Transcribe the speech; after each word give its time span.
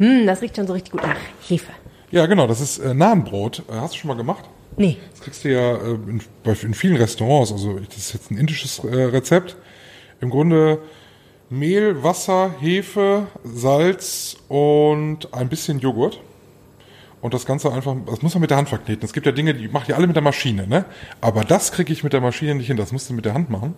Hm, 0.00 0.26
das 0.26 0.40
riecht 0.40 0.56
schon 0.56 0.66
so 0.66 0.72
richtig 0.72 0.92
gut 0.92 1.02
nach 1.02 1.16
Hefe. 1.46 1.72
Ja, 2.10 2.26
genau, 2.26 2.46
das 2.46 2.60
ist 2.60 2.78
äh, 2.78 2.94
Nahenbrot. 2.94 3.62
Äh, 3.68 3.74
hast 3.74 3.94
du 3.94 3.98
schon 3.98 4.08
mal 4.08 4.16
gemacht? 4.16 4.44
Nee. 4.76 4.96
Das 5.10 5.20
kriegst 5.20 5.44
du 5.44 5.52
ja 5.52 5.76
äh, 5.76 5.92
in, 5.92 6.22
in 6.62 6.74
vielen 6.74 6.96
Restaurants. 6.96 7.52
Also 7.52 7.78
das 7.78 7.96
ist 7.98 8.14
jetzt 8.14 8.30
ein 8.30 8.38
indisches 8.38 8.78
äh, 8.78 8.86
Rezept. 8.86 9.56
Im 10.22 10.30
Grunde 10.30 10.78
Mehl, 11.50 12.02
Wasser, 12.02 12.54
Hefe, 12.60 13.26
Salz 13.44 14.38
und 14.48 15.34
ein 15.34 15.48
bisschen 15.48 15.80
Joghurt. 15.80 16.20
Und 17.20 17.34
das 17.34 17.44
Ganze 17.44 17.70
einfach, 17.70 17.94
das 18.06 18.22
muss 18.22 18.32
man 18.34 18.40
mit 18.40 18.50
der 18.50 18.56
Hand 18.56 18.70
verkneten. 18.70 19.04
Es 19.04 19.12
gibt 19.12 19.26
ja 19.26 19.32
Dinge, 19.32 19.52
die 19.52 19.68
macht 19.68 19.90
ihr 19.90 19.96
alle 19.96 20.06
mit 20.06 20.16
der 20.16 20.22
Maschine, 20.22 20.66
ne? 20.66 20.86
Aber 21.20 21.44
das 21.44 21.72
kriege 21.72 21.92
ich 21.92 22.02
mit 22.02 22.14
der 22.14 22.22
Maschine 22.22 22.54
nicht 22.54 22.68
hin. 22.68 22.78
Das 22.78 22.92
musst 22.92 23.10
du 23.10 23.14
mit 23.14 23.26
der 23.26 23.34
Hand 23.34 23.50
machen. 23.50 23.74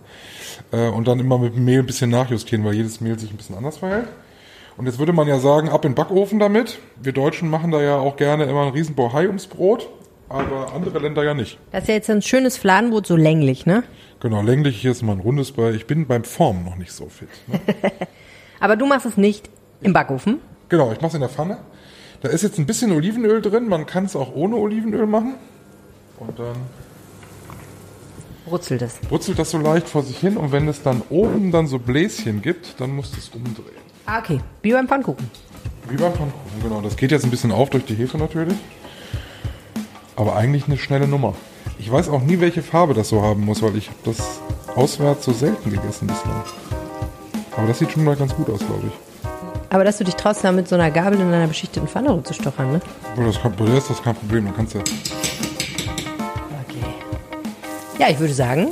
Äh, 0.70 0.89
und 0.89 1.09
dann 1.09 1.18
immer 1.18 1.39
mit 1.39 1.57
dem 1.57 1.64
Mehl 1.64 1.80
ein 1.80 1.86
bisschen 1.86 2.11
nachjustieren, 2.11 2.64
weil 2.64 2.75
jedes 2.75 3.00
Mehl 3.00 3.18
sich 3.18 3.32
ein 3.32 3.36
bisschen 3.36 3.57
anders 3.57 3.79
verhält. 3.79 4.07
Und 4.77 4.86
jetzt 4.86 4.98
würde 4.98 5.12
man 5.12 5.29
ja 5.29 5.39
sagen, 5.39 5.68
ab 5.68 5.84
in 5.84 5.93
den 5.93 5.95
Backofen 5.96 6.38
damit. 6.38 6.79
Wir 7.00 7.12
Deutschen 7.12 7.50
machen 7.50 7.70
da 7.70 7.82
ja 7.82 7.96
auch 7.96 8.16
gerne 8.16 8.45
immer 8.45 8.62
einen 8.62 8.73
riesen 8.73 8.95
Bohai 8.95 9.27
ums 9.27 9.47
Brot, 9.47 9.88
aber 10.28 10.73
andere 10.74 10.98
Länder 10.98 11.23
ja 11.24 11.34
nicht. 11.34 11.59
Das 11.73 11.83
ist 11.83 11.88
ja 11.88 11.95
jetzt 11.95 12.09
ein 12.10 12.23
schönes 12.23 12.56
Fladenbrot, 12.56 13.06
so 13.06 13.16
länglich, 13.16 13.66
ne? 13.66 13.84
Genau, 14.20 14.41
länglich 14.41 14.80
hier 14.80 14.92
ist 14.92 15.02
mal 15.02 15.12
ein 15.12 15.20
rundes 15.20 15.52
bei. 15.52 15.73
Ich 15.73 15.87
bin 15.87 16.06
beim 16.06 16.24
Formen 16.24 16.64
noch 16.64 16.77
nicht 16.77 16.92
so 16.92 17.09
fit. 17.09 17.28
Ne? 17.48 17.61
Aber 18.61 18.77
du 18.77 18.87
machst 18.87 19.05
es 19.06 19.16
nicht 19.16 19.50
im 19.83 19.92
Backofen. 19.92 20.38
genau, 20.69 20.92
ich 20.92 20.98
mache 21.00 21.09
es 21.09 21.14
in 21.14 21.20
der 21.20 21.28
Pfanne. 21.28 21.59
Da 22.20 22.28
ist 22.28 22.42
jetzt 22.42 22.59
ein 22.59 22.66
bisschen 22.66 22.92
Olivenöl 22.92 23.42
drin. 23.42 23.69
Man 23.69 23.84
kann 23.84 24.05
es 24.05 24.14
auch 24.14 24.33
ohne 24.34 24.56
Olivenöl 24.56 25.06
machen. 25.06 25.34
Und 26.20 26.39
dann 26.39 26.55
Brutzelt 28.47 28.83
es. 28.83 28.97
brutzelt 29.09 29.39
das 29.39 29.50
so 29.50 29.59
leicht 29.59 29.89
vor 29.89 30.02
sich 30.02 30.19
hin. 30.19 30.36
Und 30.36 30.52
wenn 30.52 30.69
es 30.69 30.83
dann 30.83 31.02
oben 31.11 31.50
dann 31.50 31.66
so 31.66 31.78
Bläschen 31.80 32.42
gibt, 32.42 32.80
dann 32.80 32.95
musst 32.95 33.14
du 33.14 33.19
es 33.19 33.28
umdrehen. 33.30 33.83
Ah, 34.06 34.19
okay. 34.19 34.41
Wie 34.62 34.73
beim 34.73 34.88
Pfannkuchen. 34.88 35.30
Wie 35.88 35.97
beim 35.97 36.12
Pfannkuchen, 36.12 36.62
genau. 36.62 36.80
Das 36.80 36.97
geht 36.97 37.11
jetzt 37.11 37.24
ein 37.24 37.30
bisschen 37.30 37.52
auf 37.52 37.70
durch 37.70 37.84
die 37.84 37.95
Hefe 37.95 38.19
natürlich. 38.19 38.59
Aber 40.17 40.36
eigentlich 40.36 40.67
eine 40.67 40.78
schnelle 40.78 41.08
Nummer. 41.08 41.34
Ich 41.78 41.91
weiß 41.91 42.08
auch 42.08 42.23
nie, 42.23 42.41
welche 42.41 42.62
Farbe 42.62 42.95
das 42.95 43.08
so 43.08 43.23
haben 43.23 43.45
muss, 43.45 43.62
weil 43.62 43.77
ich 43.77 43.89
habe 43.89 43.98
das 44.05 44.41
auswärts 44.77 45.25
so 45.25 45.33
selten 45.33 45.70
gegessen 45.70 46.06
bislang. 46.06 46.42
Aber 47.56 47.67
das 47.67 47.78
sieht 47.78 47.92
schon 47.92 48.05
mal 48.05 48.17
ganz 48.17 48.34
gut 48.34 48.48
aus, 48.50 48.61
glaube 48.61 48.89
ich. 48.89 49.28
Aber 49.70 49.84
dass 49.84 49.98
du 49.98 50.05
dich 50.05 50.17
traust, 50.17 50.45
da 50.45 50.53
mit 50.53 50.69
so 50.69 50.75
einer 50.75 50.91
Gabel 50.91 51.19
in 51.19 51.33
einer 51.33 51.47
beschichteten 51.47 51.89
Pfanne 51.89 52.11
rumzustochern, 52.11 52.73
ne? 52.73 52.80
Aber 53.14 53.25
das 53.25 53.41
kann, 53.41 53.56
der 53.56 53.78
ist 53.78 53.89
das 53.89 54.03
kein 54.03 54.14
Problem. 54.14 54.45
Man 54.45 54.55
kannst 54.55 54.75
ja. 54.75 54.80
Okay. 54.80 56.84
Ja, 57.98 58.11
ich 58.11 58.19
würde 58.19 58.34
sagen, 58.34 58.69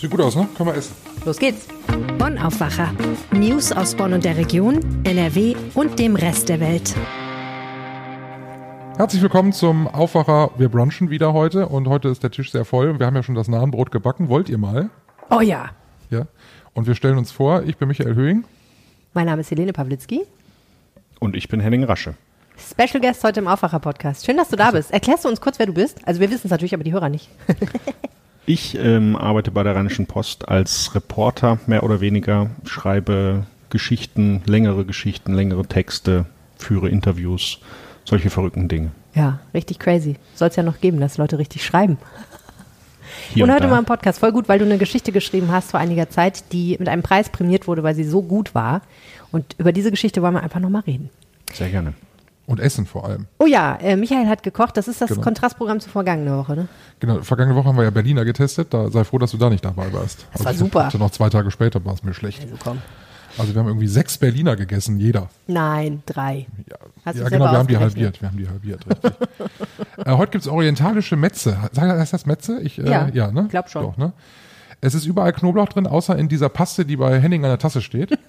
Sieht 0.00 0.10
gut 0.10 0.20
aus, 0.20 0.36
ne? 0.36 0.46
Können 0.56 0.68
wir 0.68 0.76
essen. 0.76 0.94
Los 1.28 1.38
geht's. 1.38 1.68
Bonn 2.16 2.38
Aufwacher. 2.38 2.90
News 3.32 3.70
aus 3.70 3.94
Bonn 3.94 4.14
und 4.14 4.24
der 4.24 4.38
Region, 4.38 4.80
NRW 5.04 5.56
und 5.74 5.98
dem 5.98 6.16
Rest 6.16 6.48
der 6.48 6.58
Welt. 6.58 6.94
Herzlich 8.96 9.20
willkommen 9.20 9.52
zum 9.52 9.88
Aufwacher. 9.88 10.52
Wir 10.56 10.70
brunchen 10.70 11.10
wieder 11.10 11.34
heute 11.34 11.68
und 11.68 11.86
heute 11.86 12.08
ist 12.08 12.22
der 12.22 12.30
Tisch 12.30 12.50
sehr 12.50 12.64
voll. 12.64 12.88
und 12.88 12.98
Wir 12.98 13.04
haben 13.04 13.14
ja 13.14 13.22
schon 13.22 13.34
das 13.34 13.46
Nahenbrot 13.46 13.90
gebacken. 13.90 14.30
Wollt 14.30 14.48
ihr 14.48 14.56
mal? 14.56 14.88
Oh 15.28 15.42
ja. 15.42 15.66
Ja. 16.08 16.26
Und 16.72 16.86
wir 16.86 16.94
stellen 16.94 17.18
uns 17.18 17.30
vor, 17.30 17.62
ich 17.64 17.76
bin 17.76 17.88
Michael 17.88 18.14
Höhing. 18.14 18.44
Mein 19.12 19.26
Name 19.26 19.42
ist 19.42 19.50
Helene 19.50 19.74
Pawlitzki. 19.74 20.22
Und 21.20 21.36
ich 21.36 21.48
bin 21.48 21.60
Henning 21.60 21.84
Rasche. 21.84 22.14
Special 22.56 23.02
Guest 23.02 23.22
heute 23.22 23.40
im 23.40 23.48
Aufwacher-Podcast. 23.48 24.24
Schön, 24.24 24.38
dass 24.38 24.48
du 24.48 24.56
da 24.56 24.70
bist. 24.70 24.90
Erklärst 24.92 25.26
du 25.26 25.28
uns 25.28 25.42
kurz, 25.42 25.58
wer 25.58 25.66
du 25.66 25.74
bist? 25.74 25.98
Also 26.08 26.20
wir 26.20 26.30
wissen 26.30 26.46
es 26.46 26.50
natürlich, 26.50 26.72
aber 26.72 26.84
die 26.84 26.92
Hörer 26.94 27.10
nicht. 27.10 27.28
Ich 28.48 28.78
ähm, 28.78 29.14
arbeite 29.14 29.50
bei 29.50 29.62
der 29.62 29.76
Rheinischen 29.76 30.06
Post 30.06 30.48
als 30.48 30.94
Reporter, 30.94 31.58
mehr 31.66 31.82
oder 31.82 32.00
weniger, 32.00 32.48
schreibe 32.64 33.44
Geschichten, 33.68 34.40
längere 34.46 34.86
Geschichten, 34.86 35.34
längere 35.34 35.66
Texte, 35.66 36.24
führe 36.56 36.88
Interviews, 36.88 37.58
solche 38.06 38.30
verrückten 38.30 38.66
Dinge. 38.66 38.92
Ja, 39.14 39.40
richtig 39.52 39.78
crazy. 39.78 40.16
Soll 40.34 40.48
es 40.48 40.56
ja 40.56 40.62
noch 40.62 40.80
geben, 40.80 40.98
dass 40.98 41.18
Leute 41.18 41.36
richtig 41.36 41.62
schreiben. 41.62 41.98
Hier 43.34 43.44
und 43.44 43.50
und 43.50 43.54
heute 43.54 43.66
da. 43.66 43.70
mal 43.70 43.80
im 43.80 43.84
Podcast. 43.84 44.18
Voll 44.18 44.32
gut, 44.32 44.48
weil 44.48 44.58
du 44.58 44.64
eine 44.64 44.78
Geschichte 44.78 45.12
geschrieben 45.12 45.52
hast 45.52 45.72
vor 45.72 45.80
einiger 45.80 46.08
Zeit, 46.08 46.50
die 46.50 46.74
mit 46.78 46.88
einem 46.88 47.02
Preis 47.02 47.28
prämiert 47.28 47.66
wurde, 47.66 47.82
weil 47.82 47.94
sie 47.94 48.04
so 48.04 48.22
gut 48.22 48.54
war. 48.54 48.80
Und 49.30 49.56
über 49.58 49.72
diese 49.72 49.90
Geschichte 49.90 50.22
wollen 50.22 50.32
wir 50.32 50.42
einfach 50.42 50.60
nochmal 50.60 50.84
reden. 50.86 51.10
Sehr 51.52 51.68
gerne. 51.68 51.92
Und 52.48 52.60
Essen 52.60 52.86
vor 52.86 53.04
allem. 53.04 53.26
Oh 53.38 53.44
ja, 53.46 53.76
äh, 53.76 53.94
Michael 53.94 54.26
hat 54.26 54.42
gekocht. 54.42 54.76
Das 54.78 54.88
ist 54.88 55.02
das 55.02 55.10
Genau. 55.10 55.20
Kontrastprogramm 55.20 55.80
zur 55.80 55.92
vergangenen 55.92 56.34
Woche, 56.36 56.56
ne? 56.56 56.68
Genau, 56.98 57.20
vergangene 57.20 57.54
Woche 57.54 57.68
haben 57.68 57.76
wir 57.76 57.84
ja 57.84 57.90
Berliner 57.90 58.24
getestet. 58.24 58.72
Da 58.72 58.90
sei 58.90 59.04
froh, 59.04 59.18
dass 59.18 59.32
du 59.32 59.36
da 59.36 59.50
nicht 59.50 59.62
dabei 59.64 59.92
warst. 59.92 60.26
Das 60.32 60.44
war 60.46 60.52
ich 60.52 60.58
super. 60.58 60.86
Hatte 60.86 60.96
noch 60.98 61.10
zwei 61.10 61.28
Tage 61.28 61.50
später 61.50 61.84
war 61.84 61.92
es 61.92 62.02
mir 62.02 62.14
schlecht. 62.14 62.40
Also 62.42 62.56
komm. 62.58 62.78
Also 63.36 63.52
wir 63.54 63.60
haben 63.60 63.68
irgendwie 63.68 63.86
sechs 63.86 64.16
Berliner 64.16 64.56
gegessen, 64.56 64.98
jeder. 64.98 65.28
Nein, 65.46 66.02
drei. 66.06 66.46
Ja, 66.68 66.76
Hast 67.04 67.18
ja 67.18 67.28
genau, 67.28 67.44
wir 67.52 67.58
haben 67.58 67.68
die 67.68 67.76
halbiert. 67.76 68.20
Wir 68.22 68.28
haben 68.30 68.38
die 68.38 68.48
halbiert, 68.48 68.80
richtig. 68.88 69.12
äh, 70.06 70.12
heute 70.12 70.32
gibt's 70.32 70.48
orientalische 70.48 71.16
Metze. 71.16 71.56
Sag- 71.72 71.98
Heißt 71.98 72.14
das 72.14 72.24
Metze? 72.24 72.60
Ich, 72.62 72.78
äh, 72.78 72.90
Ja, 72.90 73.08
ja 73.12 73.30
ne? 73.30 73.46
glaub 73.50 73.68
schon. 73.68 73.82
Doch, 73.82 73.96
ne? 73.98 74.12
Es 74.80 74.94
ist 74.94 75.04
überall 75.04 75.34
Knoblauch 75.34 75.68
drin, 75.68 75.86
außer 75.86 76.16
in 76.16 76.28
dieser 76.30 76.48
Paste, 76.48 76.86
die 76.86 76.96
bei 76.96 77.20
Henning 77.20 77.44
an 77.44 77.50
der 77.50 77.58
Tasse 77.58 77.82
steht. 77.82 78.18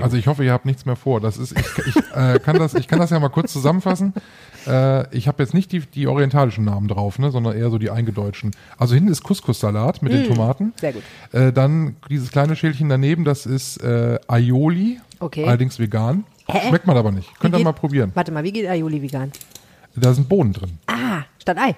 Also 0.00 0.16
ich 0.16 0.26
hoffe, 0.26 0.44
ihr 0.44 0.52
habt 0.52 0.64
nichts 0.66 0.86
mehr 0.86 0.96
vor. 0.96 1.20
Das 1.20 1.36
ist, 1.36 1.52
ich, 1.58 1.86
ich, 1.86 1.96
äh, 2.14 2.38
kann, 2.38 2.58
das, 2.58 2.74
ich 2.74 2.88
kann 2.88 2.98
das 2.98 3.10
ja 3.10 3.20
mal 3.20 3.28
kurz 3.28 3.52
zusammenfassen. 3.52 4.12
Äh, 4.66 5.14
ich 5.16 5.28
habe 5.28 5.42
jetzt 5.42 5.54
nicht 5.54 5.72
die, 5.72 5.80
die 5.80 6.06
orientalischen 6.06 6.64
Namen 6.64 6.88
drauf, 6.88 7.18
ne, 7.18 7.30
sondern 7.30 7.56
eher 7.56 7.70
so 7.70 7.78
die 7.78 7.90
eingedeutschen. 7.90 8.52
Also 8.78 8.94
hinten 8.94 9.10
ist 9.10 9.22
Couscous-Salat 9.22 10.02
mit 10.02 10.12
den 10.12 10.24
Tomaten. 10.26 10.66
Mm, 10.66 10.72
sehr 10.80 10.92
gut. 10.92 11.02
Äh, 11.32 11.52
dann 11.52 11.96
dieses 12.08 12.30
kleine 12.30 12.56
Schälchen 12.56 12.88
daneben, 12.88 13.24
das 13.24 13.46
ist 13.46 13.82
äh, 13.82 14.18
Aioli, 14.28 15.00
Okay. 15.20 15.44
allerdings 15.44 15.78
vegan. 15.78 16.24
Hä? 16.46 16.68
Schmeckt 16.68 16.86
man 16.86 16.96
aber 16.96 17.10
nicht. 17.12 17.28
Könnt 17.40 17.56
ihr 17.56 17.64
mal 17.64 17.72
probieren. 17.72 18.10
Warte 18.14 18.32
mal, 18.32 18.44
wie 18.44 18.52
geht 18.52 18.68
Aioli 18.68 19.00
vegan? 19.02 19.32
Da 19.96 20.12
sind 20.12 20.28
Bohnen 20.28 20.52
drin. 20.52 20.78
Ah, 20.86 21.22
statt 21.40 21.56
Ei. 21.58 21.74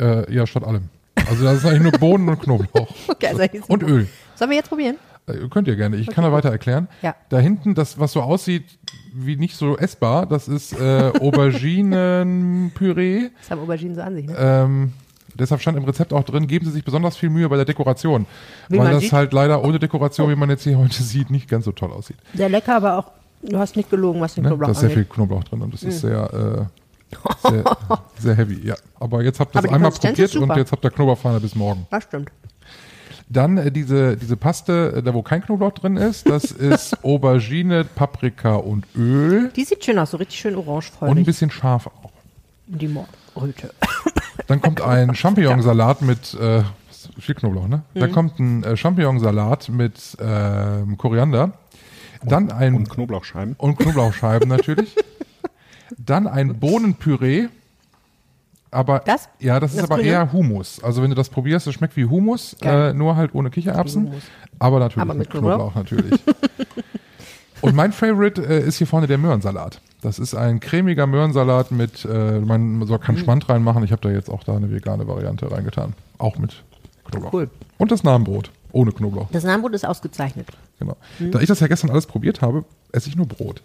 Äh, 0.00 0.32
ja, 0.32 0.46
statt 0.46 0.64
allem. 0.64 0.88
Also 1.28 1.44
da 1.44 1.52
ist 1.52 1.64
eigentlich 1.64 1.82
nur 1.82 1.92
Bohnen 1.92 2.28
und 2.28 2.40
Knoblauch. 2.40 2.88
Okay, 3.08 3.28
also 3.28 3.42
und 3.68 3.82
Öl. 3.82 4.08
Sollen 4.34 4.50
wir 4.50 4.56
jetzt 4.58 4.68
probieren? 4.68 4.96
Äh, 5.26 5.48
Könnt 5.48 5.68
ihr 5.68 5.76
gerne. 5.76 5.96
Ich 5.96 6.08
kann 6.08 6.24
da 6.24 6.32
weiter 6.32 6.50
erklären. 6.50 6.88
Ja. 7.02 7.14
Da 7.28 7.38
hinten, 7.38 7.74
das, 7.74 7.98
was 7.98 8.12
so 8.12 8.22
aussieht 8.22 8.64
wie 9.14 9.36
nicht 9.36 9.56
so 9.56 9.76
essbar, 9.78 10.26
das 10.26 10.48
ist 10.48 10.78
äh, 10.78 11.12
Auberginenpüree. 11.20 13.30
Das 13.40 13.50
haben 13.50 13.60
Auberginen 13.60 13.94
so 13.94 14.02
an 14.02 14.14
sich, 14.16 14.26
ne? 14.26 14.34
Ähm, 14.36 14.92
deshalb 15.34 15.60
stand 15.60 15.78
im 15.78 15.84
Rezept 15.84 16.12
auch 16.12 16.24
drin, 16.24 16.46
geben 16.46 16.66
Sie 16.66 16.72
sich 16.72 16.84
besonders 16.84 17.16
viel 17.16 17.30
Mühe 17.30 17.48
bei 17.48 17.56
der 17.56 17.64
Dekoration. 17.64 18.26
Wie 18.68 18.78
weil 18.78 18.92
das 18.92 19.02
sieht. 19.02 19.12
halt 19.12 19.32
leider 19.32 19.64
ohne 19.64 19.78
Dekoration, 19.78 20.30
wie 20.30 20.36
man 20.36 20.50
jetzt 20.50 20.64
hier 20.64 20.76
heute 20.78 21.02
sieht, 21.02 21.30
nicht 21.30 21.48
ganz 21.48 21.64
so 21.64 21.72
toll 21.72 21.92
aussieht. 21.92 22.16
Sehr 22.34 22.48
lecker, 22.48 22.76
aber 22.76 22.98
auch, 22.98 23.12
du 23.42 23.58
hast 23.58 23.76
nicht 23.76 23.90
gelogen, 23.90 24.20
was 24.20 24.34
den 24.34 24.44
Ne? 24.44 24.50
Knoblauch 24.50 24.68
Da 24.68 24.72
ist 24.72 24.80
sehr 24.80 24.90
viel 24.90 24.98
angeht. 24.98 25.12
Knoblauch 25.14 25.44
drin 25.44 25.62
und 25.62 25.72
das 25.72 25.82
ist 25.84 26.00
sehr, 26.00 26.68
äh, 27.42 27.46
sehr, 27.48 27.64
sehr 28.18 28.34
heavy. 28.34 28.66
Ja. 28.66 28.74
Aber 28.98 29.22
jetzt 29.22 29.38
habt 29.38 29.54
ihr 29.54 29.60
es 29.60 29.66
die 29.68 29.72
einmal 29.72 29.92
probiert 29.92 30.36
und 30.36 30.56
jetzt 30.56 30.72
habt 30.72 30.84
ihr 30.84 30.90
Knoblauchpfanne 30.90 31.38
bis 31.40 31.54
morgen. 31.54 31.86
Das 31.90 32.02
stimmt. 32.04 32.30
Dann 33.28 33.56
äh, 33.58 33.70
diese, 33.72 34.16
diese 34.16 34.36
Paste, 34.36 34.94
äh, 34.96 35.02
da 35.02 35.14
wo 35.14 35.22
kein 35.22 35.42
Knoblauch 35.42 35.72
drin 35.72 35.96
ist, 35.96 36.28
das 36.28 36.44
ist 36.52 37.02
Aubergine, 37.04 37.84
Paprika 37.84 38.56
und 38.56 38.86
Öl 38.94 39.50
Die 39.56 39.64
sieht 39.64 39.84
schön 39.84 39.98
aus, 39.98 40.10
so 40.10 40.16
richtig 40.18 40.38
schön 40.38 40.54
und 40.54 40.86
ein 41.00 41.24
bisschen 41.24 41.50
scharf 41.50 41.86
auch. 41.86 42.10
Die 42.66 42.88
Morgenröte. 42.88 43.70
Dann 44.46 44.60
kommt 44.60 44.80
ein 44.80 45.14
Champignonsalat 45.14 46.02
mit 46.02 46.34
äh, 46.34 46.62
viel 47.18 47.34
Knoblauch, 47.34 47.68
ne? 47.68 47.82
Mhm. 47.94 48.00
Dann 48.00 48.12
kommt 48.12 48.38
ein 48.38 48.64
äh, 48.64 48.76
Champignonsalat 48.76 49.68
mit 49.68 50.16
ähm, 50.20 50.96
Koriander. 50.98 51.52
Dann 52.22 52.50
ein 52.50 52.74
Und 52.74 52.90
Knoblauchscheiben. 52.90 53.54
und 53.58 53.78
Knoblauchscheiben 53.78 54.48
natürlich. 54.48 54.96
Dann 55.98 56.26
ein 56.26 56.58
Bohnenpüree. 56.58 57.48
Aber 58.74 59.00
Das? 59.00 59.28
ja, 59.38 59.60
das 59.60 59.70
ist 59.72 59.78
Das 59.82 59.84
aber 59.90 59.96
Grüne? 59.96 60.08
eher 60.10 60.32
Hummus. 60.32 60.82
Also 60.82 61.02
wenn 61.02 61.10
du 61.10 61.16
das 61.16 61.28
probierst, 61.28 61.66
das 61.66 61.74
schmeckt 61.74 61.96
wie 61.96 62.04
Hummus, 62.06 62.56
Geil. 62.60 62.90
äh, 62.90 62.92
nur 62.94 63.16
halt 63.16 63.34
ohne 63.34 63.50
Kichererbsen. 63.50 64.10
Aber 64.58 64.78
natürlich 64.80 65.02
Aber 65.02 65.14
mit 65.14 65.28
mit 65.28 65.30
Knoblauch, 65.30 65.74
natürlich. 65.74 66.20
Und 67.60 67.74
mein 67.74 67.92
Favorite 67.92 68.42
äh, 68.44 68.60
ist 68.66 68.76
hier 68.78 68.86
vorne 68.86 69.06
der 69.06 69.16
Möhrensalat. 69.18 69.80
Das 70.02 70.18
ist 70.18 70.34
ein 70.34 70.60
cremiger 70.60 71.06
Möhrensalat 71.06 71.70
mit, 71.70 72.04
äh, 72.04 72.40
man 72.40 72.84
soll 72.86 72.98
Mhm. 72.98 73.02
keinen 73.02 73.18
Schmand 73.18 73.48
reinmachen. 73.48 73.82
Ich 73.84 73.92
habe 73.92 74.02
da 74.02 74.10
jetzt 74.10 74.28
auch 74.28 74.44
da 74.44 74.54
eine 74.56 74.70
vegane 74.70 75.06
Variante 75.08 75.50
reingetan. 75.50 75.94
Auch 76.18 76.36
mit 76.36 76.62
Knoblauch. 77.10 77.32
Cool. 77.32 77.50
Und 77.78 77.90
das 77.90 78.02
Namenbrot. 78.04 78.50
Ohne 78.72 78.92
Knoblauch. 78.92 79.28
Das 79.30 79.44
Namenbrot 79.44 79.72
ist 79.72 79.86
ausgezeichnet. 79.86 80.48
Genau. 80.78 80.96
Da 81.30 81.40
ich 81.40 81.46
das 81.46 81.60
ja 81.60 81.68
gestern 81.68 81.90
alles 81.90 82.06
probiert 82.06 82.42
habe, 82.42 82.64
esse 82.92 83.08
ich 83.08 83.16
nur 83.16 83.26
Brot. 83.26 83.62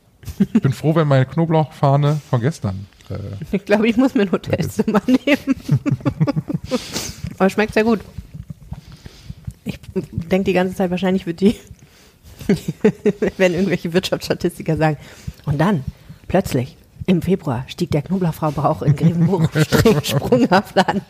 Ich 0.54 0.62
bin 0.62 0.72
froh, 0.72 0.94
wenn 0.96 1.08
meine 1.08 1.26
Knoblauchfahne 1.26 2.22
von 2.30 2.40
gestern. 2.42 2.86
Äh, 3.10 3.16
Ich 3.52 3.66
glaube, 3.66 3.88
ich 3.88 3.98
muss 3.98 4.14
mir 4.14 4.24
ein 4.24 4.32
Hotelzimmer 4.32 5.02
nehmen. 5.08 5.56
Aber 7.38 7.50
schmeckt 7.50 7.74
sehr 7.74 7.84
gut. 7.84 8.02
Ich 9.66 9.80
denke 9.94 10.46
die 10.46 10.54
ganze 10.54 10.76
Zeit, 10.76 10.90
wahrscheinlich 10.92 11.26
wird 11.26 11.42
die, 11.42 11.56
wenn 13.38 13.54
irgendwelche 13.54 13.94
Wirtschaftsstatistiker 13.94 14.78
sagen. 14.78 14.98
Und 15.46 15.60
dann, 15.60 15.84
plötzlich, 16.28 16.76
im 17.06 17.22
Februar 17.22 17.66
stieg 17.68 17.92
der 17.92 18.02
Knoblauchverbrauch 18.02 18.82
in 18.82 18.96
Grevenburg 18.96 19.50
sprunghaft 20.04 20.78
an. 20.78 21.02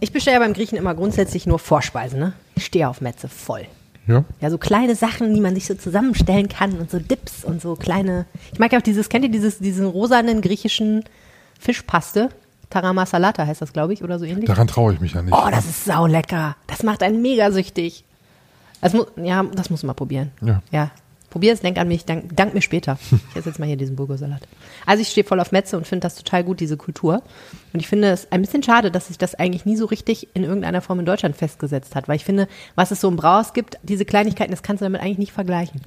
Ich 0.00 0.12
bestelle 0.12 0.34
ja 0.38 0.40
beim 0.40 0.54
Griechen 0.54 0.78
immer 0.78 0.94
grundsätzlich 0.94 1.46
nur 1.46 1.58
Vorspeisen. 1.58 2.18
Ne? 2.18 2.32
Ich 2.54 2.64
stehe 2.66 2.88
auf 2.88 3.00
Metze 3.00 3.28
voll. 3.28 3.66
Ja. 4.10 4.24
Ja, 4.40 4.50
so 4.50 4.58
kleine 4.58 4.94
Sachen, 4.94 5.34
die 5.34 5.40
man 5.40 5.54
sich 5.54 5.66
so 5.66 5.74
zusammenstellen 5.74 6.48
kann 6.48 6.78
und 6.78 6.90
so 6.90 6.98
Dips 6.98 7.44
und 7.44 7.62
so 7.62 7.76
kleine. 7.76 8.26
Ich 8.52 8.58
mag 8.58 8.72
ja 8.72 8.78
auch 8.78 8.82
dieses, 8.82 9.08
kennt 9.08 9.24
ihr 9.24 9.30
dieses, 9.30 9.58
diesen 9.58 9.86
rosanen 9.86 10.40
griechischen 10.40 11.04
Fischpaste? 11.58 12.30
Tarama 12.70 13.04
Salata 13.04 13.46
heißt 13.46 13.62
das, 13.62 13.72
glaube 13.72 13.92
ich, 13.92 14.02
oder 14.02 14.18
so 14.18 14.24
ähnlich. 14.24 14.46
Daran 14.46 14.68
traue 14.68 14.94
ich 14.94 15.00
mich 15.00 15.12
ja 15.14 15.22
nicht. 15.22 15.34
Oh, 15.34 15.48
das 15.50 15.66
ist 15.66 15.84
saulecker. 15.84 16.56
Das 16.66 16.82
macht 16.82 17.02
einen 17.02 17.20
mega 17.20 17.50
süchtig. 17.50 18.04
Das 18.80 18.92
mu 18.94 19.04
ja, 19.16 19.42
das 19.42 19.70
muss 19.70 19.82
man 19.82 19.88
mal 19.88 19.94
probieren. 19.94 20.30
Ja. 20.40 20.62
Ja. 20.70 20.90
Probier 21.30 21.52
es, 21.52 21.60
denk 21.60 21.78
an 21.78 21.88
mich, 21.88 22.04
dank, 22.04 22.36
dank 22.36 22.54
mir 22.54 22.60
später. 22.60 22.98
Ich 23.30 23.36
esse 23.36 23.48
jetzt 23.48 23.58
mal 23.58 23.66
hier 23.66 23.76
diesen 23.76 23.96
Burgersalat. 23.96 24.42
Also 24.84 25.02
ich 25.02 25.08
stehe 25.08 25.24
voll 25.24 25.40
auf 25.40 25.52
Metze 25.52 25.76
und 25.76 25.86
finde 25.86 26.02
das 26.02 26.16
total 26.16 26.42
gut, 26.44 26.60
diese 26.60 26.76
Kultur. 26.76 27.22
Und 27.72 27.80
ich 27.80 27.88
finde 27.88 28.10
es 28.10 28.30
ein 28.32 28.40
bisschen 28.40 28.62
schade, 28.62 28.90
dass 28.90 29.06
sich 29.06 29.16
das 29.16 29.36
eigentlich 29.36 29.64
nie 29.64 29.76
so 29.76 29.86
richtig 29.86 30.28
in 30.34 30.42
irgendeiner 30.42 30.82
Form 30.82 30.98
in 30.98 31.06
Deutschland 31.06 31.36
festgesetzt 31.36 31.94
hat. 31.94 32.08
Weil 32.08 32.16
ich 32.16 32.24
finde, 32.24 32.48
was 32.74 32.90
es 32.90 33.00
so 33.00 33.08
im 33.08 33.16
Brauhaus 33.16 33.52
gibt, 33.52 33.78
diese 33.82 34.04
Kleinigkeiten, 34.04 34.50
das 34.50 34.62
kannst 34.62 34.80
du 34.80 34.84
damit 34.84 35.00
eigentlich 35.00 35.18
nicht 35.18 35.32
vergleichen. 35.32 35.80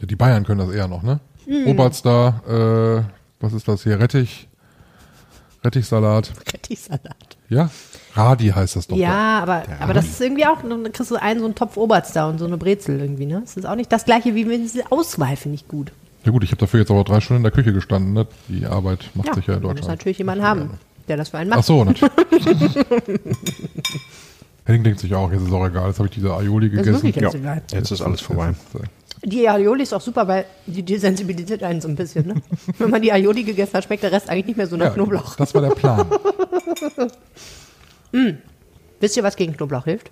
Ja, 0.00 0.06
die 0.06 0.16
Bayern 0.16 0.44
können 0.44 0.58
das 0.58 0.74
eher 0.74 0.88
noch, 0.88 1.02
ne? 1.02 1.20
Hm. 1.46 1.68
Oberster, 1.68 3.06
äh, 3.08 3.42
was 3.42 3.52
ist 3.52 3.68
das 3.68 3.84
hier? 3.84 4.00
Rettich, 4.00 4.48
Rettichsalat. 5.64 6.32
Rettichsalat. 6.52 7.36
Ja? 7.48 7.70
Radi 8.14 8.48
heißt 8.48 8.76
das 8.76 8.86
doch. 8.86 8.96
Ja, 8.96 9.40
aber, 9.40 9.62
aber 9.80 9.92
das 9.94 10.06
ist 10.06 10.20
irgendwie 10.20 10.46
auch, 10.46 10.62
dann 10.62 10.90
kriegst 10.92 11.10
du 11.10 11.16
einen 11.16 11.38
so 11.40 11.44
einen 11.46 11.54
Topf 11.54 11.76
Oberst 11.76 12.16
da 12.16 12.28
und 12.28 12.38
so 12.38 12.46
eine 12.46 12.56
Brezel 12.56 12.98
irgendwie, 13.00 13.26
ne? 13.26 13.40
Das 13.44 13.56
ist 13.56 13.66
auch 13.66 13.74
nicht 13.76 13.92
das 13.92 14.04
gleiche 14.04 14.34
wie 14.34 14.48
wenn 14.48 14.62
diese 14.62 14.90
Auswahl, 14.90 15.36
finde 15.36 15.56
ich 15.56 15.68
gut. 15.68 15.92
Ja 16.24 16.32
gut, 16.32 16.42
ich 16.44 16.50
habe 16.50 16.58
dafür 16.60 16.80
jetzt 16.80 16.90
aber 16.90 17.04
drei 17.04 17.20
Stunden 17.20 17.38
in 17.40 17.42
der 17.44 17.52
Küche 17.52 17.72
gestanden, 17.72 18.12
ne? 18.14 18.26
Die 18.48 18.66
Arbeit 18.66 19.10
macht 19.14 19.34
sich 19.34 19.46
ja 19.46 19.54
in 19.54 19.60
du 19.62 19.68
musst 19.68 19.78
Deutschland. 19.80 19.98
natürlich 20.00 20.18
jemanden 20.18 20.44
haben, 20.44 20.70
der 21.08 21.16
das 21.16 21.28
für 21.30 21.38
einen 21.38 21.50
macht. 21.50 21.60
Ach 21.60 21.64
so, 21.64 21.84
natürlich. 21.84 22.14
Henning 24.64 24.84
denkt 24.84 25.00
sich 25.00 25.14
auch, 25.14 25.32
jetzt 25.32 25.42
ist 25.42 25.52
auch 25.52 25.66
egal, 25.66 25.88
jetzt 25.88 25.98
habe 25.98 26.08
ich 26.08 26.14
diese 26.14 26.32
Aioli 26.34 26.70
Das 26.70 26.80
ist 26.80 26.84
gegessen. 26.86 27.02
wirklich 27.02 27.22
jetzt 27.24 27.34
Ja. 27.34 27.40
egal. 27.40 27.62
Jetzt 27.72 27.90
ist 27.90 28.02
alles 28.02 28.20
vorbei. 28.20 28.48
Jetzt 28.48 28.74
ist, 28.74 28.80
äh, 28.82 28.86
Die 29.22 29.48
Aioli 29.48 29.82
ist 29.82 29.92
auch 29.92 30.00
super, 30.00 30.26
weil 30.28 30.46
die 30.66 30.82
desensibilisiert 30.82 31.62
einen 31.62 31.80
so 31.80 31.88
ein 31.88 31.96
bisschen, 31.96 32.26
ne? 32.26 32.34
Wenn 32.78 32.90
man 32.90 33.02
die 33.02 33.12
Aioli 33.12 33.44
gegessen 33.44 33.74
hat, 33.74 33.84
schmeckt 33.84 34.02
der 34.02 34.12
Rest 34.12 34.30
eigentlich 34.30 34.46
nicht 34.46 34.56
mehr 34.56 34.66
so 34.66 34.76
nach 34.76 34.86
ja, 34.86 34.92
Knoblauch. 34.92 35.36
Das 35.36 35.54
war 35.54 35.60
der 35.60 35.70
Plan. 35.70 36.06
Wisst 39.00 39.16
ihr, 39.16 39.22
was 39.22 39.36
gegen 39.36 39.56
Knoblauch 39.56 39.84
hilft? 39.84 40.10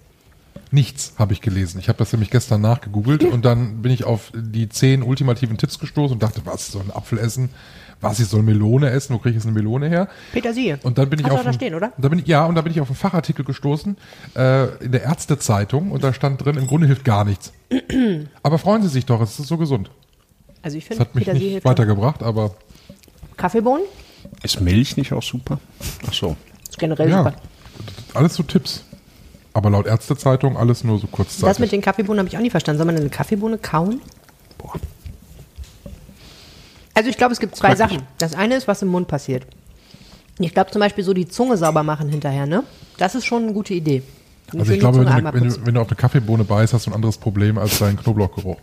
Nichts 0.70 1.14
habe 1.19 1.32
ich 1.32 1.40
gelesen. 1.40 1.78
Ich 1.78 1.88
habe 1.88 1.99
das 1.99 2.12
nämlich 2.12 2.31
gestern 2.31 2.60
nachgegoogelt 2.60 3.25
und 3.25 3.44
dann 3.44 3.81
bin 3.81 3.90
ich 3.90 4.05
auf 4.05 4.31
die 4.34 4.69
zehn 4.69 5.02
ultimativen 5.02 5.56
Tipps 5.56 5.78
gestoßen 5.78 6.14
und 6.14 6.22
dachte, 6.22 6.43
was, 6.44 6.66
ich 6.66 6.72
soll 6.72 6.82
einen 6.82 6.90
Apfel 6.90 7.19
essen? 7.19 7.49
Was, 8.00 8.20
ich 8.20 8.28
soll 8.28 8.42
Melone 8.42 8.90
essen? 8.90 9.14
Wo 9.14 9.18
kriege 9.18 9.30
ich 9.30 9.34
jetzt 9.36 9.46
eine 9.46 9.54
Melone 9.54 9.88
her? 9.88 10.08
Petersilie. 10.32 10.78
Und 10.82 10.98
dann 10.98 11.10
bin 11.10 11.18
ich 11.18 11.24
Hast 11.24 11.32
du 11.32 11.34
auf 11.34 11.40
auch 11.40 11.44
da 11.46 11.52
stehen, 11.52 11.74
oder? 11.74 11.86
Und 11.96 12.04
dann 12.04 12.10
bin 12.10 12.20
ich, 12.20 12.26
ja, 12.26 12.46
und 12.46 12.54
dann 12.54 12.62
bin 12.62 12.72
ich 12.72 12.80
auf 12.80 12.88
einen 12.88 12.96
Fachartikel 12.96 13.44
gestoßen 13.44 13.96
äh, 14.36 14.84
in 14.84 14.92
der 14.92 15.02
Ärztezeitung 15.02 15.90
und 15.90 16.04
da 16.04 16.12
stand 16.12 16.44
drin, 16.44 16.56
im 16.56 16.68
Grunde 16.68 16.86
hilft 16.86 17.04
gar 17.04 17.24
nichts. 17.24 17.52
aber 18.42 18.58
freuen 18.58 18.82
Sie 18.82 18.88
sich 18.88 19.04
doch, 19.04 19.20
es 19.20 19.38
ist 19.38 19.48
so 19.48 19.56
gesund. 19.56 19.90
Also 20.62 20.78
ich 20.78 20.84
Das 20.84 20.96
finde, 20.96 21.08
hat 21.08 21.14
mich 21.14 21.24
Petersilie 21.24 21.54
nicht 21.56 21.64
weitergebracht, 21.64 22.22
aber 22.22 22.54
Kaffeebohnen 23.36 23.84
Ist 24.42 24.60
Milch 24.60 24.96
nicht 24.96 25.12
auch 25.12 25.22
super? 25.22 25.58
Ach 26.06 26.12
so. 26.12 26.36
ist 26.68 26.78
generell 26.78 27.10
ja, 27.10 27.18
super. 27.18 27.34
alles 28.14 28.34
so 28.34 28.42
Tipps. 28.44 28.84
Aber 29.54 29.70
laut 29.70 29.86
Ärztezeitung 29.86 30.56
alles 30.56 30.84
nur 30.84 31.00
so 31.00 31.08
kurzzeitig. 31.08 31.44
Das 31.44 31.58
mit 31.58 31.72
den 31.72 31.80
Kaffeebohnen 31.80 32.20
habe 32.20 32.28
ich 32.28 32.36
auch 32.36 32.42
nicht 32.42 32.52
verstanden. 32.52 32.78
Soll 32.78 32.86
man 32.86 32.94
denn 32.94 33.02
eine 33.04 33.10
Kaffeebohne 33.10 33.58
kauen? 33.58 34.00
Boah. 34.56 34.74
Also 36.98 37.10
ich 37.10 37.16
glaube, 37.16 37.32
es 37.32 37.38
gibt 37.38 37.54
zwei 37.54 37.76
Sachen. 37.76 38.02
Das 38.18 38.34
eine 38.34 38.56
ist, 38.56 38.66
was 38.66 38.82
im 38.82 38.88
Mund 38.88 39.06
passiert. 39.06 39.46
Ich 40.40 40.52
glaube 40.52 40.72
zum 40.72 40.80
Beispiel 40.80 41.04
so 41.04 41.14
die 41.14 41.28
Zunge 41.28 41.56
sauber 41.56 41.84
machen 41.84 42.08
hinterher, 42.08 42.44
ne? 42.44 42.64
Das 42.96 43.14
ist 43.14 43.24
schon 43.24 43.44
eine 43.44 43.52
gute 43.52 43.72
Idee. 43.72 44.02
Und 44.52 44.58
also 44.58 44.72
ich 44.72 44.80
glaube, 44.80 44.98
wenn 44.98 45.06
du, 45.06 45.32
wenn, 45.32 45.48
du, 45.48 45.66
wenn 45.66 45.74
du 45.74 45.80
auf 45.80 45.86
eine 45.86 45.94
Kaffeebohne 45.94 46.42
beißt, 46.42 46.74
hast 46.74 46.86
du 46.86 46.90
ein 46.90 46.94
anderes 46.94 47.16
Problem 47.16 47.56
als 47.56 47.78
deinen 47.78 47.98
Knoblauchgeruch. 47.98 48.56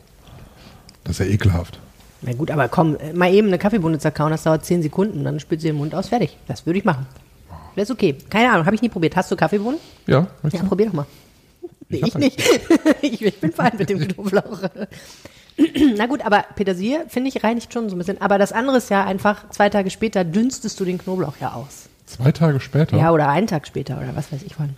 Das 1.05 1.17
ist 1.17 1.25
ja 1.25 1.33
ekelhaft. 1.33 1.79
Na 2.23 2.33
gut, 2.33 2.51
aber 2.51 2.67
komm, 2.67 2.97
äh, 2.97 3.13
mal 3.13 3.33
eben 3.33 3.47
eine 3.47 3.57
Kaffeebohne 3.57 3.99
zerkauen, 3.99 4.31
das 4.31 4.43
dauert 4.43 4.65
10 4.65 4.81
Sekunden, 4.81 5.23
dann 5.23 5.39
spült 5.39 5.61
sie 5.61 5.67
den 5.67 5.77
Mund 5.77 5.95
aus, 5.95 6.09
fertig. 6.09 6.35
Das 6.49 6.65
würde 6.65 6.79
ich 6.79 6.83
machen. 6.83 7.05
Das 7.77 7.85
ist 7.85 7.91
okay. 7.91 8.17
Keine 8.29 8.51
Ahnung, 8.51 8.65
habe 8.65 8.75
ich 8.75 8.81
nie 8.81 8.89
probiert. 8.89 9.15
Hast 9.15 9.31
du 9.31 9.37
Kaffeebohnen? 9.37 9.79
Ja, 10.07 10.27
Ja, 10.51 10.63
probier 10.63 10.87
doch 10.87 10.93
mal. 10.93 11.05
Nee, 11.87 12.01
hab 12.01 12.09
ich 12.09 12.15
nicht. 12.15 12.43
ich, 13.01 13.21
ich 13.25 13.39
bin 13.39 13.53
fein 13.53 13.71
mit 13.77 13.89
dem 13.89 13.99
Knoblauch. 13.99 14.59
Na 15.97 16.05
gut, 16.07 16.25
aber 16.25 16.43
Petersilie, 16.55 17.05
finde 17.07 17.29
ich, 17.29 17.43
reinigt 17.43 17.71
schon 17.71 17.89
so 17.89 17.95
ein 17.95 17.99
bisschen. 17.99 18.21
Aber 18.21 18.37
das 18.37 18.51
andere 18.51 18.77
ist 18.77 18.89
ja 18.89 19.05
einfach, 19.05 19.49
zwei 19.51 19.69
Tage 19.69 19.89
später 19.89 20.23
dünstest 20.23 20.79
du 20.79 20.85
den 20.85 20.97
Knoblauch 20.97 21.37
ja 21.39 21.53
aus. 21.53 21.87
Zwei 22.05 22.31
Tage 22.31 22.59
später. 22.59 22.97
Ja, 22.97 23.11
oder 23.11 23.29
einen 23.29 23.47
Tag 23.47 23.65
später 23.65 23.97
oder 23.97 24.15
was 24.15 24.31
weiß 24.31 24.43
ich 24.43 24.59
wann. 24.59 24.75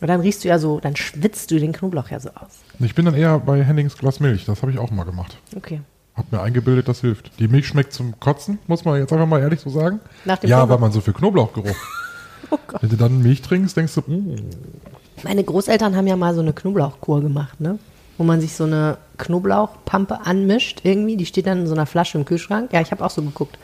Und 0.00 0.08
dann 0.08 0.20
riechst 0.20 0.44
du 0.44 0.48
ja 0.48 0.58
so, 0.58 0.80
dann 0.80 0.96
schwitzt 0.96 1.50
du 1.50 1.58
den 1.58 1.72
Knoblauch 1.72 2.10
ja 2.10 2.20
so 2.20 2.28
aus. 2.30 2.60
Ich 2.80 2.94
bin 2.94 3.06
dann 3.06 3.14
eher 3.14 3.38
bei 3.38 3.64
Hennings 3.64 3.96
Glas 3.96 4.20
Milch. 4.20 4.44
Das 4.44 4.60
habe 4.60 4.70
ich 4.70 4.78
auch 4.78 4.90
mal 4.90 5.04
gemacht. 5.04 5.36
Okay. 5.56 5.80
Hab 6.14 6.30
mir 6.30 6.40
eingebildet, 6.40 6.88
das 6.88 7.00
hilft. 7.00 7.38
Die 7.40 7.48
Milch 7.48 7.66
schmeckt 7.66 7.92
zum 7.92 8.20
Kotzen, 8.20 8.58
muss 8.66 8.84
man 8.84 8.98
jetzt 9.00 9.12
einfach 9.12 9.26
mal 9.26 9.40
ehrlich 9.40 9.60
so 9.60 9.70
sagen. 9.70 10.00
Nach 10.24 10.38
dem 10.38 10.50
ja, 10.50 10.58
Knoblauch. 10.58 10.74
weil 10.74 10.80
man 10.80 10.92
so 10.92 11.00
viel 11.00 11.14
Knoblauchgeruch. 11.14 11.76
Oh 12.50 12.58
Gott. 12.66 12.82
Wenn 12.82 12.90
du 12.90 12.96
dann 12.96 13.22
Milch 13.22 13.40
trinkst, 13.40 13.74
denkst 13.74 13.94
du, 13.94 14.02
mm, 14.02 14.36
Meine 15.24 15.42
Großeltern 15.42 15.96
haben 15.96 16.06
ja 16.06 16.14
mal 16.14 16.34
so 16.34 16.42
eine 16.42 16.52
Knoblauchkur 16.52 17.22
gemacht, 17.22 17.58
ne? 17.58 17.78
Wo 18.16 18.24
man 18.24 18.40
sich 18.40 18.54
so 18.54 18.64
eine 18.64 18.98
Knoblauchpampe 19.18 20.20
anmischt 20.24 20.80
irgendwie. 20.84 21.16
Die 21.16 21.26
steht 21.26 21.46
dann 21.46 21.60
in 21.60 21.66
so 21.66 21.74
einer 21.74 21.86
Flasche 21.86 22.18
im 22.18 22.24
Kühlschrank. 22.24 22.72
Ja, 22.72 22.80
ich 22.80 22.90
habe 22.90 23.04
auch 23.04 23.10
so 23.10 23.22
geguckt. 23.22 23.58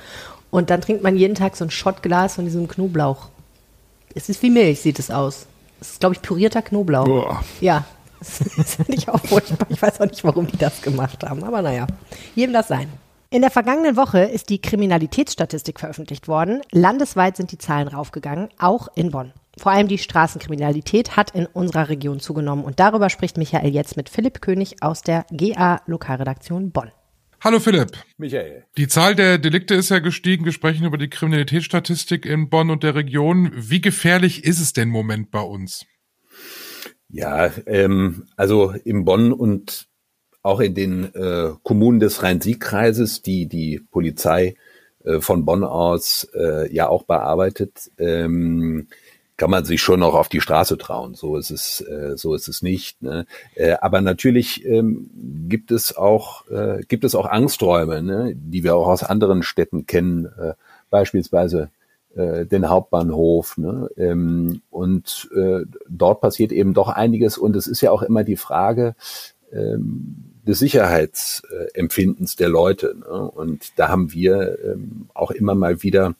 Und 0.50 0.70
dann 0.70 0.80
trinkt 0.80 1.02
man 1.02 1.16
jeden 1.16 1.34
Tag 1.34 1.56
so 1.56 1.64
ein 1.64 1.70
Schottglas 1.70 2.34
von 2.34 2.44
diesem 2.44 2.66
Knoblauch. 2.66 3.28
Es 4.14 4.28
ist 4.28 4.42
wie 4.42 4.50
Milch, 4.50 4.80
sieht 4.80 4.98
es 4.98 5.10
aus. 5.10 5.46
Es 5.80 5.92
ist, 5.92 6.00
glaube 6.00 6.16
ich, 6.16 6.22
pürierter 6.22 6.62
Knoblauch. 6.62 7.04
Boah. 7.04 7.44
Ja, 7.60 7.84
das 8.18 8.74
finde 8.74 8.94
ich 8.94 9.08
auch 9.08 9.20
furchtbar. 9.20 9.66
Ich 9.68 9.80
weiß 9.80 10.00
auch 10.00 10.06
nicht, 10.06 10.24
warum 10.24 10.46
die 10.46 10.58
das 10.58 10.82
gemacht 10.82 11.22
haben. 11.22 11.44
Aber 11.44 11.62
naja, 11.62 11.86
jedem 12.34 12.52
das 12.52 12.68
sein. 12.68 12.88
In 13.32 13.42
der 13.42 13.52
vergangenen 13.52 13.94
Woche 13.94 14.22
ist 14.22 14.48
die 14.48 14.60
Kriminalitätsstatistik 14.60 15.78
veröffentlicht 15.78 16.26
worden. 16.26 16.62
Landesweit 16.72 17.36
sind 17.36 17.52
die 17.52 17.58
Zahlen 17.58 17.86
raufgegangen, 17.86 18.48
auch 18.58 18.88
in 18.96 19.12
Bonn. 19.12 19.32
Vor 19.56 19.70
allem 19.70 19.86
die 19.86 19.98
Straßenkriminalität 19.98 21.16
hat 21.16 21.30
in 21.30 21.46
unserer 21.46 21.88
Region 21.88 22.18
zugenommen. 22.18 22.64
Und 22.64 22.80
darüber 22.80 23.08
spricht 23.08 23.38
Michael 23.38 23.72
jetzt 23.72 23.96
mit 23.96 24.08
Philipp 24.08 24.40
König 24.40 24.82
aus 24.82 25.02
der 25.02 25.26
GA 25.30 25.80
Lokalredaktion 25.86 26.72
Bonn. 26.72 26.90
Hallo 27.40 27.60
Philipp. 27.60 27.92
Michael. 28.18 28.64
Die 28.76 28.88
Zahl 28.88 29.14
der 29.14 29.38
Delikte 29.38 29.76
ist 29.76 29.90
ja 29.90 30.00
gestiegen. 30.00 30.44
Wir 30.44 30.50
sprechen 30.50 30.84
über 30.84 30.98
die 30.98 31.08
Kriminalitätsstatistik 31.08 32.26
in 32.26 32.50
Bonn 32.50 32.68
und 32.68 32.82
der 32.82 32.96
Region. 32.96 33.52
Wie 33.54 33.80
gefährlich 33.80 34.42
ist 34.42 34.58
es 34.58 34.72
denn 34.72 34.88
im 34.88 34.92
Moment 34.92 35.30
bei 35.30 35.40
uns? 35.40 35.86
Ja, 37.08 37.52
ähm, 37.66 38.26
also 38.36 38.72
in 38.84 39.04
Bonn 39.04 39.32
und 39.32 39.88
auch 40.42 40.60
in 40.60 40.74
den 40.74 41.14
äh, 41.14 41.50
Kommunen 41.62 42.00
des 42.00 42.22
Rhein-Sieg-Kreises, 42.22 43.22
die 43.22 43.46
die 43.46 43.80
Polizei 43.90 44.56
äh, 45.04 45.20
von 45.20 45.44
Bonn 45.44 45.64
aus 45.64 46.28
äh, 46.34 46.72
ja 46.72 46.88
auch 46.88 47.04
bearbeitet, 47.04 47.90
ähm, 47.98 48.88
kann 49.36 49.50
man 49.50 49.64
sich 49.64 49.80
schon 49.80 50.00
noch 50.00 50.14
auf 50.14 50.28
die 50.28 50.42
Straße 50.42 50.76
trauen. 50.76 51.14
So 51.14 51.36
ist 51.38 51.50
es, 51.50 51.80
äh, 51.80 52.14
so 52.16 52.34
ist 52.34 52.46
es 52.46 52.60
nicht. 52.60 53.02
Ne? 53.02 53.24
Äh, 53.54 53.76
aber 53.80 54.02
natürlich 54.02 54.66
ähm, 54.66 55.08
gibt 55.48 55.70
es 55.70 55.96
auch 55.96 56.46
äh, 56.50 56.82
gibt 56.88 57.04
es 57.04 57.14
auch 57.14 57.24
Angsträume, 57.24 58.02
ne? 58.02 58.34
die 58.34 58.64
wir 58.64 58.76
auch 58.76 58.88
aus 58.88 59.02
anderen 59.02 59.42
Städten 59.42 59.86
kennen, 59.86 60.26
äh, 60.26 60.52
beispielsweise 60.90 61.70
äh, 62.14 62.44
den 62.44 62.68
Hauptbahnhof. 62.68 63.56
Ne? 63.56 63.88
Ähm, 63.96 64.60
und 64.68 65.30
äh, 65.34 65.64
dort 65.88 66.20
passiert 66.20 66.52
eben 66.52 66.74
doch 66.74 66.88
einiges. 66.88 67.38
Und 67.38 67.56
es 67.56 67.66
ist 67.66 67.80
ja 67.80 67.92
auch 67.92 68.02
immer 68.02 68.24
die 68.24 68.36
Frage 68.36 68.94
ähm, 69.52 70.29
des 70.46 70.58
Sicherheitsempfindens 70.58 72.36
der 72.36 72.48
Leute. 72.48 72.96
Ne? 72.98 73.30
Und 73.30 73.72
da 73.76 73.88
haben 73.88 74.12
wir 74.12 74.58
ähm, 74.64 75.08
auch 75.14 75.30
immer 75.30 75.54
mal 75.54 75.82
wieder 75.82 76.14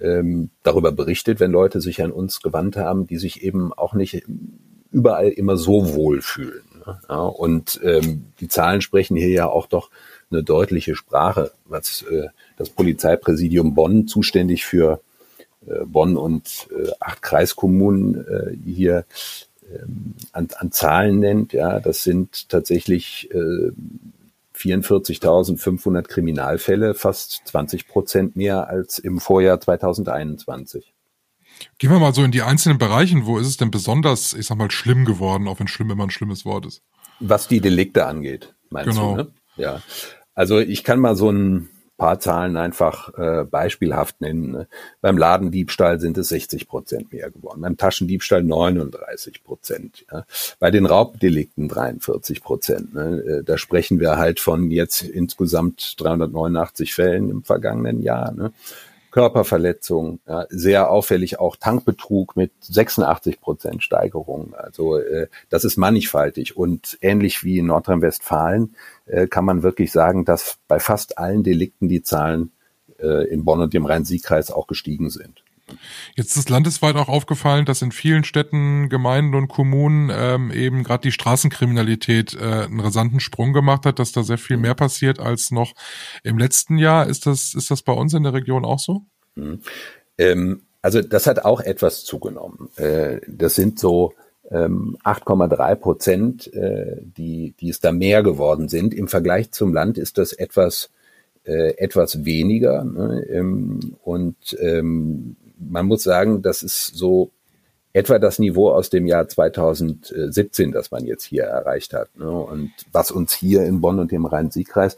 ähm, 0.00 0.50
darüber 0.62 0.92
berichtet, 0.92 1.40
wenn 1.40 1.52
Leute 1.52 1.80
sich 1.80 2.02
an 2.02 2.12
uns 2.12 2.40
gewandt 2.40 2.76
haben, 2.76 3.06
die 3.06 3.18
sich 3.18 3.42
eben 3.42 3.72
auch 3.72 3.94
nicht 3.94 4.24
überall 4.90 5.28
immer 5.28 5.56
so 5.56 5.94
wohl 5.94 6.22
fühlen. 6.22 6.64
Ne? 7.08 7.24
Und 7.30 7.80
ähm, 7.84 8.26
die 8.40 8.48
Zahlen 8.48 8.80
sprechen 8.80 9.16
hier 9.16 9.30
ja 9.30 9.46
auch 9.46 9.66
doch 9.66 9.90
eine 10.30 10.42
deutliche 10.42 10.96
Sprache, 10.96 11.52
was 11.64 12.02
äh, 12.02 12.28
das 12.56 12.70
Polizeipräsidium 12.70 13.74
Bonn 13.74 14.08
zuständig 14.08 14.64
für 14.64 15.00
äh, 15.66 15.84
Bonn 15.84 16.16
und 16.16 16.68
äh, 16.76 16.90
acht 17.00 17.22
Kreiskommunen 17.22 18.58
hier 18.64 19.04
an, 20.32 20.48
an 20.56 20.72
Zahlen 20.72 21.18
nennt. 21.18 21.52
Ja, 21.52 21.80
das 21.80 22.02
sind 22.02 22.48
tatsächlich 22.48 23.30
äh, 23.32 23.70
44.500 24.56 26.02
Kriminalfälle, 26.02 26.94
fast 26.94 27.42
20 27.46 27.88
Prozent 27.88 28.36
mehr 28.36 28.68
als 28.68 28.98
im 28.98 29.18
Vorjahr 29.20 29.60
2021. 29.60 30.92
Gehen 31.78 31.90
wir 31.90 31.98
mal 31.98 32.14
so 32.14 32.24
in 32.24 32.32
die 32.32 32.42
einzelnen 32.42 32.78
Bereichen. 32.78 33.26
Wo 33.26 33.38
ist 33.38 33.46
es 33.46 33.56
denn 33.56 33.70
besonders, 33.70 34.34
ich 34.34 34.46
sag 34.46 34.56
mal, 34.58 34.70
schlimm 34.70 35.04
geworden, 35.04 35.48
auch 35.48 35.60
wenn 35.60 35.68
schlimm 35.68 35.90
immer 35.90 36.04
ein 36.04 36.10
schlimmes 36.10 36.44
Wort 36.44 36.66
ist? 36.66 36.82
Was 37.20 37.46
die 37.48 37.60
Delikte 37.60 38.06
angeht, 38.06 38.54
meinst 38.70 38.90
Genau. 38.90 39.16
du? 39.16 39.22
Ne? 39.22 39.28
Ja. 39.56 39.82
Also 40.34 40.58
ich 40.58 40.82
kann 40.82 40.98
mal 40.98 41.14
so 41.14 41.30
ein 41.30 41.68
paar 42.02 42.18
Zahlen 42.18 42.56
einfach 42.56 43.16
äh, 43.16 43.44
beispielhaft 43.44 44.20
nennen. 44.20 44.50
Ne? 44.50 44.66
Beim 45.02 45.16
Ladendiebstahl 45.16 46.00
sind 46.00 46.18
es 46.18 46.30
60 46.30 46.66
Prozent 46.66 47.12
mehr 47.12 47.30
geworden, 47.30 47.60
beim 47.60 47.76
Taschendiebstahl 47.76 48.42
39 48.42 49.44
Prozent, 49.44 50.04
ja? 50.10 50.24
bei 50.58 50.72
den 50.72 50.84
Raubdelikten 50.84 51.68
43 51.68 52.42
Prozent. 52.42 52.92
Ne? 52.92 53.22
Äh, 53.24 53.44
da 53.44 53.56
sprechen 53.56 54.00
wir 54.00 54.16
halt 54.16 54.40
von 54.40 54.72
jetzt 54.72 55.02
insgesamt 55.02 55.94
389 56.00 56.92
Fällen 56.92 57.30
im 57.30 57.44
vergangenen 57.44 58.02
Jahr. 58.02 58.32
Ne? 58.32 58.52
Körperverletzung, 59.12 60.20
ja, 60.26 60.46
sehr 60.48 60.90
auffällig 60.90 61.38
auch 61.38 61.56
Tankbetrug 61.56 62.34
mit 62.34 62.50
86 62.60 63.40
Prozent 63.40 63.82
Steigerung. 63.84 64.54
Also 64.54 64.96
äh, 64.96 65.28
das 65.50 65.64
ist 65.64 65.76
mannigfaltig 65.76 66.56
und 66.56 66.98
ähnlich 67.02 67.44
wie 67.44 67.58
in 67.58 67.66
Nordrhein-Westfalen 67.66 68.74
äh, 69.06 69.28
kann 69.28 69.44
man 69.44 69.62
wirklich 69.62 69.92
sagen, 69.92 70.24
dass 70.24 70.56
bei 70.66 70.80
fast 70.80 71.18
allen 71.18 71.42
Delikten 71.42 71.88
die 71.88 72.02
Zahlen 72.02 72.52
äh, 72.98 73.28
in 73.28 73.44
Bonn 73.44 73.60
und 73.60 73.74
dem 73.74 73.84
Rhein-Sieg-Kreis 73.84 74.50
auch 74.50 74.66
gestiegen 74.66 75.10
sind. 75.10 75.41
Jetzt 76.16 76.36
ist 76.36 76.50
landesweit 76.50 76.96
auch 76.96 77.08
aufgefallen, 77.08 77.64
dass 77.64 77.82
in 77.82 77.92
vielen 77.92 78.24
Städten, 78.24 78.88
Gemeinden 78.88 79.34
und 79.34 79.48
Kommunen 79.48 80.10
ähm, 80.12 80.50
eben 80.50 80.84
gerade 80.84 81.02
die 81.02 81.12
Straßenkriminalität 81.12 82.34
äh, 82.34 82.64
einen 82.64 82.80
rasanten 82.80 83.20
Sprung 83.20 83.52
gemacht 83.52 83.86
hat, 83.86 83.98
dass 83.98 84.12
da 84.12 84.22
sehr 84.22 84.38
viel 84.38 84.56
mehr 84.56 84.74
passiert 84.74 85.20
als 85.20 85.50
noch 85.50 85.74
im 86.22 86.38
letzten 86.38 86.78
Jahr. 86.78 87.06
Ist 87.06 87.26
das, 87.26 87.54
ist 87.54 87.70
das 87.70 87.82
bei 87.82 87.92
uns 87.92 88.14
in 88.14 88.22
der 88.22 88.32
Region 88.32 88.64
auch 88.64 88.78
so? 88.78 89.02
Mhm. 89.34 89.60
Ähm, 90.18 90.62
also 90.82 91.00
das 91.00 91.26
hat 91.26 91.44
auch 91.44 91.60
etwas 91.60 92.04
zugenommen. 92.04 92.68
Äh, 92.76 93.20
das 93.28 93.54
sind 93.54 93.78
so 93.78 94.14
8,3 94.50 95.72
ähm, 95.72 95.80
Prozent, 95.80 96.52
äh, 96.52 96.96
die, 97.00 97.54
die 97.58 97.70
es 97.70 97.80
da 97.80 97.92
mehr 97.92 98.22
geworden 98.22 98.68
sind. 98.68 98.92
Im 98.92 99.08
Vergleich 99.08 99.52
zum 99.52 99.72
Land 99.72 99.96
ist 99.96 100.18
das 100.18 100.32
etwas, 100.32 100.90
äh, 101.44 101.76
etwas 101.78 102.24
weniger. 102.24 102.84
Ne? 102.84 103.24
Ähm, 103.30 103.96
und 104.02 104.36
ähm, 104.60 105.36
man 105.68 105.86
muss 105.86 106.02
sagen, 106.02 106.42
das 106.42 106.62
ist 106.62 106.86
so 106.94 107.30
etwa 107.92 108.18
das 108.18 108.38
Niveau 108.38 108.70
aus 108.70 108.90
dem 108.90 109.06
Jahr 109.06 109.28
2017, 109.28 110.72
das 110.72 110.90
man 110.90 111.04
jetzt 111.04 111.24
hier 111.24 111.44
erreicht 111.44 111.92
hat. 111.92 112.16
Ne? 112.16 112.30
Und 112.30 112.72
was 112.90 113.10
uns 113.10 113.34
hier 113.34 113.64
in 113.64 113.80
Bonn 113.80 113.98
und 113.98 114.12
dem 114.12 114.24
Rhein-Sieg-Kreis 114.24 114.96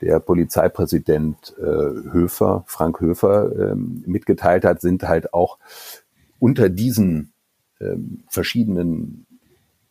der 0.00 0.20
Polizeipräsident 0.20 1.54
äh, 1.58 1.62
Höfer, 1.62 2.64
Frank 2.66 3.00
Höfer, 3.00 3.50
ähm, 3.58 4.04
mitgeteilt 4.06 4.64
hat, 4.64 4.80
sind 4.80 5.04
halt 5.04 5.32
auch 5.32 5.58
unter 6.38 6.68
diesen 6.68 7.32
ähm, 7.80 8.24
verschiedenen 8.28 9.26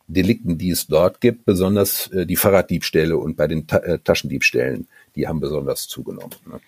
Delikten, 0.06 0.58
die 0.58 0.70
es 0.70 0.86
dort 0.86 1.20
gibt, 1.20 1.44
besonders 1.46 2.08
äh, 2.12 2.26
die 2.26 2.36
Fahrraddiebstähle 2.36 3.16
und 3.16 3.36
bei 3.36 3.48
den 3.48 3.66
Ta 3.66 3.78
äh, 3.78 3.98
Taschendiebstählen, 3.98 4.86
die 5.16 5.28
haben 5.28 5.40
besonders 5.40 5.86
zugenommen. 5.86 6.34
Ne? 6.46 6.60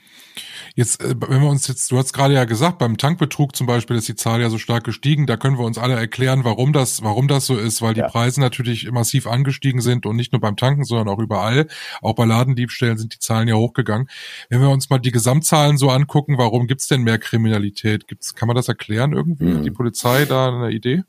Jetzt, 0.75 1.03
äh, 1.03 1.15
wenn 1.29 1.41
wir 1.41 1.49
uns 1.49 1.67
jetzt, 1.67 1.91
du 1.91 1.99
hast 1.99 2.13
gerade 2.13 2.35
ja 2.35 2.45
gesagt, 2.45 2.79
beim 2.79 2.97
Tankbetrug 2.97 3.57
zum 3.57 3.67
Beispiel 3.67 3.97
ist 3.97 4.09
die 4.09 4.15
Zahl 4.15 4.41
ja 4.41 4.51
so 4.51 4.59
stark 4.59 4.85
gestiegen. 4.85 5.27
Da 5.27 5.37
können 5.37 5.59
wir 5.59 5.65
uns 5.65 5.79
alle 5.79 5.95
erklären, 5.95 6.45
warum 6.45 6.73
das, 6.73 7.03
warum 7.03 7.29
das 7.29 7.47
so 7.47 7.57
ist, 7.57 7.83
weil 7.83 7.95
die 7.95 8.01
ja. 8.01 8.09
Preise 8.09 8.41
natürlich 8.41 8.91
massiv 8.91 9.27
angestiegen 9.27 9.81
sind 9.81 10.07
und 10.07 10.17
nicht 10.17 10.33
nur 10.33 10.41
beim 10.41 10.57
Tanken, 10.57 10.85
sondern 10.85 11.09
auch 11.09 11.19
überall. 11.19 11.67
Auch 12.03 12.15
bei 12.15 12.25
Ladendiebstählen 12.25 12.99
sind 12.99 13.15
die 13.15 13.19
Zahlen 13.19 13.49
ja 13.49 13.55
hochgegangen. 13.55 14.09
Wenn 14.49 14.61
wir 14.61 14.71
uns 14.71 14.91
mal 14.91 14.99
die 14.99 15.13
Gesamtzahlen 15.13 15.79
so 15.79 15.91
angucken, 15.91 16.39
warum 16.39 16.67
gibt's 16.67 16.89
denn 16.89 17.03
mehr 17.03 17.19
Kriminalität? 17.19 18.07
Gibt's, 18.07 18.35
kann 18.35 18.47
man 18.47 18.57
das 18.57 18.69
erklären 18.69 19.13
irgendwie? 19.13 19.45
Mhm. 19.47 19.63
Die 19.63 19.71
Polizei 19.71 20.25
da 20.25 20.49
eine 20.49 20.71
Idee? 20.71 21.03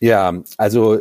Ja, 0.00 0.32
also 0.56 1.00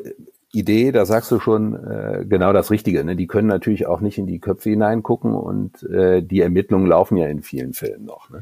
Idee, 0.57 0.91
da 0.91 1.05
sagst 1.05 1.31
du 1.31 1.39
schon 1.39 1.75
äh, 1.75 2.25
genau 2.27 2.53
das 2.53 2.71
Richtige. 2.71 3.03
Ne? 3.03 3.15
Die 3.15 3.27
können 3.27 3.47
natürlich 3.47 3.85
auch 3.85 4.01
nicht 4.01 4.17
in 4.17 4.27
die 4.27 4.39
Köpfe 4.39 4.69
hineingucken 4.69 5.33
und 5.33 5.83
äh, 5.83 6.21
die 6.21 6.41
Ermittlungen 6.41 6.87
laufen 6.87 7.17
ja 7.17 7.27
in 7.27 7.41
vielen 7.41 7.73
Fällen 7.73 8.05
noch. 8.05 8.29
Ne? 8.29 8.41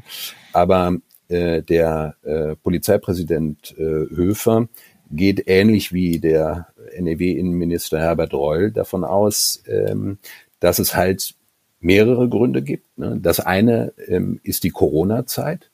Aber 0.52 0.96
äh, 1.28 1.62
der 1.62 2.16
äh, 2.22 2.56
Polizeipräsident 2.56 3.74
äh, 3.78 3.82
Höfer 3.82 4.68
geht 5.10 5.44
ähnlich 5.46 5.92
wie 5.92 6.18
der 6.18 6.68
NEW-Innenminister 6.98 7.98
Herbert 7.98 8.34
Reul 8.34 8.72
davon 8.72 9.04
aus, 9.04 9.62
ähm, 9.66 10.18
dass 10.60 10.78
es 10.78 10.96
halt 10.96 11.34
mehrere 11.80 12.28
Gründe 12.28 12.62
gibt. 12.62 12.98
Ne? 12.98 13.18
Das 13.20 13.40
eine 13.40 13.92
ähm, 14.08 14.40
ist 14.42 14.64
die 14.64 14.70
Corona-Zeit. 14.70 15.70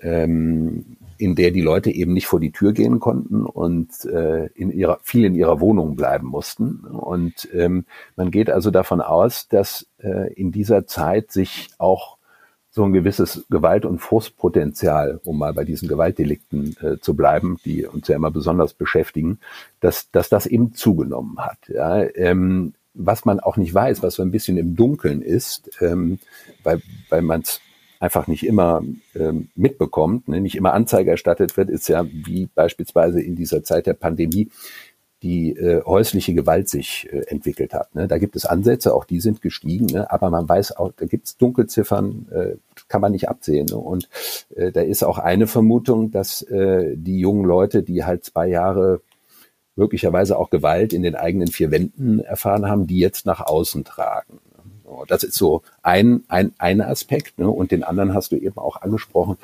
Ähm, 0.00 0.97
in 1.18 1.34
der 1.34 1.50
die 1.50 1.60
Leute 1.60 1.90
eben 1.90 2.12
nicht 2.12 2.26
vor 2.26 2.40
die 2.40 2.52
Tür 2.52 2.72
gehen 2.72 3.00
konnten 3.00 3.44
und 3.44 4.04
äh, 4.04 4.46
in 4.54 4.70
ihrer, 4.70 5.00
viel 5.02 5.24
in 5.24 5.34
ihrer 5.34 5.60
Wohnung 5.60 5.96
bleiben 5.96 6.28
mussten. 6.28 6.80
Und 6.84 7.48
ähm, 7.52 7.84
man 8.16 8.30
geht 8.30 8.50
also 8.50 8.70
davon 8.70 9.00
aus, 9.00 9.48
dass 9.48 9.86
äh, 9.98 10.32
in 10.34 10.52
dieser 10.52 10.86
Zeit 10.86 11.32
sich 11.32 11.68
auch 11.78 12.18
so 12.70 12.84
ein 12.84 12.92
gewisses 12.92 13.44
Gewalt- 13.50 13.84
und 13.84 13.98
Frustpotenzial, 13.98 15.20
um 15.24 15.38
mal 15.38 15.52
bei 15.52 15.64
diesen 15.64 15.88
Gewaltdelikten 15.88 16.76
äh, 16.80 16.98
zu 17.00 17.16
bleiben, 17.16 17.58
die 17.64 17.84
uns 17.86 18.06
ja 18.06 18.16
immer 18.16 18.30
besonders 18.30 18.72
beschäftigen, 18.72 19.40
dass, 19.80 20.10
dass 20.12 20.28
das 20.28 20.46
eben 20.46 20.74
zugenommen 20.74 21.38
hat. 21.38 21.58
Ja? 21.68 22.02
Ähm, 22.14 22.74
was 22.94 23.24
man 23.24 23.40
auch 23.40 23.56
nicht 23.56 23.74
weiß, 23.74 24.02
was 24.02 24.14
so 24.14 24.22
ein 24.22 24.30
bisschen 24.30 24.56
im 24.58 24.76
Dunkeln 24.76 25.22
ist, 25.22 25.70
ähm, 25.80 26.18
weil, 26.62 26.82
weil 27.08 27.22
man 27.22 27.40
es 27.40 27.60
einfach 28.00 28.26
nicht 28.26 28.46
immer 28.46 28.82
ähm, 29.14 29.48
mitbekommt, 29.54 30.28
ne, 30.28 30.40
nicht 30.40 30.56
immer 30.56 30.74
Anzeige 30.74 31.10
erstattet 31.10 31.56
wird, 31.56 31.70
ist 31.70 31.88
ja 31.88 32.06
wie 32.06 32.46
beispielsweise 32.54 33.20
in 33.20 33.36
dieser 33.36 33.62
Zeit 33.64 33.86
der 33.86 33.94
Pandemie 33.94 34.50
die 35.22 35.50
äh, 35.56 35.82
häusliche 35.84 36.32
Gewalt 36.32 36.68
sich 36.68 37.08
äh, 37.10 37.22
entwickelt 37.26 37.74
hat. 37.74 37.94
Ne? 37.94 38.06
Da 38.06 38.18
gibt 38.18 38.36
es 38.36 38.46
Ansätze, 38.46 38.94
auch 38.94 39.04
die 39.04 39.20
sind 39.20 39.42
gestiegen, 39.42 39.86
ne? 39.86 40.10
aber 40.12 40.30
man 40.30 40.48
weiß 40.48 40.76
auch, 40.76 40.92
da 40.96 41.06
gibt 41.06 41.26
es 41.26 41.36
Dunkelziffern, 41.36 42.28
äh, 42.30 42.56
kann 42.86 43.00
man 43.00 43.12
nicht 43.12 43.28
absehen. 43.28 43.66
Ne? 43.66 43.76
Und 43.76 44.08
äh, 44.54 44.70
da 44.70 44.80
ist 44.80 45.02
auch 45.02 45.18
eine 45.18 45.48
Vermutung, 45.48 46.12
dass 46.12 46.42
äh, 46.42 46.94
die 46.96 47.18
jungen 47.18 47.44
Leute, 47.44 47.82
die 47.82 48.04
halt 48.04 48.24
zwei 48.24 48.46
Jahre 48.46 49.00
möglicherweise 49.74 50.38
auch 50.38 50.50
Gewalt 50.50 50.92
in 50.92 51.02
den 51.02 51.14
eigenen 51.14 51.48
vier 51.48 51.70
Wänden 51.70 52.20
erfahren 52.20 52.66
haben, 52.66 52.86
die 52.86 52.98
jetzt 52.98 53.26
nach 53.26 53.40
außen 53.40 53.84
tragen. 53.84 54.38
Das 55.06 55.22
ist 55.22 55.34
so 55.34 55.62
ein, 55.82 56.24
ein, 56.28 56.52
ein 56.58 56.80
Aspekt. 56.80 57.38
Ne? 57.38 57.48
Und 57.48 57.70
den 57.70 57.84
anderen 57.84 58.14
hast 58.14 58.32
du 58.32 58.36
eben 58.36 58.58
auch 58.58 58.80
angesprochen. 58.80 59.36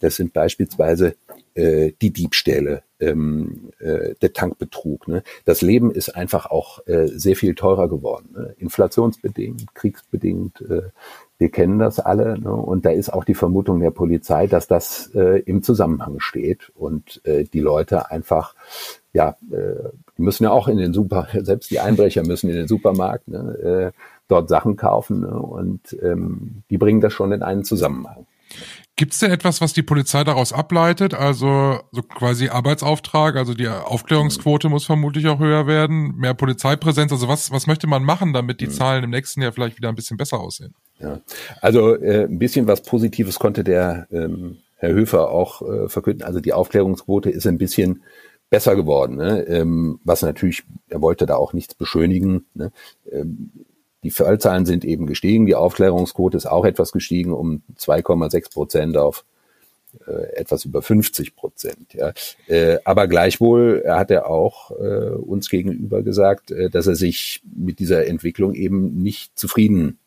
Das 0.00 0.16
sind 0.16 0.32
beispielsweise 0.32 1.14
äh, 1.54 1.92
die 2.00 2.10
Diebstähle, 2.10 2.82
ähm, 3.00 3.70
äh, 3.78 4.14
der 4.20 4.32
Tankbetrug. 4.32 5.08
Ne? 5.08 5.22
Das 5.44 5.62
Leben 5.62 5.90
ist 5.90 6.14
einfach 6.16 6.46
auch 6.46 6.86
äh, 6.86 7.06
sehr 7.08 7.36
viel 7.36 7.54
teurer 7.54 7.88
geworden. 7.88 8.30
Ne? 8.34 8.54
Inflationsbedingt, 8.58 9.74
kriegsbedingt. 9.74 10.60
Äh, 10.62 10.90
wir 11.38 11.50
kennen 11.50 11.78
das 11.78 11.98
alle. 11.98 12.38
Ne? 12.38 12.52
Und 12.52 12.86
da 12.86 12.90
ist 12.90 13.12
auch 13.12 13.24
die 13.24 13.34
Vermutung 13.34 13.80
der 13.80 13.90
Polizei, 13.90 14.46
dass 14.46 14.66
das 14.66 15.10
äh, 15.14 15.40
im 15.40 15.62
Zusammenhang 15.62 16.20
steht 16.20 16.70
und 16.74 17.20
äh, 17.24 17.44
die 17.44 17.60
Leute 17.60 18.10
einfach 18.10 18.54
ja, 19.12 19.36
äh, 19.50 19.90
müssen 20.16 20.44
ja 20.44 20.50
auch 20.50 20.68
in 20.68 20.78
den 20.78 20.94
Super, 20.94 21.28
selbst 21.40 21.70
die 21.70 21.80
Einbrecher 21.80 22.24
müssen 22.24 22.48
in 22.48 22.56
den 22.56 22.68
Supermarkt. 22.68 23.28
Ne? 23.28 23.92
Äh, 23.92 23.98
dort 24.32 24.48
Sachen 24.48 24.76
kaufen 24.76 25.20
ne? 25.20 25.38
und 25.38 25.96
ähm, 26.02 26.62
die 26.70 26.78
bringen 26.78 27.00
das 27.00 27.12
schon 27.12 27.32
in 27.32 27.42
einen 27.42 27.64
Zusammenhang. 27.64 28.26
Gibt 28.96 29.14
es 29.14 29.20
denn 29.20 29.30
etwas, 29.30 29.60
was 29.60 29.72
die 29.72 29.82
Polizei 29.82 30.22
daraus 30.22 30.52
ableitet? 30.52 31.14
Also 31.14 31.80
so 31.92 32.02
quasi 32.02 32.48
Arbeitsauftrag, 32.48 33.36
also 33.36 33.54
die 33.54 33.68
Aufklärungsquote 33.68 34.68
muss 34.68 34.84
vermutlich 34.84 35.28
auch 35.28 35.38
höher 35.38 35.66
werden, 35.66 36.16
mehr 36.16 36.34
Polizeipräsenz. 36.34 37.10
Also 37.10 37.26
was, 37.26 37.50
was 37.50 37.66
möchte 37.66 37.86
man 37.86 38.04
machen, 38.04 38.32
damit 38.32 38.60
die 38.60 38.66
mhm. 38.66 38.72
Zahlen 38.72 39.04
im 39.04 39.10
nächsten 39.10 39.40
Jahr 39.40 39.52
vielleicht 39.52 39.78
wieder 39.78 39.88
ein 39.88 39.94
bisschen 39.94 40.18
besser 40.18 40.40
aussehen? 40.40 40.74
Ja. 40.98 41.20
Also 41.62 41.96
äh, 41.96 42.24
ein 42.24 42.38
bisschen 42.38 42.66
was 42.66 42.82
Positives 42.82 43.38
konnte 43.38 43.64
der 43.64 44.06
ähm, 44.12 44.58
Herr 44.76 44.92
Höfer 44.92 45.30
auch 45.30 45.62
äh, 45.62 45.88
verkünden. 45.88 46.24
Also 46.24 46.40
die 46.40 46.52
Aufklärungsquote 46.52 47.30
ist 47.30 47.46
ein 47.46 47.58
bisschen 47.58 48.02
besser 48.50 48.76
geworden, 48.76 49.16
ne? 49.16 49.42
ähm, 49.48 49.98
was 50.04 50.20
natürlich, 50.20 50.64
er 50.90 51.00
wollte 51.00 51.24
da 51.24 51.36
auch 51.36 51.54
nichts 51.54 51.74
beschönigen. 51.74 52.44
Ne? 52.52 52.70
Ähm, 53.10 53.50
die 54.02 54.10
Fallzahlen 54.10 54.66
sind 54.66 54.84
eben 54.84 55.06
gestiegen, 55.06 55.46
die 55.46 55.54
Aufklärungsquote 55.54 56.36
ist 56.36 56.46
auch 56.46 56.64
etwas 56.64 56.92
gestiegen 56.92 57.32
um 57.32 57.62
2,6 57.78 58.52
Prozent 58.52 58.96
auf 58.96 59.24
äh, 60.06 60.36
etwas 60.36 60.64
über 60.64 60.80
50 60.80 61.36
Prozent. 61.36 61.92
Ja. 61.92 62.12
Äh, 62.46 62.78
aber 62.84 63.08
gleichwohl 63.08 63.84
hat 63.86 64.10
er 64.10 64.26
auch 64.26 64.70
äh, 64.70 65.10
uns 65.10 65.50
gegenüber 65.50 66.02
gesagt, 66.02 66.50
äh, 66.50 66.70
dass 66.70 66.86
er 66.86 66.96
sich 66.96 67.42
mit 67.54 67.78
dieser 67.78 68.06
Entwicklung 68.06 68.54
eben 68.54 69.02
nicht 69.02 69.38
zufrieden 69.38 69.98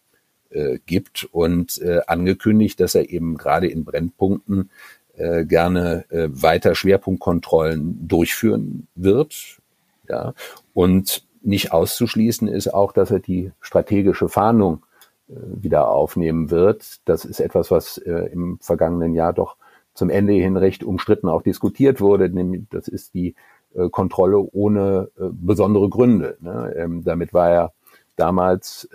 äh, 0.49 0.79
gibt 0.85 1.27
und 1.31 1.81
angekündigt, 2.07 2.79
dass 2.79 2.95
er 2.95 3.09
eben 3.09 3.37
gerade 3.37 3.67
in 3.67 3.85
Brennpunkten 3.85 4.69
gerne 5.17 6.03
weiter 6.09 6.75
Schwerpunktkontrollen 6.75 8.05
durchführen 8.05 8.87
wird. 8.95 9.61
Ja, 10.09 10.33
und 10.73 11.24
nicht 11.45 11.71
auszuschließen 11.71 12.47
ist 12.47 12.73
auch, 12.73 12.91
dass 12.91 13.11
er 13.11 13.19
die 13.19 13.51
strategische 13.61 14.29
Fahndung 14.29 14.85
äh, 15.29 15.33
wieder 15.35 15.89
aufnehmen 15.89 16.51
wird. 16.51 16.99
Das 17.05 17.25
ist 17.25 17.39
etwas, 17.39 17.71
was 17.71 17.97
äh, 17.99 18.29
im 18.31 18.59
vergangenen 18.59 19.13
Jahr 19.13 19.33
doch 19.33 19.55
zum 19.93 20.09
Ende 20.09 20.33
hin 20.33 20.57
recht 20.57 20.83
umstritten 20.83 21.29
auch 21.29 21.41
diskutiert 21.41 22.01
wurde. 22.01 22.29
Nämlich, 22.29 22.63
das 22.69 22.87
ist 22.87 23.13
die 23.13 23.35
äh, 23.73 23.89
Kontrolle 23.89 24.39
ohne 24.39 25.09
besondere 25.15 25.89
Gründe. 25.89 26.37
Ne? 26.41 26.73
Ähm, 26.75 27.03
damit 27.03 27.33
war 27.33 27.49
er 27.49 27.73
damals 28.15 28.87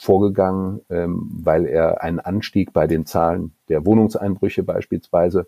vorgegangen, 0.00 0.80
ähm, 0.88 1.28
weil 1.42 1.66
er 1.66 2.02
einen 2.02 2.20
Anstieg 2.20 2.72
bei 2.72 2.86
den 2.86 3.04
Zahlen 3.04 3.52
der 3.68 3.84
Wohnungseinbrüche 3.84 4.62
beispielsweise 4.62 5.46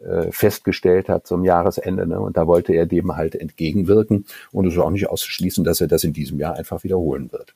äh, 0.00 0.32
festgestellt 0.32 1.08
hat 1.08 1.26
zum 1.26 1.44
Jahresende. 1.44 2.06
Ne? 2.06 2.18
Und 2.20 2.36
da 2.36 2.46
wollte 2.46 2.72
er 2.72 2.86
dem 2.86 3.16
halt 3.16 3.34
entgegenwirken. 3.34 4.26
Und 4.52 4.66
es 4.66 4.74
ist 4.74 4.78
auch 4.78 4.90
nicht 4.90 5.08
auszuschließen, 5.08 5.64
dass 5.64 5.80
er 5.80 5.88
das 5.88 6.04
in 6.04 6.12
diesem 6.12 6.38
Jahr 6.38 6.54
einfach 6.54 6.84
wiederholen 6.84 7.30
wird. 7.32 7.54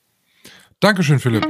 Dankeschön, 0.81 1.19
Philipp. 1.19 1.47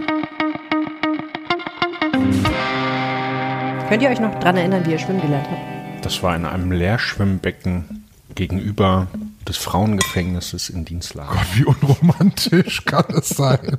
Könnt 3.88 4.02
ihr 4.02 4.08
euch 4.08 4.20
noch 4.20 4.38
dran 4.38 4.56
erinnern, 4.56 4.86
wie 4.86 4.92
ihr 4.92 4.98
schwimmen 4.98 5.20
gelernt 5.20 5.48
habt? 5.50 6.04
Das 6.04 6.22
war 6.22 6.36
in 6.36 6.44
einem 6.44 6.72
Leerschwimmbecken 6.72 8.04
gegenüber 8.34 9.08
des 9.48 9.56
Frauengefängnisses 9.56 10.70
in 10.70 10.84
Dienstlagen. 10.84 11.36
Gott, 11.36 11.46
wie 11.54 11.64
unromantisch 11.64 12.84
kann 12.84 13.06
es 13.08 13.30
sein? 13.30 13.76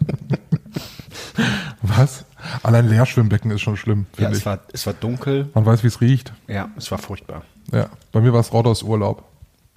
Was? 1.81 2.25
Allein 2.63 2.87
Leerschwimmbecken 2.89 3.51
ist 3.51 3.61
schon 3.61 3.77
schlimm, 3.77 4.05
Ja, 4.17 4.29
es 4.29 4.39
ich. 4.39 4.45
war, 4.45 4.59
es 4.73 4.85
war 4.85 4.93
dunkel. 4.93 5.49
Man 5.53 5.65
weiß, 5.65 5.83
wie 5.83 5.87
es 5.87 6.01
riecht. 6.01 6.33
Ja, 6.47 6.69
es 6.77 6.89
war 6.91 6.97
furchtbar. 6.97 7.43
Ja, 7.71 7.89
bei 8.11 8.21
mir 8.21 8.33
war 8.33 8.39
es 8.41 8.51
Rodos 8.53 8.83
Urlaub. 8.83 9.23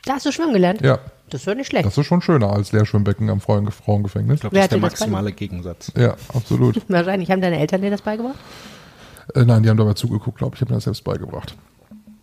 Da 0.04 0.14
hast 0.14 0.26
du 0.26 0.32
schwimmen 0.32 0.52
gelernt? 0.52 0.80
Ja, 0.80 0.98
Das 1.30 1.40
ist 1.42 1.46
doch 1.48 1.54
nicht 1.54 1.66
schlecht. 1.68 1.84
das 1.86 1.96
ist 1.98 2.06
schon 2.06 2.20
schöner 2.22 2.50
als 2.52 2.72
Leerschwimmbecken 2.72 3.28
am 3.30 3.40
Frauen- 3.40 3.70
Frauengefängnis. 3.70 4.36
Ich 4.36 4.40
glaube, 4.42 4.56
das 4.56 4.64
ist 4.66 4.72
der 4.72 4.78
maximale 4.78 5.32
Gegensatz. 5.32 5.92
Ja, 5.96 6.14
absolut. 6.34 6.82
Wahrscheinlich. 6.88 7.30
Haben 7.30 7.40
deine 7.40 7.58
Eltern 7.58 7.82
dir 7.82 7.90
das 7.90 8.02
beigebracht? 8.02 8.36
äh, 9.34 9.44
nein, 9.44 9.62
die 9.62 9.68
haben 9.68 9.76
dabei 9.76 9.94
zugeguckt, 9.94 10.38
glaube 10.38 10.54
ich. 10.54 10.58
Ich 10.58 10.62
habe 10.62 10.72
mir 10.72 10.76
das 10.76 10.84
selbst 10.84 11.04
beigebracht. 11.04 11.56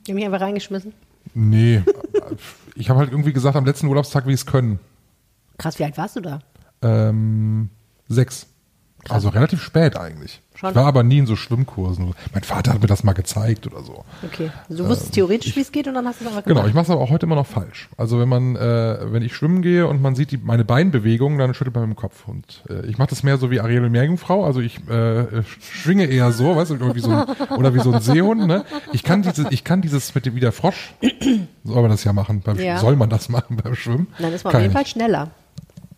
Die 0.07 0.11
haben 0.11 0.15
mich 0.15 0.25
einfach 0.25 0.41
reingeschmissen. 0.41 0.93
Nee, 1.33 1.83
ich 2.75 2.89
habe 2.89 2.99
halt 2.99 3.11
irgendwie 3.11 3.33
gesagt, 3.33 3.55
am 3.55 3.65
letzten 3.65 3.87
Urlaubstag, 3.87 4.27
wie 4.27 4.33
es 4.33 4.45
können. 4.45 4.79
Krass, 5.57 5.79
wie 5.79 5.83
alt 5.83 5.97
warst 5.97 6.15
du 6.15 6.21
da? 6.21 6.39
Ähm, 6.81 7.69
sechs. 8.07 8.47
Also 9.09 9.29
relativ 9.29 9.61
spät 9.61 9.97
eigentlich. 9.97 10.41
Schon. 10.55 10.69
Ich 10.69 10.75
war 10.77 10.85
aber 10.85 11.03
nie 11.03 11.17
in 11.17 11.25
so 11.25 11.35
Schwimmkursen. 11.35 12.13
Mein 12.33 12.43
Vater 12.43 12.73
hat 12.73 12.81
mir 12.81 12.87
das 12.87 13.03
mal 13.03 13.11
gezeigt 13.11 13.67
oder 13.67 13.83
so. 13.83 14.05
Okay. 14.23 14.51
Also 14.69 14.83
du 14.83 14.89
wusstest 14.89 15.13
theoretisch, 15.13 15.53
wie 15.57 15.59
es 15.59 15.71
geht 15.73 15.87
und 15.89 15.95
dann 15.95 16.07
hast 16.07 16.21
du 16.21 16.23
es 16.25 16.29
einfach 16.29 16.43
Genau, 16.45 16.55
gemacht. 16.61 16.69
ich 16.69 16.73
mache 16.75 16.83
es 16.85 16.89
aber 16.91 17.01
auch 17.01 17.09
heute 17.09 17.25
immer 17.25 17.35
noch 17.35 17.45
falsch. 17.45 17.89
Also 17.97 18.19
wenn 18.21 18.29
man, 18.29 18.55
äh, 18.55 18.97
wenn 19.11 19.21
ich 19.21 19.35
schwimmen 19.35 19.61
gehe 19.61 19.85
und 19.85 20.01
man 20.01 20.15
sieht 20.15 20.31
die, 20.31 20.37
meine 20.37 20.63
Beinbewegungen, 20.63 21.37
dann 21.37 21.53
schüttelt 21.53 21.75
man 21.75 21.89
mit 21.89 21.97
dem 21.97 22.01
Kopf. 22.01 22.25
Und 22.27 22.63
äh, 22.69 22.85
ich 22.85 22.97
mache 22.97 23.09
das 23.09 23.21
mehr 23.23 23.37
so 23.37 23.51
wie 23.51 23.59
Ariel 23.59 23.89
Meerjungfrau. 23.89 24.45
Also 24.45 24.61
ich 24.61 24.77
äh, 24.87 25.43
schwinge 25.59 26.05
eher 26.05 26.31
so, 26.31 26.55
weißt 26.55 26.71
du, 26.71 26.75
irgendwie 26.75 27.01
so 27.01 27.11
ein, 27.11 27.25
oder 27.57 27.73
wie 27.75 27.79
so 27.81 27.91
ein 27.91 27.99
Seehund. 28.01 28.47
Ne? 28.47 28.63
Ich 28.93 29.03
kann 29.03 29.23
dieses, 29.23 29.45
ich 29.51 29.65
kann 29.65 29.81
dieses 29.81 30.15
mit 30.15 30.25
dem 30.25 30.35
wie 30.35 30.39
der 30.39 30.53
Frosch. 30.53 30.93
Soll 31.65 31.81
man 31.81 31.91
das 31.91 32.05
ja 32.05 32.13
machen? 32.13 32.39
Beim, 32.41 32.57
Ja. 32.59 32.77
Soll 32.77 32.95
man 32.95 33.09
das 33.09 33.27
machen 33.27 33.57
beim 33.61 33.75
Schwimmen? 33.75 34.07
Dann 34.19 34.31
ist 34.31 34.45
man 34.45 34.51
Kann 34.51 34.59
auf 34.59 34.63
jeden 34.63 34.73
Fall 34.73 34.85
schneller. 34.87 35.31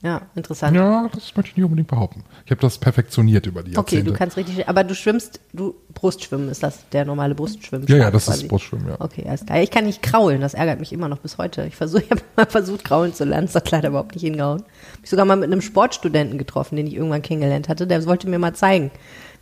Ja, 0.08 0.22
interessant. 0.36 0.74
Ja, 0.74 1.10
das 1.14 1.36
möchte 1.36 1.52
ich 1.52 1.58
nicht 1.58 1.66
unbedingt 1.66 1.90
behaupten. 1.90 2.24
Ich 2.46 2.52
habe 2.52 2.62
das 2.62 2.78
perfektioniert 2.78 3.46
über 3.46 3.62
die 3.62 3.72
Okay, 3.78 3.96
Jahrzehnte. 3.98 4.12
du 4.14 4.18
kannst 4.18 4.38
richtig, 4.38 4.70
aber 4.70 4.86
du 4.86 4.96
schwimmst, 4.96 5.42
du 5.52 5.76
Brustschwimmen 5.94 6.48
ist 6.48 6.64
das 6.64 6.88
der 6.94 7.04
normale 7.04 7.36
Brustschwimmen? 7.36 7.86
Ja, 7.90 7.98
ja, 7.98 8.12
das 8.12 8.26
quasi. 8.28 8.44
ist 8.44 8.48
Brustschwimmen, 8.48 8.88
ja. 8.88 8.96
Okay, 9.00 9.26
alles 9.28 9.46
klar. 9.46 9.62
Ich 9.62 9.70
kann 9.70 9.84
nicht 9.86 10.02
kraulen, 10.02 10.40
das 10.40 10.54
ärgert 10.54 10.80
mich 10.80 10.94
immer 10.94 11.10
noch 11.10 11.18
bis 11.18 11.38
heute. 11.38 11.66
Ich 11.66 11.76
versuche, 11.76 12.04
ich 12.06 12.10
habe 12.12 12.22
mal 12.38 12.46
versucht, 12.46 12.86
kraulen 12.86 13.14
zu 13.14 13.26
lernen, 13.26 13.48
das 13.48 13.56
hat 13.56 13.70
leider 13.70 13.90
überhaupt 13.90 14.16
nicht 14.16 14.24
hingehauen. 14.24 14.62
Hab 14.62 15.04
ich 15.04 15.10
sogar 15.10 15.26
mal 15.26 15.36
mit 15.36 15.52
einem 15.52 15.60
Sportstudenten 15.62 16.38
getroffen, 16.38 16.78
den 16.78 16.88
ich 16.88 16.94
irgendwann 16.94 17.22
kennengelernt 17.22 17.68
hatte, 17.68 17.86
der 17.86 18.06
wollte 18.06 18.30
mir 18.30 18.40
mal 18.40 18.54
zeigen, 18.56 18.92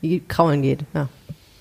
wie 0.01 0.19
kraulen 0.19 0.63
geht. 0.63 0.79
Ja, 0.95 1.10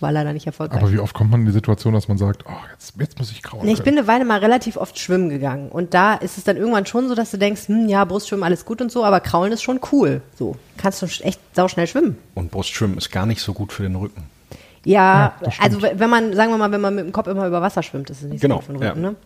war 0.00 0.12
leider 0.12 0.32
nicht 0.32 0.46
erfolgreich. 0.46 0.80
Aber 0.80 0.92
wie 0.92 0.98
oft 0.98 1.14
kommt 1.14 1.30
man 1.30 1.40
in 1.40 1.46
die 1.46 1.52
Situation, 1.52 1.94
dass 1.94 2.08
man 2.08 2.18
sagt, 2.18 2.44
oh, 2.46 2.52
jetzt, 2.72 2.94
jetzt 2.98 3.18
muss 3.18 3.30
ich 3.30 3.42
kraulen 3.42 3.64
Nee, 3.66 3.72
ich 3.72 3.82
bin 3.82 3.96
eine 3.96 4.06
Weile 4.06 4.24
mal 4.24 4.38
relativ 4.38 4.76
oft 4.76 4.98
schwimmen 4.98 5.28
gegangen. 5.28 5.68
Und 5.70 5.94
da 5.94 6.14
ist 6.14 6.38
es 6.38 6.44
dann 6.44 6.56
irgendwann 6.56 6.86
schon 6.86 7.08
so, 7.08 7.14
dass 7.14 7.30
du 7.30 7.38
denkst, 7.38 7.68
hm, 7.68 7.88
ja, 7.88 8.04
Brustschwimmen, 8.04 8.44
alles 8.44 8.64
gut 8.64 8.80
und 8.80 8.90
so, 8.90 9.04
aber 9.04 9.20
Kraulen 9.20 9.52
ist 9.52 9.62
schon 9.62 9.80
cool. 9.92 10.20
So, 10.36 10.56
kannst 10.76 11.02
du 11.02 11.06
echt 11.06 11.40
sauschnell 11.54 11.86
schwimmen. 11.86 12.18
Und 12.34 12.50
Brustschwimmen 12.50 12.98
ist 12.98 13.10
gar 13.10 13.26
nicht 13.26 13.40
so 13.40 13.52
gut 13.52 13.72
für 13.72 13.82
den 13.82 13.96
Rücken. 13.96 14.24
Ja, 14.84 15.34
stimmt. 15.40 15.62
also 15.62 15.82
wenn 15.82 16.10
man, 16.10 16.34
sagen 16.34 16.50
wir 16.50 16.58
mal, 16.58 16.70
wenn 16.70 16.80
man 16.80 16.94
mit 16.94 17.06
dem 17.06 17.12
Kopf 17.12 17.26
immer 17.26 17.46
über 17.46 17.62
Wasser 17.62 17.82
schwimmt, 17.82 18.10
ist 18.10 18.22
es 18.22 18.28
nicht 18.28 18.40
Genau, 18.40 18.56
so 18.56 18.58
gut 18.58 18.66
für 18.66 18.72
den 18.72 18.82
Rücken, 18.82 19.02
ja. 19.02 19.10
ne? 19.10 19.16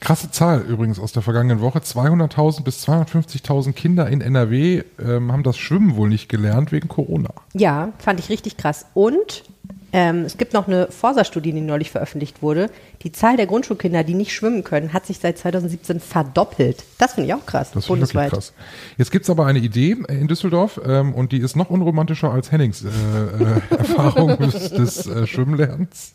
Krasse 0.00 0.30
Zahl 0.30 0.62
übrigens 0.62 0.98
aus 0.98 1.12
der 1.12 1.22
vergangenen 1.22 1.60
Woche. 1.60 1.78
200.000 1.78 2.64
bis 2.64 2.88
250.000 2.88 3.72
Kinder 3.72 4.08
in 4.08 4.20
NRW 4.20 4.82
ähm, 4.98 5.32
haben 5.32 5.42
das 5.42 5.56
Schwimmen 5.56 5.96
wohl 5.96 6.08
nicht 6.08 6.28
gelernt 6.28 6.72
wegen 6.72 6.88
Corona. 6.88 7.30
Ja, 7.54 7.92
fand 7.98 8.18
ich 8.18 8.28
richtig 8.28 8.56
krass. 8.56 8.86
Und 8.94 9.44
ähm, 9.92 10.24
es 10.24 10.36
gibt 10.36 10.52
noch 10.52 10.68
eine 10.68 10.88
Forsa-Studie, 10.90 11.52
die 11.52 11.60
neulich 11.60 11.90
veröffentlicht 11.90 12.42
wurde. 12.42 12.70
Die 13.02 13.12
Zahl 13.12 13.36
der 13.36 13.46
Grundschulkinder, 13.46 14.04
die 14.04 14.14
nicht 14.14 14.32
schwimmen 14.32 14.64
können, 14.64 14.92
hat 14.92 15.06
sich 15.06 15.18
seit 15.18 15.38
2017 15.38 16.00
verdoppelt. 16.00 16.84
Das 16.98 17.14
finde 17.14 17.28
ich 17.28 17.34
auch 17.34 17.46
krass, 17.46 17.70
Das 17.72 17.86
finde 17.86 18.04
ich 18.04 18.14
wirklich 18.14 18.32
krass. 18.32 18.52
Jetzt 18.98 19.12
gibt's 19.12 19.30
aber 19.30 19.46
eine 19.46 19.60
Idee 19.60 19.96
in 20.08 20.28
Düsseldorf 20.28 20.80
ähm, 20.84 21.14
und 21.14 21.32
die 21.32 21.38
ist 21.38 21.56
noch 21.56 21.70
unromantischer 21.70 22.30
als 22.30 22.52
Hennings 22.52 22.84
äh, 22.84 22.88
äh, 22.88 23.60
Erfahrung 23.78 24.36
des, 24.38 24.70
des 24.70 25.06
äh, 25.06 25.26
Schwimmlernens. 25.26 26.14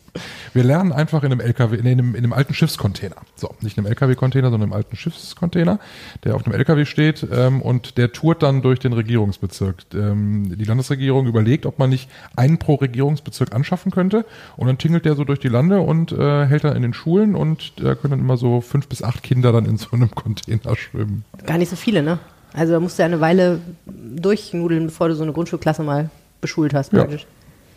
Wir 0.52 0.62
lernen 0.62 0.92
einfach 0.92 1.24
in 1.24 1.32
einem 1.32 1.40
LKW, 1.40 1.76
in 1.76 1.86
einem, 1.86 2.14
in 2.14 2.18
einem 2.18 2.32
alten 2.32 2.54
Schiffscontainer. 2.54 3.16
So, 3.34 3.52
nicht 3.60 3.76
in 3.76 3.84
einem 3.84 3.92
LKW-Container, 3.92 4.50
sondern 4.50 4.68
im 4.68 4.72
alten 4.72 4.96
Schiffscontainer, 4.96 5.80
der 6.22 6.36
auf 6.36 6.44
dem 6.44 6.52
LKW 6.52 6.84
steht 6.84 7.26
ähm, 7.32 7.60
und 7.60 7.98
der 7.98 8.12
tourt 8.12 8.42
dann 8.42 8.62
durch 8.62 8.78
den 8.78 8.92
Regierungsbezirk. 8.92 9.76
Ähm, 9.94 10.56
die 10.56 10.64
Landesregierung 10.64 11.26
überlegt, 11.26 11.66
ob 11.66 11.78
man 11.78 11.90
nicht 11.90 12.08
einen 12.36 12.58
pro 12.58 12.76
Regierungsbezirk 12.76 13.52
anschaffen 13.64 13.90
könnte 13.90 14.24
und 14.56 14.66
dann 14.66 14.76
tingelt 14.78 15.04
der 15.06 15.14
so 15.16 15.24
durch 15.24 15.38
die 15.40 15.48
Lande 15.48 15.80
und 15.80 16.12
äh, 16.12 16.46
hält 16.46 16.64
dann 16.64 16.76
in 16.76 16.82
den 16.82 16.92
Schulen 16.92 17.34
und 17.34 17.72
da 17.82 17.94
können 17.94 18.10
dann 18.12 18.20
immer 18.20 18.36
so 18.36 18.60
fünf 18.60 18.88
bis 18.88 19.02
acht 19.02 19.22
Kinder 19.22 19.52
dann 19.52 19.64
in 19.64 19.78
so 19.78 19.88
einem 19.92 20.10
Container 20.14 20.76
schwimmen. 20.76 21.24
Gar 21.46 21.58
nicht 21.58 21.70
so 21.70 21.76
viele, 21.76 22.02
ne? 22.02 22.18
Also 22.52 22.74
da 22.74 22.80
musst 22.80 22.98
du 22.98 23.02
ja 23.02 23.06
eine 23.06 23.20
Weile 23.20 23.60
durchnudeln, 23.86 24.86
bevor 24.86 25.08
du 25.08 25.14
so 25.16 25.22
eine 25.22 25.32
Grundschulklasse 25.32 25.82
mal 25.82 26.10
beschult 26.40 26.74
hast, 26.74 26.92
Ja. 26.92 27.00
praktisch. 27.00 27.26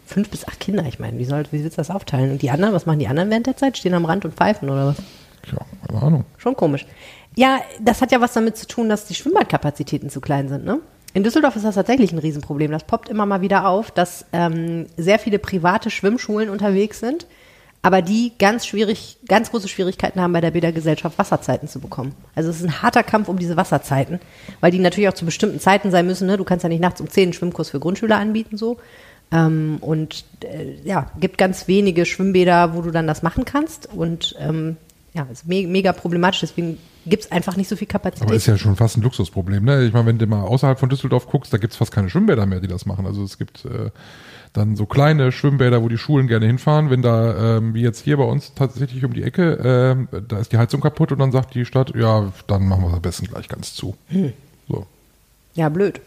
Fünf 0.06 0.30
bis 0.30 0.48
acht 0.48 0.60
Kinder, 0.62 0.84
ich 0.88 1.00
meine, 1.00 1.18
wie, 1.20 1.26
soll, 1.26 1.44
wie 1.52 1.64
willst 1.64 1.78
du 1.78 1.82
das 1.82 1.90
aufteilen? 1.90 2.32
Und 2.32 2.42
die 2.42 2.50
anderen, 2.52 2.74
was 2.74 2.86
machen 2.86 3.00
die 3.00 3.08
anderen 3.08 3.30
während 3.30 3.48
der 3.48 3.58
Zeit? 3.58 3.78
Stehen 3.78 3.94
am 3.94 4.06
Rand 4.06 4.24
und 4.24 4.34
pfeifen 4.36 4.70
oder 4.70 4.88
was? 4.88 4.98
Tja, 5.44 5.58
keine 5.86 6.02
Ahnung. 6.02 6.26
Schon 6.38 6.56
komisch. 6.56 6.86
Ja, 7.36 7.60
das 7.82 8.02
hat 8.02 8.12
ja 8.12 8.22
was 8.22 8.34
damit 8.34 8.56
zu 8.56 8.68
tun, 8.68 8.88
dass 8.88 9.06
die 9.06 9.16
Schwimmbadkapazitäten 9.16 10.10
zu 10.10 10.22
klein 10.22 10.48
sind, 10.48 10.64
ne? 10.66 10.80
In 11.14 11.24
Düsseldorf 11.24 11.56
ist 11.56 11.66
das 11.66 11.76
tatsächlich 11.76 12.12
ein 12.12 12.20
Riesenproblem. 12.20 12.72
Das 12.72 12.84
poppt 12.84 13.10
immer 13.10 13.26
mal 13.26 13.42
wieder 13.42 13.68
auf, 13.68 13.92
dass 13.92 14.26
ähm, 14.34 14.86
sehr 14.98 15.20
viele 15.20 15.40
private 15.40 15.90
Schwimmschulen 15.90 16.50
unterwegs 16.50 17.00
sind, 17.00 17.26
aber 17.82 18.02
die 18.02 18.34
ganz 18.38 18.66
schwierig, 18.66 19.18
ganz 19.28 19.50
große 19.52 19.68
Schwierigkeiten 19.68 20.20
haben, 20.20 20.34
bei 20.34 20.42
der 20.42 20.52
Bädergesellschaft 20.52 21.18
Wasserzeiten 21.18 21.68
zu 21.68 21.80
bekommen. 21.80 22.14
Also 22.36 22.50
es 22.50 22.58
ist 22.58 22.66
ein 22.66 22.82
harter 22.82 23.04
Kampf 23.04 23.30
um 23.30 23.40
diese 23.40 23.58
Wasserzeiten, 23.58 24.20
weil 24.60 24.72
die 24.72 24.80
natürlich 24.80 25.10
auch 25.10 25.14
zu 25.14 25.26
bestimmten 25.26 25.60
Zeiten 25.60 25.92
sein 25.92 26.06
müssen. 26.06 26.28
Ne? 26.28 26.38
Du 26.38 26.44
kannst 26.44 26.64
ja 26.64 26.70
nicht 26.70 26.82
nachts 26.82 27.02
um 27.02 27.10
10 27.10 27.24
einen 27.24 27.34
Schwimmkurs 27.34 27.70
für 27.70 27.80
Grundschüler 27.80 28.18
anbieten, 28.18 28.58
so. 28.58 28.78
Ähm, 29.32 29.78
und 29.82 30.26
äh, 30.44 30.76
ja, 30.84 31.12
gibt 31.20 31.38
ganz 31.38 31.68
wenige 31.68 32.06
Schwimmbäder, 32.06 32.76
wo 32.76 32.82
du 32.82 32.92
dann 32.92 33.08
das 33.08 33.24
machen 33.24 33.46
kannst. 33.46 33.88
Und 33.94 34.36
ähm, 34.40 34.78
ja, 35.14 35.28
ist 35.32 35.48
me 35.48 35.68
mega 35.68 35.94
problematisch. 35.94 36.42
Deswegen 36.42 36.78
gibt 37.08 37.24
es 37.24 37.32
einfach 37.32 37.58
nicht 37.58 37.68
so 37.68 37.76
viel 37.76 37.88
Kapazität. 37.88 38.28
Aber 38.28 38.36
ist 38.36 38.48
ja 38.48 38.58
schon 38.58 38.76
fast 38.76 38.98
ein 38.98 39.02
Luxusproblem. 39.02 39.64
Ne? 39.64 39.86
Ich 39.86 39.94
meine, 39.94 40.06
wenn 40.06 40.18
du 40.18 40.28
mal 40.28 40.42
außerhalb 40.42 40.80
von 40.80 40.90
Düsseldorf 40.90 41.28
guckst, 41.28 41.54
da 41.54 41.58
gibt's 41.58 41.76
fast 41.76 41.92
keine 41.92 42.10
Schwimmbäder 42.10 42.46
mehr, 42.46 42.60
die 42.60 42.68
das 42.68 42.86
machen. 42.86 43.06
Also 43.06 43.24
es 43.24 43.38
gibt 43.38 43.66
äh, 43.66 43.92
dann 44.54 44.76
so 44.76 44.86
kleine 44.86 45.32
Schwimmbäder, 45.32 45.82
wo 45.82 45.90
die 45.90 45.98
Schulen 45.98 46.28
gerne 46.28 46.46
hinfahren. 46.46 46.90
Wenn 46.90 47.02
da, 47.02 47.58
ähm, 47.58 47.74
wie 47.74 47.82
jetzt 47.82 48.04
hier 48.04 48.18
bei 48.18 48.24
uns 48.24 48.54
tatsächlich 48.54 49.04
um 49.06 49.14
die 49.14 49.24
Ecke, 49.24 49.60
ähm, 49.64 50.08
da 50.28 50.40
ist 50.40 50.52
die 50.52 50.58
Heizung 50.58 50.82
kaputt 50.82 51.12
und 51.12 51.20
dann 51.20 51.32
sagt 51.32 51.56
die 51.56 51.66
Stadt, 51.66 51.94
ja, 51.96 52.32
dann 52.48 52.68
machen 52.68 52.84
wir 52.84 52.90
es 52.90 52.94
am 52.94 53.02
besten 53.02 53.28
gleich 53.28 53.48
ganz 53.48 53.74
zu. 53.74 53.96
Hm. 54.08 54.34
So. 54.68 54.86
ja, 55.54 55.70
blöd. 55.70 56.02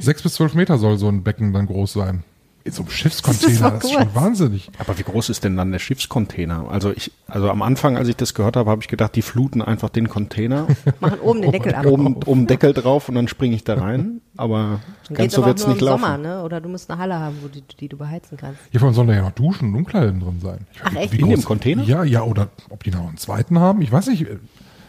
Sechs 0.00 0.22
bis 0.22 0.34
zwölf 0.34 0.54
Meter 0.54 0.78
soll 0.78 0.98
so 0.98 1.08
ein 1.08 1.22
Becken 1.22 1.52
dann 1.52 1.66
groß 1.66 1.92
sein. 1.92 2.24
In 2.62 2.72
so 2.72 2.82
einem 2.82 2.90
Schiffscontainer, 2.90 3.48
Das 3.48 3.60
das 3.72 3.84
ist 3.84 3.84
ist, 3.84 3.94
doch 3.96 4.02
schon 4.04 4.14
wahnsinnig. 4.14 4.70
Aber 4.78 4.98
wie 4.98 5.02
groß 5.02 5.30
ist 5.30 5.44
denn 5.44 5.56
dann 5.56 5.72
der 5.72 5.78
Schiffscontainer? 5.78 6.68
Also 6.70 6.90
ich, 6.92 7.10
also 7.26 7.48
am 7.50 7.62
Anfang, 7.62 7.96
als 7.96 8.06
ich 8.08 8.16
das 8.16 8.34
gehört 8.34 8.54
habe, 8.56 8.68
habe 8.70 8.82
ich 8.82 8.88
gedacht, 8.88 9.16
die 9.16 9.22
fluten 9.22 9.62
einfach 9.62 9.88
den 9.88 10.08
Container, 10.10 10.66
Machen 11.00 11.20
oben 11.20 11.40
den 11.40 11.52
Deckel 11.52 11.74
ab. 11.74 11.86
oben, 11.86 12.16
oben 12.26 12.46
Deckel 12.46 12.74
drauf 12.74 13.08
und 13.08 13.14
dann 13.14 13.28
springe 13.28 13.56
ich 13.56 13.64
da 13.64 13.74
rein. 13.78 14.20
Aber 14.36 14.80
Dann 15.08 15.16
ganz 15.16 15.32
so 15.32 15.44
wird's 15.46 15.62
nur 15.64 15.70
nicht 15.72 15.80
im 15.80 15.88
laufen. 15.88 16.02
Sommer, 16.02 16.18
ne? 16.18 16.42
Oder 16.42 16.60
du 16.60 16.68
musst 16.68 16.90
eine 16.90 17.00
Halle 17.00 17.18
haben, 17.18 17.38
wo 17.42 17.48
die, 17.48 17.62
die 17.62 17.88
du 17.88 17.96
beheizen 17.96 18.36
kannst. 18.36 18.60
Hier 18.70 18.78
vor 18.80 18.88
allem 18.88 18.94
sollen 18.94 19.08
da 19.08 19.14
ja 19.14 19.22
noch 19.22 19.32
Duschen 19.32 19.68
und 19.70 19.76
Umkleiden 19.76 20.20
drin 20.20 20.40
sein. 20.42 20.66
Ich 20.74 20.80
Ach, 20.84 20.94
weiß 20.94 21.04
echt? 21.04 21.12
wie 21.14 21.20
In 21.20 21.30
dem 21.30 21.42
Container? 21.44 21.82
Ja, 21.84 22.04
ja, 22.04 22.22
oder 22.22 22.50
ob 22.68 22.84
die 22.84 22.90
noch 22.90 23.08
einen 23.08 23.16
zweiten 23.16 23.58
haben, 23.58 23.80
ich 23.80 23.90
weiß 23.90 24.08
nicht. 24.08 24.26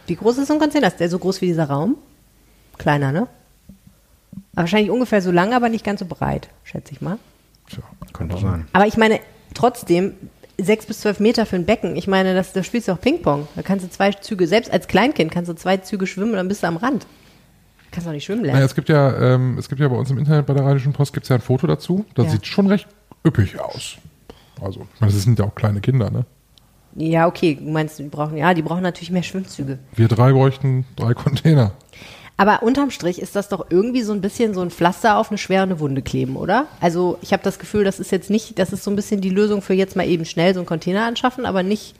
Wie 0.06 0.14
groß 0.14 0.36
ist 0.36 0.48
so 0.48 0.52
ein 0.54 0.60
Container? 0.60 0.88
Ist 0.88 1.00
der 1.00 1.08
so 1.08 1.18
groß 1.18 1.40
wie 1.40 1.46
dieser 1.46 1.70
Raum? 1.70 1.96
Kleiner, 2.76 3.12
ne? 3.12 3.28
Aber 4.54 4.62
wahrscheinlich 4.64 4.90
ungefähr 4.90 5.22
so 5.22 5.30
lang, 5.30 5.54
aber 5.54 5.70
nicht 5.70 5.84
ganz 5.84 6.00
so 6.00 6.06
breit, 6.06 6.48
schätze 6.64 6.92
ich 6.92 7.00
mal. 7.00 7.18
Tja, 7.72 7.82
Könnte 8.12 8.38
sein. 8.38 8.66
Aber 8.72 8.86
ich 8.86 8.96
meine, 8.96 9.20
trotzdem, 9.54 10.14
sechs 10.60 10.86
bis 10.86 11.00
zwölf 11.00 11.18
Meter 11.20 11.46
für 11.46 11.56
ein 11.56 11.64
Becken, 11.66 11.96
ich 11.96 12.06
meine, 12.06 12.34
das, 12.34 12.52
da 12.52 12.62
spielst 12.62 12.88
du 12.88 12.92
auch 12.92 13.00
Ping-Pong. 13.00 13.48
Da 13.56 13.62
kannst 13.62 13.84
du 13.84 13.90
zwei 13.90 14.10
Züge, 14.12 14.46
selbst 14.46 14.70
als 14.72 14.86
Kleinkind 14.88 15.30
kannst 15.32 15.48
du 15.50 15.54
zwei 15.54 15.78
Züge 15.78 16.06
schwimmen 16.06 16.32
und 16.32 16.36
dann 16.36 16.48
bist 16.48 16.62
du 16.62 16.66
am 16.66 16.76
Rand. 16.76 17.06
Kannst 17.90 18.06
doch 18.06 18.12
nicht 18.12 18.24
schwimmen 18.24 18.42
Naja, 18.42 18.54
lernen. 18.54 18.66
es 18.66 18.74
gibt 18.74 18.88
ja, 18.88 19.34
ähm, 19.34 19.58
es 19.58 19.68
gibt 19.68 19.80
ja 19.80 19.88
bei 19.88 19.96
uns 19.96 20.10
im 20.10 20.18
Internet 20.18 20.46
bei 20.46 20.54
der 20.54 20.64
Rheinischen 20.64 20.92
Post 20.92 21.12
gibt's 21.12 21.28
ja 21.28 21.36
ein 21.36 21.42
Foto 21.42 21.66
dazu. 21.66 22.04
Das 22.14 22.26
Ja. 22.26 22.32
sieht 22.32 22.46
schon 22.46 22.66
recht 22.66 22.86
üppig 23.26 23.58
aus. 23.60 23.96
Also, 24.60 24.86
ich 24.94 25.00
meine, 25.00 25.12
das 25.12 25.22
sind 25.22 25.38
ja 25.38 25.44
auch 25.46 25.54
kleine 25.54 25.80
Kinder, 25.80 26.10
ne? 26.10 26.24
Ja, 26.94 27.26
okay, 27.26 27.54
du 27.60 27.70
meinst, 27.70 27.98
die 27.98 28.04
brauchen, 28.04 28.36
ja, 28.36 28.52
die 28.54 28.62
brauchen 28.62 28.82
natürlich 28.82 29.10
mehr 29.10 29.22
Schwimmzüge. 29.22 29.78
Wir 29.96 30.08
drei 30.08 30.32
bräuchten 30.32 30.84
drei 30.96 31.14
Container. 31.14 31.72
Aber 32.36 32.62
unterm 32.62 32.90
Strich 32.90 33.20
ist 33.20 33.36
das 33.36 33.48
doch 33.48 33.66
irgendwie 33.70 34.02
so 34.02 34.12
ein 34.12 34.20
bisschen 34.20 34.54
so 34.54 34.62
ein 34.62 34.70
Pflaster 34.70 35.16
auf 35.18 35.30
eine 35.30 35.38
schwere 35.38 35.78
Wunde 35.80 36.02
kleben, 36.02 36.36
oder? 36.36 36.66
Also 36.80 37.18
ich 37.22 37.32
habe 37.32 37.42
das 37.42 37.58
Gefühl, 37.58 37.84
das 37.84 38.00
ist 38.00 38.10
jetzt 38.10 38.30
nicht, 38.30 38.58
das 38.58 38.72
ist 38.72 38.84
so 38.84 38.90
ein 38.90 38.96
bisschen 38.96 39.20
die 39.20 39.30
Lösung 39.30 39.62
für 39.62 39.74
jetzt 39.74 39.96
mal 39.96 40.08
eben 40.08 40.24
schnell 40.24 40.54
so 40.54 40.60
einen 40.60 40.66
Container 40.66 41.04
anschaffen, 41.04 41.46
aber 41.46 41.62
nicht, 41.62 41.94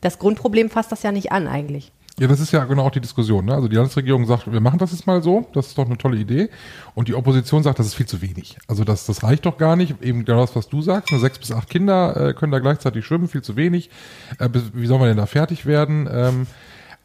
das 0.00 0.18
Grundproblem 0.18 0.70
fasst 0.70 0.92
das 0.92 1.02
ja 1.02 1.12
nicht 1.12 1.32
an 1.32 1.48
eigentlich. 1.48 1.90
Ja, 2.18 2.26
das 2.26 2.40
ist 2.40 2.50
ja 2.50 2.64
genau 2.64 2.84
auch 2.84 2.90
die 2.90 3.00
Diskussion. 3.00 3.44
Ne? 3.44 3.54
Also 3.54 3.68
die 3.68 3.76
Landesregierung 3.76 4.26
sagt, 4.26 4.50
wir 4.50 4.60
machen 4.60 4.78
das 4.78 4.90
jetzt 4.90 5.06
mal 5.06 5.22
so, 5.22 5.46
das 5.52 5.68
ist 5.68 5.78
doch 5.78 5.86
eine 5.86 5.96
tolle 5.96 6.16
Idee. 6.16 6.50
Und 6.96 7.06
die 7.06 7.14
Opposition 7.14 7.62
sagt, 7.62 7.78
das 7.78 7.86
ist 7.86 7.94
viel 7.94 8.06
zu 8.06 8.20
wenig. 8.20 8.58
Also 8.66 8.82
das, 8.82 9.06
das 9.06 9.22
reicht 9.22 9.46
doch 9.46 9.56
gar 9.56 9.76
nicht. 9.76 10.02
Eben 10.02 10.24
genau 10.24 10.40
das, 10.40 10.56
was 10.56 10.68
du 10.68 10.82
sagst, 10.82 11.12
nur 11.12 11.20
sechs 11.20 11.38
bis 11.38 11.52
acht 11.52 11.70
Kinder 11.70 12.30
äh, 12.30 12.34
können 12.34 12.50
da 12.50 12.58
gleichzeitig 12.58 13.06
schwimmen, 13.06 13.28
viel 13.28 13.42
zu 13.42 13.54
wenig. 13.54 13.90
Äh, 14.40 14.48
wie 14.74 14.86
soll 14.86 14.98
man 14.98 15.06
denn 15.06 15.16
da 15.16 15.26
fertig 15.26 15.64
werden? 15.64 16.08
Ähm, 16.12 16.46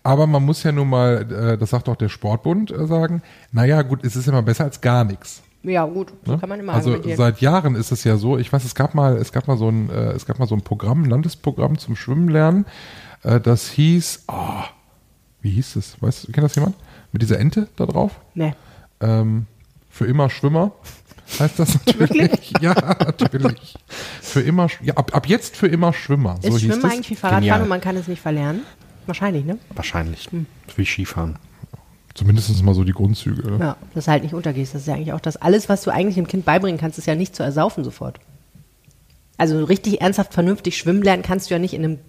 aber 0.04 0.28
man 0.28 0.44
muss 0.44 0.64
ja 0.64 0.72
nun 0.72 0.90
mal, 0.90 1.54
äh, 1.54 1.58
das 1.58 1.72
sagt 1.72 1.90
auch 1.90 1.96
der 1.96 2.10
Sportbund, 2.10 2.72
äh, 2.72 2.86
sagen, 2.88 3.22
naja 3.52 3.82
gut, 3.82 4.04
es 4.06 4.16
ist 4.16 4.28
immer 4.28 4.42
besser 4.42 4.66
als 4.66 4.82
gar 4.82 5.04
nichts. 5.04 5.42
Ja, 5.64 5.86
gut, 5.86 6.12
so 6.26 6.34
Ne? 6.34 6.38
kann 6.40 6.50
man 6.50 6.60
immer 6.60 6.74
also 6.74 6.90
argumentieren. 6.90 7.18
seit 7.18 7.40
Jahren 7.40 7.76
ist 7.76 7.92
es 7.92 8.04
ja 8.04 8.18
so. 8.18 8.38
Ich 8.38 8.52
weiß, 8.52 8.66
es 8.66 8.76
gab 8.76 8.96
mal, 8.96 9.16
es 9.16 9.32
gab 9.32 9.48
mal 9.48 9.58
so 9.58 9.70
ein, 9.70 9.90
äh, 9.90 10.12
es 10.12 10.26
gab 10.26 10.38
mal 10.40 10.48
so 10.48 10.56
ein 10.56 10.62
Programm, 10.62 11.04
ein 11.04 11.10
Landesprogramm 11.10 11.78
zum 11.78 11.96
Schwimmen 11.96 12.28
lernen. 12.30 12.66
Das 13.22 13.70
hieß, 13.70 14.26
ah, 14.28 14.66
wie 15.40 15.52
hieß 15.52 15.78
es? 15.78 16.02
Weißt, 16.02 16.26
kennt 16.34 16.44
das 16.44 16.56
jemand? 16.56 16.76
Mit 17.14 17.22
dieser 17.22 17.40
Ente 17.40 17.70
da 17.78 17.86
drauf? 17.86 18.20
Nee. 18.34 18.54
Ähm, 19.00 19.46
für 19.90 20.06
immer 20.08 20.30
Schwimmer 20.30 20.72
heißt 21.40 21.58
das 21.60 21.76
natürlich. 21.76 22.54
ja, 22.62 22.74
natürlich. 22.74 23.76
Für 24.22 24.42
immer, 24.42 24.68
ja, 24.82 24.96
ab, 24.96 25.16
ab 25.16 25.26
jetzt 25.28 25.56
für 25.56 25.68
immer 25.68 25.94
Schwimmer. 25.94 26.38
So 26.42 26.50
Ist 26.50 26.58
hieß 26.64 26.74
Schwimmen 26.74 26.92
eigentlich 26.92 27.10
wie 27.12 27.16
Fahrradfahren 27.16 27.44
Genial. 27.44 27.62
und 27.62 27.70
man 27.70 27.80
kann 27.80 27.96
es 27.96 28.10
nicht 28.10 28.22
verlernen? 28.22 28.64
Wahrscheinlich, 29.06 29.46
ne? 29.46 29.58
Wahrscheinlich. 29.76 30.30
Wie 30.76 30.86
Skifahren. 30.86 31.38
Zumindest 32.14 32.64
mal 32.64 32.76
so 32.76 32.84
die 32.84 32.92
Grundzüge. 32.92 33.50
ne? 33.50 33.58
Ja, 33.60 33.78
dass 33.96 34.06
du 34.06 34.12
halt 34.12 34.24
nicht 34.24 34.36
untergehst. 34.36 34.76
Das 34.76 34.82
ist 34.82 34.88
ja 34.88 34.94
eigentlich 34.94 35.14
auch 35.14 35.20
das. 35.20 35.38
Alles, 35.38 35.68
was 35.68 35.82
du 35.84 35.92
eigentlich 35.92 36.16
dem 36.16 36.28
Kind 36.28 36.46
beibringen 36.46 36.80
kannst, 36.80 37.00
ist 37.00 37.08
ja 37.08 37.16
nicht 37.16 37.36
zu 37.36 37.42
ersaufen 37.44 37.84
sofort. 37.84 38.20
Also 39.38 39.64
richtig 39.64 40.02
ernsthaft 40.02 40.34
vernünftig 40.34 40.78
schwimmen 40.78 41.02
lernen 41.02 41.24
kannst 41.24 41.50
du 41.50 41.56
ja 41.56 41.60
nicht 41.60 41.74
in 41.74 41.84
einem 41.84 42.00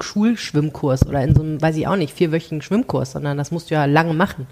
Schulschwimmkurs 0.00 1.06
oder 1.06 1.22
in 1.22 1.34
so 1.34 1.42
einem, 1.42 1.62
weiß 1.62 1.76
ich 1.76 1.86
auch 1.86 1.96
nicht, 1.96 2.12
vierwöchigen 2.12 2.60
Schwimmkurs, 2.60 3.12
sondern 3.12 3.38
das 3.38 3.50
musst 3.50 3.70
du 3.70 3.74
ja 3.74 3.86
lange 3.86 4.12
machen. 4.12 4.46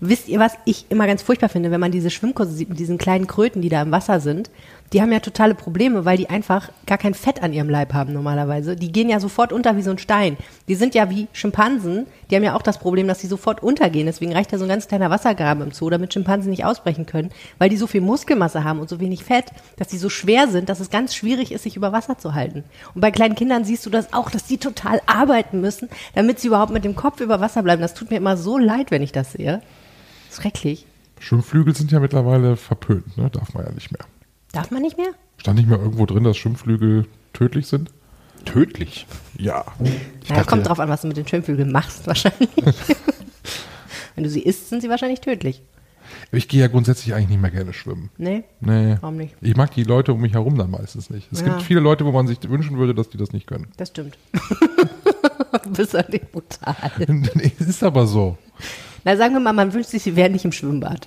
Wisst 0.00 0.28
ihr, 0.28 0.40
was 0.40 0.54
ich 0.64 0.86
immer 0.88 1.06
ganz 1.06 1.22
furchtbar 1.22 1.48
finde, 1.48 1.70
wenn 1.70 1.80
man 1.80 1.92
diese 1.92 2.10
Schwimmkurse 2.10 2.52
sieht 2.52 2.70
mit 2.70 2.78
diesen 2.78 2.98
kleinen 2.98 3.26
Kröten, 3.26 3.60
die 3.62 3.68
da 3.68 3.82
im 3.82 3.92
Wasser 3.92 4.18
sind? 4.20 4.50
Die 4.92 5.00
haben 5.00 5.12
ja 5.12 5.20
totale 5.20 5.54
Probleme, 5.54 6.04
weil 6.04 6.16
die 6.16 6.30
einfach 6.30 6.70
gar 6.84 6.98
kein 6.98 7.14
Fett 7.14 7.44
an 7.44 7.52
ihrem 7.52 7.68
Leib 7.68 7.94
haben 7.94 8.12
normalerweise. 8.12 8.74
Die 8.74 8.90
gehen 8.90 9.08
ja 9.08 9.20
sofort 9.20 9.52
unter 9.52 9.76
wie 9.76 9.82
so 9.82 9.92
ein 9.92 9.98
Stein. 9.98 10.36
Die 10.66 10.74
sind 10.74 10.96
ja 10.96 11.08
wie 11.10 11.28
Schimpansen. 11.32 12.06
Die 12.28 12.34
haben 12.34 12.42
ja 12.42 12.56
auch 12.56 12.62
das 12.62 12.78
Problem, 12.78 13.06
dass 13.06 13.20
sie 13.20 13.28
sofort 13.28 13.62
untergehen. 13.62 14.06
Deswegen 14.06 14.32
reicht 14.32 14.50
ja 14.50 14.58
so 14.58 14.64
ein 14.64 14.68
ganz 14.68 14.88
kleiner 14.88 15.08
Wassergraben 15.08 15.62
im 15.62 15.70
Zoo, 15.70 15.90
damit 15.90 16.12
Schimpansen 16.12 16.50
nicht 16.50 16.64
ausbrechen 16.64 17.06
können, 17.06 17.30
weil 17.58 17.68
die 17.68 17.76
so 17.76 17.86
viel 17.86 18.00
Muskelmasse 18.00 18.64
haben 18.64 18.80
und 18.80 18.88
so 18.88 18.98
wenig 18.98 19.22
Fett, 19.22 19.46
dass 19.76 19.86
die 19.86 19.96
so 19.96 20.08
schwer 20.08 20.48
sind, 20.48 20.68
dass 20.68 20.80
es 20.80 20.90
ganz 20.90 21.14
schwierig 21.14 21.52
ist, 21.52 21.62
sich 21.62 21.76
über 21.76 21.92
Wasser 21.92 22.18
zu 22.18 22.34
halten. 22.34 22.64
Und 22.92 23.00
bei 23.00 23.12
kleinen 23.12 23.36
Kindern 23.36 23.64
siehst 23.64 23.86
du 23.86 23.90
das 23.90 24.12
auch, 24.12 24.28
dass 24.28 24.44
die 24.46 24.58
total 24.58 25.00
arbeiten 25.06 25.60
müssen, 25.60 25.88
damit 26.16 26.40
sie 26.40 26.48
überhaupt 26.48 26.72
mit 26.72 26.84
dem 26.84 26.96
Kopf 26.96 27.20
über 27.20 27.40
Wasser 27.40 27.62
bleiben. 27.62 27.80
Das 27.80 27.94
tut 27.94 28.10
mir 28.10 28.16
immer 28.16 28.36
so 28.36 28.58
leid, 28.58 28.90
wenn 28.90 29.02
ich 29.02 29.12
das 29.12 29.32
sehe. 29.32 29.62
Schrecklich. 30.32 30.86
Schwimmflügel 31.20 31.76
sind 31.76 31.92
ja 31.92 32.00
mittlerweile 32.00 32.56
verpönt, 32.56 33.16
ne? 33.16 33.30
Darf 33.30 33.54
man 33.54 33.66
ja 33.66 33.72
nicht 33.72 33.92
mehr. 33.92 34.04
Darf 34.52 34.70
man 34.70 34.82
nicht 34.82 34.96
mehr? 34.96 35.10
Stand 35.36 35.58
nicht 35.58 35.68
mehr 35.68 35.78
irgendwo 35.78 36.06
drin, 36.06 36.24
dass 36.24 36.36
Schwimmflügel 36.36 37.06
tödlich 37.32 37.66
sind? 37.66 37.90
Tödlich. 38.44 39.06
Ja. 39.38 39.64
naja, 39.78 39.92
dachte- 40.28 40.44
kommt 40.46 40.68
drauf 40.68 40.80
an, 40.80 40.88
was 40.88 41.02
du 41.02 41.08
mit 41.08 41.16
den 41.16 41.26
Schwimmflügeln 41.26 41.70
machst, 41.72 42.06
wahrscheinlich. 42.06 42.48
Wenn 44.14 44.24
du 44.24 44.30
sie 44.30 44.40
isst, 44.40 44.68
sind 44.68 44.82
sie 44.82 44.88
wahrscheinlich 44.88 45.20
tödlich. 45.20 45.62
Ich 46.32 46.48
gehe 46.48 46.60
ja 46.60 46.66
grundsätzlich 46.68 47.14
eigentlich 47.14 47.28
nicht 47.30 47.40
mehr 47.40 47.50
gerne 47.50 47.72
schwimmen. 47.72 48.10
Nee? 48.18 48.44
Nee. 48.60 48.96
Warum 49.00 49.16
nicht? 49.16 49.34
Ich 49.40 49.56
mag 49.56 49.72
die 49.74 49.84
Leute 49.84 50.12
um 50.12 50.20
mich 50.20 50.32
herum 50.34 50.56
dann 50.58 50.70
meistens 50.70 51.10
nicht. 51.10 51.30
Es 51.32 51.40
Ja. 51.40 51.48
gibt 51.48 51.62
viele 51.62 51.80
Leute, 51.80 52.04
wo 52.04 52.12
man 52.12 52.26
sich 52.26 52.38
wünschen 52.48 52.78
würde, 52.78 52.94
dass 52.94 53.08
die 53.08 53.16
das 53.18 53.32
nicht 53.32 53.46
können. 53.46 53.68
Das 53.76 53.88
stimmt. 53.90 54.18
du 55.64 55.70
bist 55.70 55.94
halt 55.94 56.08
nicht 56.10 56.30
brutal. 56.32 56.74
nee, 57.08 57.52
es 57.60 57.66
ist 57.68 57.82
aber 57.82 58.06
so. 58.06 58.36
Na, 59.04 59.16
sagen 59.16 59.34
wir 59.34 59.40
mal, 59.40 59.52
man 59.52 59.72
wünscht 59.72 59.90
sich, 59.90 60.02
sie 60.02 60.16
wären 60.16 60.32
nicht 60.32 60.44
im 60.44 60.52
Schwimmbad. 60.52 61.06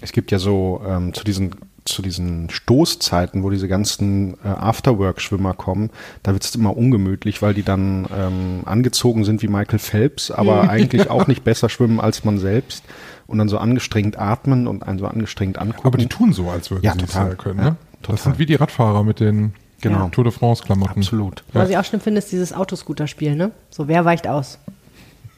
Es 0.00 0.12
gibt 0.12 0.30
ja 0.30 0.38
so 0.38 0.82
ähm, 0.86 1.12
zu 1.14 1.24
diesen 1.24 1.54
zu 1.84 2.00
diesen 2.02 2.48
Stoßzeiten, 2.50 3.42
wo 3.42 3.50
diese 3.50 3.68
ganzen 3.68 4.34
äh, 4.44 4.48
Afterwork-Schwimmer 4.48 5.54
kommen, 5.54 5.90
da 6.22 6.32
wird 6.32 6.44
es 6.44 6.54
immer 6.54 6.76
ungemütlich, 6.76 7.42
weil 7.42 7.52
die 7.54 7.62
dann 7.62 8.06
ähm, 8.16 8.62
angezogen 8.64 9.24
sind 9.24 9.42
wie 9.42 9.48
Michael 9.48 9.78
Phelps, 9.78 10.30
aber 10.30 10.62
eigentlich 10.70 11.10
auch 11.10 11.26
nicht 11.26 11.44
besser 11.44 11.68
schwimmen 11.68 12.00
als 12.00 12.24
man 12.24 12.38
selbst 12.38 12.84
und 13.26 13.38
dann 13.38 13.48
so 13.48 13.58
angestrengt 13.58 14.18
atmen 14.18 14.66
und 14.66 14.82
einen 14.82 14.98
so 14.98 15.06
angestrengt 15.06 15.58
angucken. 15.58 15.86
Aber 15.86 15.98
die 15.98 16.06
tun 16.06 16.32
so, 16.32 16.48
als 16.50 16.70
würden 16.70 16.84
Ja, 16.84 16.92
sie 16.94 17.00
es 17.00 17.06
total. 17.12 17.28
ja 17.30 17.34
können. 17.34 17.58
Ja, 17.58 17.64
Ne? 17.70 17.76
total. 18.02 18.14
Das 18.16 18.22
sind 18.24 18.38
wie 18.38 18.46
die 18.46 18.54
Radfahrer 18.54 19.02
mit 19.04 19.20
den 19.20 19.52
Genau. 19.80 20.08
Tour 20.08 20.24
de 20.24 20.32
France-Klamotten. 20.32 21.00
Absolut. 21.00 21.44
Was 21.52 21.68
ich 21.68 21.76
auch 21.76 21.84
schlimm 21.84 22.00
finde, 22.00 22.18
ist 22.20 22.32
dieses 22.32 22.54
Autoscooter-Spiel, 22.54 23.36
ne? 23.36 23.50
So, 23.68 23.86
wer 23.88 24.06
weicht 24.06 24.26
aus? 24.26 24.58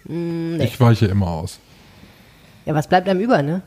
Ich 0.04 0.78
weiche 0.78 1.06
immer 1.06 1.26
aus. 1.26 1.58
Ja, 2.64 2.72
was 2.74 2.86
bleibt 2.86 3.08
einem 3.08 3.18
über, 3.20 3.42
ne? 3.42 3.62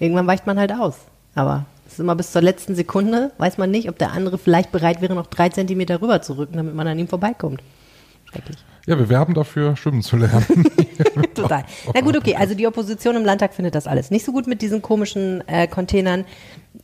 Irgendwann 0.00 0.26
weicht 0.26 0.46
man 0.48 0.58
halt 0.58 0.72
aus. 0.72 0.96
Aber 1.38 1.66
es 1.86 1.92
ist 1.92 2.00
immer 2.00 2.16
bis 2.16 2.32
zur 2.32 2.42
letzten 2.42 2.74
Sekunde, 2.74 3.30
weiß 3.38 3.58
man 3.58 3.70
nicht, 3.70 3.88
ob 3.88 3.96
der 3.96 4.10
andere 4.10 4.38
vielleicht 4.38 4.72
bereit 4.72 5.00
wäre, 5.00 5.14
noch 5.14 5.28
drei 5.28 5.48
Zentimeter 5.48 6.02
rüber 6.02 6.20
zu 6.20 6.36
rücken, 6.36 6.56
damit 6.56 6.74
man 6.74 6.88
an 6.88 6.98
ihm 6.98 7.06
vorbeikommt. 7.06 7.62
Schrecklich. 8.24 8.58
Ja, 8.88 8.98
wir 8.98 9.08
werben 9.08 9.34
dafür, 9.34 9.76
schwimmen 9.76 10.02
zu 10.02 10.16
lernen. 10.16 10.66
Total. 11.34 11.64
Na 11.94 12.00
gut, 12.00 12.16
okay. 12.16 12.34
Also 12.34 12.54
die 12.54 12.66
Opposition 12.66 13.14
im 13.14 13.24
Landtag 13.24 13.54
findet 13.54 13.76
das 13.76 13.86
alles 13.86 14.10
nicht 14.10 14.24
so 14.24 14.32
gut 14.32 14.48
mit 14.48 14.62
diesen 14.62 14.82
komischen 14.82 15.46
äh, 15.46 15.68
Containern. 15.68 16.24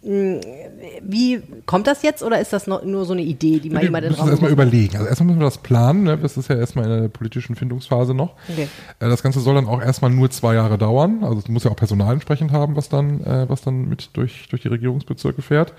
Wie 0.05 1.43
kommt 1.65 1.87
das 1.87 2.03
jetzt 2.03 2.23
oder 2.23 2.39
ist 2.39 2.53
das 2.53 2.67
noch, 2.67 2.85
nur 2.85 3.07
so 3.07 3.15
eine 3.15 3.23
Idee, 3.23 3.59
die 3.59 3.71
mal 3.71 3.81
wir 3.81 3.85
jemand 3.85 4.05
in 4.05 4.11
den 4.11 4.13
müssen 4.13 4.21
Raum 4.21 4.31
erstmal 4.31 4.51
überlegen. 4.51 4.97
Also 4.97 5.09
erstmal 5.09 5.29
müssen 5.29 5.41
wir 5.41 5.47
das 5.47 5.59
planen. 5.59 6.03
Ne? 6.03 6.19
Das 6.19 6.37
ist 6.37 6.49
ja 6.49 6.57
erstmal 6.57 6.85
in 6.85 7.03
der 7.03 7.09
politischen 7.09 7.57
Findungsphase 7.57 8.13
noch. 8.13 8.35
Okay. 8.49 8.69
Äh, 9.01 9.09
Das 9.09 9.23
Ganze 9.23 9.41
soll 9.41 9.55
dann 9.55 9.67
auch 9.67 9.81
erstmal 9.81 10.11
nur 10.11 10.31
zwei 10.31 10.55
Jahre 10.55 10.77
dauern. 10.77 11.25
Also 11.25 11.39
es 11.39 11.49
muss 11.49 11.65
ja 11.65 11.71
auch 11.71 11.77
Personal 11.77 12.13
entsprechend 12.13 12.53
haben, 12.53 12.77
was 12.77 12.91
dann, 12.91 13.23
äh, 13.25 13.49
was 13.49 13.63
dann 13.63 13.89
mit 13.89 14.11
durch, 14.13 14.47
durch 14.51 14.61
die 14.61 14.69
Regierungsbezirke 14.69 15.41
fährt. 15.41 15.73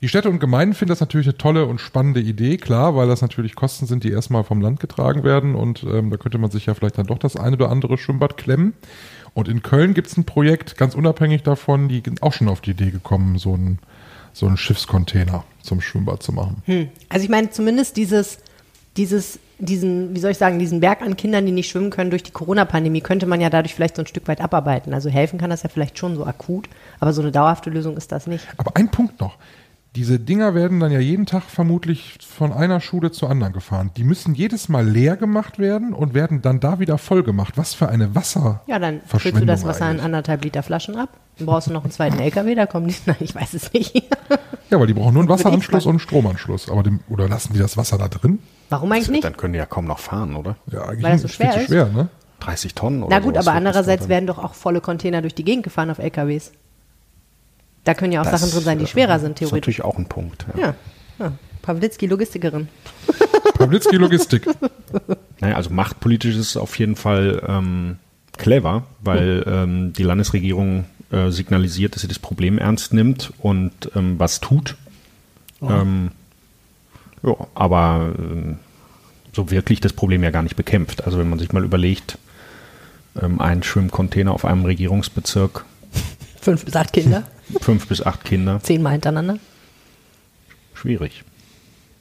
Die 0.00 0.08
Städte 0.08 0.30
und 0.30 0.38
Gemeinden 0.38 0.74
finden 0.74 0.90
das 0.90 1.00
natürlich 1.00 1.26
eine 1.26 1.36
tolle 1.36 1.66
und 1.66 1.80
spannende 1.80 2.20
Idee, 2.20 2.58
klar, 2.58 2.94
weil 2.94 3.08
das 3.08 3.22
natürlich 3.22 3.56
Kosten 3.56 3.86
sind, 3.86 4.04
die 4.04 4.10
erstmal 4.10 4.44
vom 4.44 4.60
Land 4.60 4.78
getragen 4.78 5.24
werden 5.24 5.54
und 5.56 5.82
ähm, 5.82 6.10
da 6.10 6.16
könnte 6.16 6.38
man 6.38 6.50
sich 6.50 6.66
ja 6.66 6.74
vielleicht 6.74 6.98
dann 6.98 7.06
doch 7.06 7.18
das 7.18 7.36
eine 7.36 7.56
oder 7.56 7.70
andere 7.70 7.98
Schwimmbad 7.98 8.36
klemmen. 8.36 8.74
Und 9.34 9.48
in 9.48 9.62
Köln 9.62 9.94
gibt 9.94 10.06
es 10.06 10.16
ein 10.16 10.24
Projekt, 10.24 10.76
ganz 10.76 10.94
unabhängig 10.94 11.42
davon, 11.42 11.88
die 11.88 12.02
sind 12.04 12.22
auch 12.22 12.32
schon 12.32 12.48
auf 12.48 12.60
die 12.60 12.70
Idee 12.70 12.90
gekommen, 12.90 13.38
so 13.38 13.56
ein 13.56 13.78
so 14.34 14.46
einen 14.46 14.56
Schiffscontainer 14.56 15.44
zum 15.62 15.80
Schwimmbad 15.80 16.22
zu 16.22 16.32
machen. 16.32 16.62
Hm. 16.66 16.88
Also 17.08 17.24
ich 17.24 17.30
meine 17.30 17.50
zumindest 17.50 17.96
dieses, 17.96 18.38
dieses, 18.96 19.38
diesen, 19.58 20.14
wie 20.14 20.20
soll 20.20 20.32
ich 20.32 20.38
sagen, 20.38 20.58
diesen 20.58 20.80
Berg 20.80 21.00
an 21.02 21.16
Kindern, 21.16 21.46
die 21.46 21.52
nicht 21.52 21.70
schwimmen 21.70 21.90
können 21.90 22.10
durch 22.10 22.24
die 22.24 22.32
Corona-Pandemie, 22.32 23.00
könnte 23.00 23.26
man 23.26 23.40
ja 23.40 23.48
dadurch 23.48 23.74
vielleicht 23.74 23.96
so 23.96 24.02
ein 24.02 24.06
Stück 24.06 24.28
weit 24.28 24.40
abarbeiten. 24.40 24.92
Also 24.92 25.08
helfen 25.08 25.38
kann 25.38 25.50
das 25.50 25.62
ja 25.62 25.68
vielleicht 25.68 25.98
schon 25.98 26.16
so 26.16 26.26
akut, 26.26 26.68
aber 27.00 27.12
so 27.12 27.22
eine 27.22 27.30
dauerhafte 27.30 27.70
Lösung 27.70 27.96
ist 27.96 28.12
das 28.12 28.26
nicht. 28.26 28.46
Aber 28.56 28.72
ein 28.74 28.90
Punkt 28.90 29.20
noch. 29.20 29.38
Diese 29.96 30.18
Dinger 30.18 30.56
werden 30.56 30.80
dann 30.80 30.90
ja 30.90 30.98
jeden 30.98 31.24
Tag 31.24 31.44
vermutlich 31.44 32.18
von 32.26 32.52
einer 32.52 32.80
Schule 32.80 33.12
zur 33.12 33.30
anderen 33.30 33.52
gefahren. 33.52 33.92
Die 33.96 34.02
müssen 34.02 34.34
jedes 34.34 34.68
Mal 34.68 34.84
leer 34.84 35.16
gemacht 35.16 35.60
werden 35.60 35.92
und 35.92 36.14
werden 36.14 36.42
dann 36.42 36.58
da 36.58 36.80
wieder 36.80 36.98
voll 36.98 37.22
gemacht. 37.22 37.56
Was 37.56 37.74
für 37.74 37.88
eine 37.88 38.12
Wasser. 38.16 38.62
Ja, 38.66 38.80
dann 38.80 39.02
füllst 39.06 39.40
du 39.40 39.46
das 39.46 39.64
Wasser 39.64 39.88
in 39.92 40.00
anderthalb 40.00 40.42
Liter 40.42 40.64
Flaschen 40.64 40.96
ab. 40.96 41.10
Dann 41.38 41.46
brauchst 41.46 41.68
du 41.68 41.72
noch 41.72 41.84
einen 41.84 41.92
zweiten 41.92 42.18
LKW, 42.18 42.56
da 42.56 42.66
kommen 42.66 42.88
die, 42.88 42.94
nein, 43.06 43.16
ich 43.20 43.36
weiß 43.36 43.54
es 43.54 43.72
nicht. 43.72 43.94
Ja, 44.70 44.80
weil 44.80 44.88
die 44.88 44.94
brauchen 44.94 45.14
nur 45.14 45.22
einen 45.22 45.28
Wasseranschluss 45.28 45.84
und 45.86 45.90
einen 45.90 45.98
Stromanschluss. 46.00 46.68
Aber 46.70 46.82
dem, 46.82 46.98
oder 47.08 47.28
lassen 47.28 47.52
die 47.52 47.60
das 47.60 47.76
Wasser 47.76 47.96
da 47.96 48.08
drin? 48.08 48.40
Warum 48.70 48.90
eigentlich 48.90 49.10
nicht? 49.10 49.24
Dann 49.24 49.36
können 49.36 49.52
die 49.52 49.60
ja 49.60 49.66
kaum 49.66 49.84
noch 49.84 50.00
fahren, 50.00 50.34
oder? 50.34 50.56
Ja, 50.72 50.86
eigentlich 50.86 51.04
Weil 51.04 51.12
das 51.12 51.22
so 51.22 51.28
viel 51.28 51.36
schwer 51.36 51.52
zu 51.52 51.60
ist? 51.60 51.66
schwer, 51.66 51.86
ne? 51.86 52.08
30 52.40 52.74
Tonnen 52.74 53.04
oder 53.04 53.14
Na 53.14 53.20
gut, 53.20 53.34
sowas 53.34 53.46
aber 53.46 53.56
andererseits 53.56 54.08
werden 54.08 54.26
doch 54.26 54.38
auch 54.38 54.54
volle 54.54 54.80
Container 54.80 55.22
durch 55.22 55.34
die 55.36 55.44
Gegend 55.44 55.62
gefahren 55.62 55.90
auf 55.90 55.98
LKWs. 55.98 56.50
Da 57.84 57.94
können 57.94 58.12
ja 58.12 58.22
auch 58.22 58.26
Das, 58.26 58.40
Sachen 58.40 58.52
drin 58.52 58.62
sein, 58.62 58.78
die 58.78 58.84
äh, 58.84 58.88
schwerer 58.88 59.18
sind, 59.18 59.32
ist 59.32 59.38
theoretisch. 59.38 59.78
natürlich 59.78 59.84
auch 59.84 59.98
ein 59.98 60.06
Punkt. 60.06 60.46
Ja. 60.56 60.60
Ja. 60.60 60.74
ja. 61.18 61.32
Pawlitzki, 61.62 62.06
Logistikerin. 62.06 62.68
Pawlitzki 63.54 63.96
Logistik. 63.96 64.46
Naja, 65.40 65.56
also 65.56 65.70
machtpolitisch 65.70 66.36
ist 66.36 66.50
es 66.50 66.56
auf 66.56 66.78
jeden 66.78 66.96
Fall 66.96 67.42
ähm, 67.46 67.98
clever, 68.38 68.84
weil 69.00 69.44
ähm, 69.46 69.92
die 69.92 70.04
Landesregierung 70.04 70.84
äh, 71.10 71.30
signalisiert, 71.30 71.94
dass 71.94 72.02
sie 72.02 72.08
das 72.08 72.20
Problem 72.20 72.56
ernst 72.56 72.94
nimmt 72.94 73.32
und 73.40 73.72
ähm, 73.94 74.18
was 74.18 74.40
tut. 74.40 74.76
Ähm, 75.60 76.12
ja, 77.22 77.34
aber 77.54 78.12
ähm, 78.16 78.58
so 79.32 79.50
wirklich 79.50 79.80
das 79.80 79.92
Problem 79.92 80.22
ja 80.22 80.30
gar 80.30 80.42
nicht 80.42 80.56
bekämpft. 80.56 81.04
Also 81.04 81.18
wenn 81.18 81.28
man 81.28 81.38
sich 81.38 81.52
mal 81.52 81.64
überlegt, 81.64 82.16
ähm, 83.20 83.40
ein 83.40 83.62
Schwimmcontainer 83.62 84.32
auf 84.32 84.44
einem 84.44 84.64
Regierungsbezirk, 84.64 85.64
Fünf 86.40 86.64
bis 86.64 86.76
acht 86.76 86.92
Kinder, 86.92 87.24
fünf 87.60 87.86
bis 87.88 88.02
acht 88.02 88.24
Kinder, 88.24 88.60
zehnmal 88.62 88.92
hintereinander. 88.92 89.38
schwierig. 90.74 91.24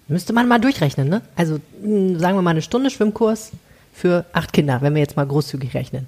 Müsste 0.08 0.34
man 0.34 0.48
mal 0.48 0.60
durchrechnen, 0.60 1.08
ne? 1.08 1.22
Also 1.36 1.60
mh, 1.82 2.20
sagen 2.20 2.38
wir 2.38 2.42
mal 2.42 2.52
eine 2.52 2.62
Stunde 2.62 2.90
Schwimmkurs 2.90 3.52
für 3.94 4.26
acht 4.34 4.52
Kinder, 4.54 4.82
wenn 4.82 4.94
wir 4.96 5.02
jetzt 5.02 5.16
mal 5.16 5.26
großzügig 5.26 5.74
rechnen. 5.74 6.08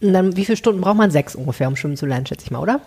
Und 0.00 0.12
dann, 0.14 0.36
wie 0.36 0.44
viele 0.44 0.56
Stunden 0.56 0.80
braucht 0.80 0.96
man? 0.96 1.10
Sechs 1.10 1.34
ungefähr, 1.34 1.68
um 1.68 1.76
schwimmen 1.76 1.96
zu 1.96 2.06
lernen, 2.06 2.26
schätze 2.26 2.44
ich 2.44 2.50
mal, 2.50 2.58
oder? 2.60 2.80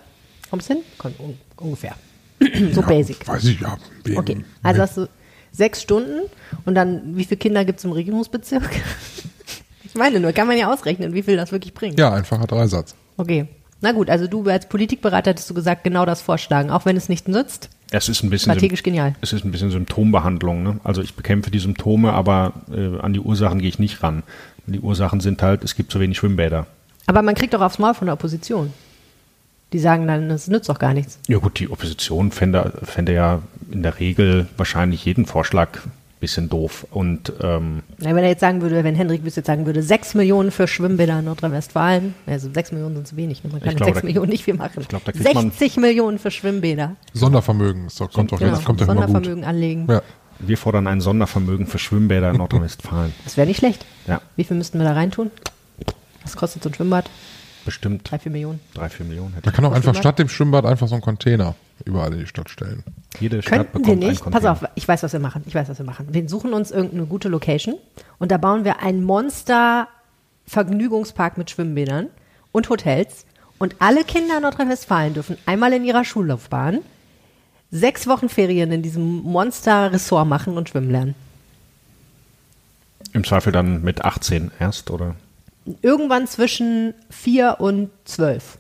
Kommst 0.49 0.67
hin? 0.67 0.79
Komm, 0.97 1.13
un 1.19 1.37
ungefähr. 1.57 1.95
so 2.73 2.81
basic. 2.81 3.25
Weiß 3.27 3.43
ich, 3.45 3.59
ja. 3.61 3.77
wegen- 4.03 4.17
Okay, 4.19 4.43
also 4.63 4.81
hast 4.81 4.97
du 4.97 5.07
sechs 5.51 5.81
Stunden 5.81 6.21
und 6.65 6.75
dann, 6.75 7.15
wie 7.15 7.23
viele 7.23 7.37
Kinder 7.37 7.63
gibt 7.63 7.79
es 7.79 7.85
im 7.85 7.91
Regierungsbezirk? 7.93 8.63
ich 9.85 9.93
meine 9.95 10.19
nur, 10.19 10.33
kann 10.33 10.47
man 10.47 10.57
ja 10.57 10.71
ausrechnen, 10.73 11.13
wie 11.13 11.23
viel 11.23 11.37
das 11.37 11.51
wirklich 11.51 11.73
bringt. 11.73 11.97
Ja, 11.99 12.11
einfacher 12.13 12.47
Dreisatz. 12.47 12.95
Okay. 13.17 13.47
Na 13.85 13.91
gut, 13.91 14.09
also 14.09 14.25
du 14.25 14.49
als 14.49 14.67
Politikberater 14.67 15.29
hättest 15.29 15.47
du 15.47 15.53
gesagt, 15.53 15.83
genau 15.83 16.07
das 16.07 16.19
vorschlagen, 16.19 16.71
auch 16.71 16.85
wenn 16.85 16.97
es 16.97 17.07
nicht 17.07 17.27
nützt. 17.27 17.69
Es 17.91 18.09
ist 18.09 18.23
ein 18.23 18.31
bisschen 18.31 18.51
Strategisch 18.51 18.81
genial. 18.81 19.13
Es 19.21 19.31
ist 19.31 19.45
ein 19.45 19.51
bisschen 19.51 19.69
Symptombehandlung. 19.69 20.63
Ne? 20.63 20.79
Also 20.83 21.03
ich 21.03 21.13
bekämpfe 21.13 21.51
die 21.51 21.59
Symptome, 21.59 22.11
aber 22.11 22.53
äh, 22.71 22.97
an 22.99 23.13
die 23.13 23.19
Ursachen 23.19 23.59
gehe 23.59 23.69
ich 23.69 23.77
nicht 23.77 24.01
ran. 24.01 24.23
Die 24.65 24.79
Ursachen 24.79 25.19
sind 25.19 25.43
halt, 25.43 25.63
es 25.63 25.75
gibt 25.75 25.91
zu 25.91 25.99
wenig 25.99 26.17
Schwimmbäder. 26.17 26.65
Aber 27.05 27.21
man 27.21 27.35
kriegt 27.35 27.53
doch 27.53 27.61
aufs 27.61 27.77
Maul 27.77 27.93
von 27.93 28.07
der 28.07 28.15
Opposition. 28.15 28.73
Die 29.71 29.77
sagen 29.77 30.07
dann, 30.07 30.31
es 30.31 30.47
nützt 30.47 30.67
doch 30.67 30.79
gar 30.79 30.95
nichts. 30.95 31.19
Ja 31.27 31.37
gut, 31.37 31.59
die 31.59 31.69
Opposition 31.69 32.31
fände, 32.31 32.73
fände 32.81 33.13
ja 33.13 33.43
in 33.69 33.83
der 33.83 33.99
Regel 33.99 34.47
wahrscheinlich 34.57 35.05
jeden 35.05 35.27
Vorschlag 35.27 35.77
bisschen 36.25 36.49
doof. 36.49 36.87
Und 36.91 37.31
ähm, 37.41 37.83
wenn 37.99 38.17
er 38.17 38.27
jetzt 38.29 38.41
sagen 38.41 38.61
würde, 38.61 38.83
wenn 38.83 38.95
Hendrik 38.95 39.23
Wüst 39.23 39.37
jetzt 39.37 39.45
sagen 39.47 39.65
würde, 39.65 39.83
sechs 39.83 40.13
Millionen 40.15 40.49
für 40.51 40.67
Schwimmbäder 40.67 41.19
in 41.19 41.25
Nordrhein-Westfalen, 41.25 42.15
also 42.25 42.49
sechs 42.53 42.71
Millionen 42.71 42.95
sind 42.95 43.07
zu 43.07 43.15
wenig, 43.15 43.43
ne? 43.43 43.51
man 43.51 43.59
kann 43.61 43.69
Ich 43.69 43.73
mit 43.75 43.77
glaube, 43.77 43.91
sechs 43.93 44.01
da- 44.01 44.05
Millionen 44.07 44.29
nicht 44.31 44.43
viel 44.43 44.55
machen. 44.55 44.79
ich 44.81 44.87
glaube, 44.87 45.05
da 45.05 45.11
kriegt 45.11 45.33
man- 45.33 45.51
60 45.51 45.77
Millionen 45.77 46.17
für 46.19 46.31
Schwimmbäder. 46.31 46.95
Sondervermögen, 47.13 47.87
doch, 47.97 48.11
kommt 48.11 48.31
doch, 48.31 48.39
Genau, 48.39 48.53
jetzt, 48.55 48.65
kommt. 48.65 48.79
Sondervermögen 48.79 49.43
anlegen. 49.43 49.85
Ja. 49.89 50.01
wir 50.39 50.57
fordern 50.57 50.87
ein 50.87 50.99
Sondervermögen 51.01 51.67
für 51.67 51.77
Schwimmbäder 51.77 52.31
in 52.31 52.37
Nordrhein-Westfalen. 52.37 53.13
Das 53.23 53.37
wäre 53.37 53.47
nicht 53.47 53.57
schlecht. 53.59 53.85
Ja, 54.07 54.19
Wie 54.35 54.43
viel 54.43 54.57
müssten 54.57 54.79
wir 54.79 54.85
da 54.85 54.93
reintun? 54.93 55.31
Was 56.23 56.35
kostet 56.35 56.63
so 56.63 56.69
ein 56.69 56.73
Schwimmbad? 56.73 57.09
bestimmt 57.65 58.09
Drei, 58.09 58.19
vier 58.19 58.31
Millionen. 58.31 58.59
drei, 58.75 58.89
vier 58.89 59.05
Millionen 59.07 59.33
hätte 59.33 59.47
Man 59.47 59.55
kann 59.55 59.65
auch 59.65 59.69
einfach 59.71 59.83
Schwimmbad? 59.93 60.01
statt 60.03 60.19
dem 60.19 60.29
Schwimmbad 60.29 60.65
einfach 60.65 60.87
so 60.87 60.93
einen 60.95 61.01
Container 61.01 61.55
überall 61.83 62.13
in 62.13 62.19
die 62.19 62.27
Stadt 62.27 62.49
stellen. 62.49 62.83
jede 63.19 63.41
Stadt 63.41 63.51
Könnten 63.51 63.73
wir 63.73 63.79
bekommt 63.79 64.03
einen 64.03 64.11
nicht, 64.11 64.23
pass 64.23 64.45
auf, 64.45 64.63
ich 64.75 64.87
weiß, 64.87 65.03
was 65.03 65.11
wir 65.13 65.19
machen. 65.19 65.43
Ich 65.45 65.55
weiß, 65.55 65.67
was 65.67 65.77
wir 65.77 65.85
machen. 65.85 66.07
Wir 66.11 66.29
suchen 66.29 66.53
uns 66.53 66.71
irgendeine 66.71 67.05
gute 67.05 67.27
Location 67.27 67.75
und 68.17 68.31
da 68.31 68.37
bauen 68.37 68.63
wir 68.63 68.81
einen 68.81 69.03
Monster-Vergnügungspark 69.03 71.37
mit 71.37 71.49
Schwimmbädern 71.49 72.07
und 72.51 72.69
Hotels. 72.69 73.25
Und 73.57 73.75
alle 73.79 74.03
Kinder 74.03 74.35
in 74.37 74.43
Nordrhein-Westfalen 74.43 75.13
dürfen 75.13 75.37
einmal 75.45 75.73
in 75.73 75.83
ihrer 75.83 76.05
Schullaufbahn 76.05 76.79
sechs 77.71 78.07
Wochen 78.07 78.29
Ferien 78.29 78.71
in 78.71 78.81
diesem 78.81 79.21
Monster-Ressort 79.23 80.27
machen 80.27 80.57
und 80.57 80.69
schwimmen 80.69 80.91
lernen. 80.91 81.15
Im 83.13 83.23
Zweifel 83.23 83.51
dann 83.51 83.83
mit 83.83 84.03
18 84.03 84.51
erst, 84.59 84.91
oder? 84.91 85.15
Irgendwann 85.81 86.27
zwischen 86.27 86.93
vier 87.09 87.57
und 87.59 87.89
zwölf. 88.03 88.57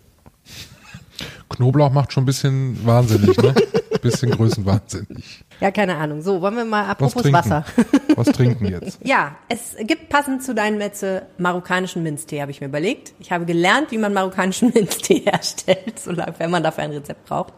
Knoblauch 1.49 1.91
macht 1.91 2.13
schon 2.13 2.23
ein 2.23 2.25
bisschen 2.25 2.85
wahnsinnig, 2.85 3.37
ne? 3.37 3.53
bisschen 4.01 4.31
größenwahnsinnig. 4.31 5.43
Ja, 5.59 5.71
keine 5.71 5.95
Ahnung. 5.97 6.21
So, 6.21 6.41
wollen 6.41 6.55
wir 6.55 6.65
mal 6.65 6.83
Was 6.83 6.89
apropos 6.91 7.21
trinken? 7.23 7.33
Wasser. 7.33 7.65
Was 8.15 8.27
trinken 8.27 8.65
jetzt? 8.65 8.99
Ja, 9.03 9.35
es 9.49 9.75
gibt 9.79 10.09
passend 10.09 10.43
zu 10.43 10.53
deinen 10.53 10.77
Metze 10.77 11.23
marokkanischen 11.37 12.03
Minztee, 12.03 12.41
habe 12.41 12.51
ich 12.51 12.61
mir 12.61 12.67
überlegt. 12.67 13.13
Ich 13.19 13.31
habe 13.31 13.45
gelernt, 13.45 13.91
wie 13.91 13.97
man 13.97 14.13
marokkanischen 14.13 14.71
Minztee 14.73 15.21
herstellt, 15.25 15.99
so 15.99 16.11
lange, 16.11 16.35
wenn 16.37 16.51
man 16.51 16.61
dafür 16.61 16.83
ein 16.83 16.91
Rezept 16.91 17.25
braucht. 17.25 17.53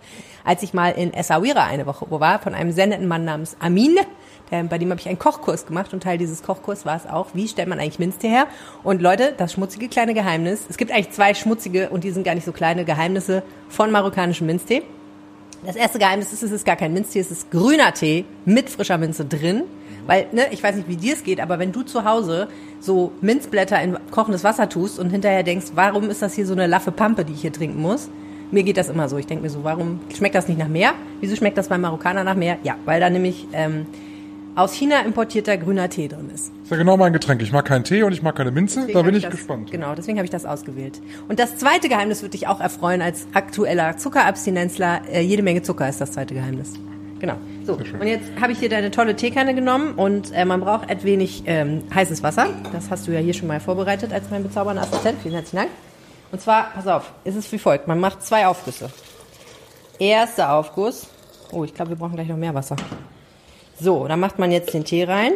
Als 0.45 0.63
ich 0.63 0.73
mal 0.73 0.91
in 0.91 1.13
Essaouira 1.13 1.65
eine 1.65 1.85
Woche 1.85 2.05
wo 2.09 2.19
war, 2.21 2.39
von 2.39 2.53
einem 2.53 2.71
sehr 2.71 2.87
netten 2.87 3.07
Mann 3.07 3.25
namens 3.25 3.57
Amin, 3.59 3.97
bei 4.49 4.77
dem 4.77 4.89
habe 4.89 4.99
ich 4.99 5.07
einen 5.07 5.19
Kochkurs 5.19 5.65
gemacht 5.65 5.93
und 5.93 6.03
Teil 6.03 6.17
dieses 6.17 6.43
Kochkurs 6.43 6.85
war 6.85 6.95
es 6.95 7.05
auch, 7.05 7.27
wie 7.33 7.47
stellt 7.47 7.67
man 7.67 7.79
eigentlich 7.79 7.99
Minztee 7.99 8.29
her? 8.29 8.47
Und 8.83 9.01
Leute, 9.01 9.33
das 9.37 9.53
schmutzige 9.53 9.89
kleine 9.89 10.13
Geheimnis, 10.13 10.61
es 10.69 10.77
gibt 10.77 10.91
eigentlich 10.91 11.11
zwei 11.11 11.33
schmutzige 11.33 11.89
und 11.89 12.03
die 12.03 12.11
sind 12.11 12.23
gar 12.23 12.35
nicht 12.35 12.45
so 12.45 12.51
kleine 12.51 12.85
Geheimnisse 12.85 13.43
von 13.69 13.91
marokkanischem 13.91 14.47
Minztee. 14.47 14.83
Das 15.65 15.75
erste 15.75 15.99
Geheimnis 15.99 16.31
ist, 16.33 16.43
es 16.43 16.51
ist 16.51 16.65
gar 16.65 16.75
kein 16.75 16.93
Minztee, 16.93 17.19
es 17.19 17.31
ist 17.31 17.51
grüner 17.51 17.93
Tee 17.93 18.25
mit 18.45 18.69
frischer 18.69 18.97
Minze 18.97 19.25
drin. 19.25 19.63
Weil, 20.05 20.27
ne, 20.31 20.47
ich 20.51 20.63
weiß 20.63 20.75
nicht, 20.77 20.87
wie 20.87 20.95
dir 20.95 21.13
es 21.13 21.23
geht, 21.23 21.41
aber 21.41 21.59
wenn 21.59 21.73
du 21.73 21.81
zu 21.83 22.05
Hause 22.05 22.47
so 22.79 23.11
Minzblätter 23.19 23.81
in 23.81 23.97
kochendes 24.09 24.45
Wasser 24.45 24.69
tust 24.69 24.99
und 24.99 25.09
hinterher 25.09 25.43
denkst, 25.43 25.67
warum 25.75 26.09
ist 26.09 26.21
das 26.21 26.33
hier 26.33 26.45
so 26.45 26.53
eine 26.53 26.65
laffe 26.65 26.93
Pampe, 26.93 27.25
die 27.25 27.33
ich 27.33 27.41
hier 27.41 27.51
trinken 27.51 27.81
muss? 27.81 28.09
Mir 28.49 28.63
geht 28.63 28.77
das 28.77 28.87
immer 28.87 29.09
so. 29.09 29.17
Ich 29.17 29.27
denke 29.27 29.43
mir 29.43 29.49
so, 29.49 29.65
warum 29.65 29.99
schmeckt 30.15 30.35
das 30.35 30.47
nicht 30.47 30.57
nach 30.57 30.69
Meer? 30.69 30.93
Wieso 31.19 31.35
schmeckt 31.35 31.57
das 31.57 31.67
beim 31.67 31.81
Marokkaner 31.81 32.23
nach 32.23 32.35
Meer? 32.35 32.57
Ja, 32.63 32.77
weil 32.85 33.01
da 33.01 33.09
nämlich 33.09 33.45
ähm, 33.51 33.87
aus 34.57 34.73
China 34.73 35.01
importierter 35.01 35.55
grüner 35.57 35.87
Tee 35.89 36.07
drin 36.07 36.31
ist. 36.33 36.51
ist 36.63 36.71
ja 36.71 36.77
genau 36.77 36.97
mein 36.97 37.13
Getränk. 37.13 37.41
Ich 37.43 37.51
mag 37.51 37.65
keinen 37.65 37.83
Tee 37.83 38.01
und 38.01 38.11
ich 38.11 38.23
mag 38.23 38.35
keine 38.35 38.51
Minze. 38.51 38.79
Deswegen 38.79 38.97
da 38.97 39.03
bin 39.03 39.15
ich 39.15 39.23
das, 39.23 39.31
gespannt. 39.31 39.71
Genau, 39.71 39.93
deswegen 39.93 40.17
habe 40.17 40.25
ich 40.25 40.31
das 40.31 40.45
ausgewählt. 40.45 40.99
Und 41.27 41.39
das 41.39 41.57
zweite 41.57 41.87
Geheimnis 41.89 42.23
würde 42.23 42.31
dich 42.31 42.47
auch 42.47 42.59
erfreuen 42.59 43.03
als 43.03 43.27
aktueller 43.33 43.97
Zuckerabstinenzler. 43.97 45.01
Äh, 45.11 45.21
jede 45.21 45.43
Menge 45.43 45.61
Zucker 45.61 45.87
ist 45.87 46.01
das 46.01 46.11
zweite 46.11 46.33
Geheimnis. 46.33 46.73
Genau. 47.19 47.35
So, 47.65 47.73
und 47.73 48.07
jetzt 48.07 48.29
habe 48.41 48.51
ich 48.51 48.59
hier 48.59 48.69
deine 48.69 48.89
tolle 48.89 49.15
Teekanne 49.15 49.53
genommen 49.53 49.93
und 49.93 50.33
äh, 50.33 50.43
man 50.45 50.61
braucht 50.61 50.89
ein 50.89 51.03
wenig 51.03 51.43
ähm, 51.45 51.83
heißes 51.93 52.23
Wasser. 52.23 52.47
Das 52.73 52.89
hast 52.89 53.07
du 53.07 53.11
ja 53.11 53.19
hier 53.19 53.33
schon 53.33 53.47
mal 53.47 53.59
vorbereitet 53.59 54.11
als 54.11 54.29
mein 54.31 54.41
bezaubernder 54.41 54.81
Assistent. 54.81 55.21
Vielen 55.21 55.35
herzlichen 55.35 55.57
Dank. 55.57 55.69
Und 56.31 56.41
zwar, 56.41 56.71
pass 56.73 56.87
auf, 56.87 57.11
es 57.23 57.35
ist 57.35 57.51
wie 57.51 57.59
folgt. 57.59 57.87
Man 57.87 57.99
macht 57.99 58.23
zwei 58.23 58.47
Aufgüsse. 58.47 58.89
Erster 59.99 60.53
Aufguss. 60.53 61.07
Oh, 61.51 61.63
ich 61.63 61.73
glaube, 61.73 61.91
wir 61.91 61.97
brauchen 61.97 62.15
gleich 62.15 62.27
noch 62.27 62.37
mehr 62.37 62.53
Wasser. 62.53 62.75
So, 63.79 64.07
dann 64.07 64.19
macht 64.19 64.39
man 64.39 64.51
jetzt 64.51 64.73
den 64.73 64.83
Tee 64.83 65.03
rein. 65.03 65.33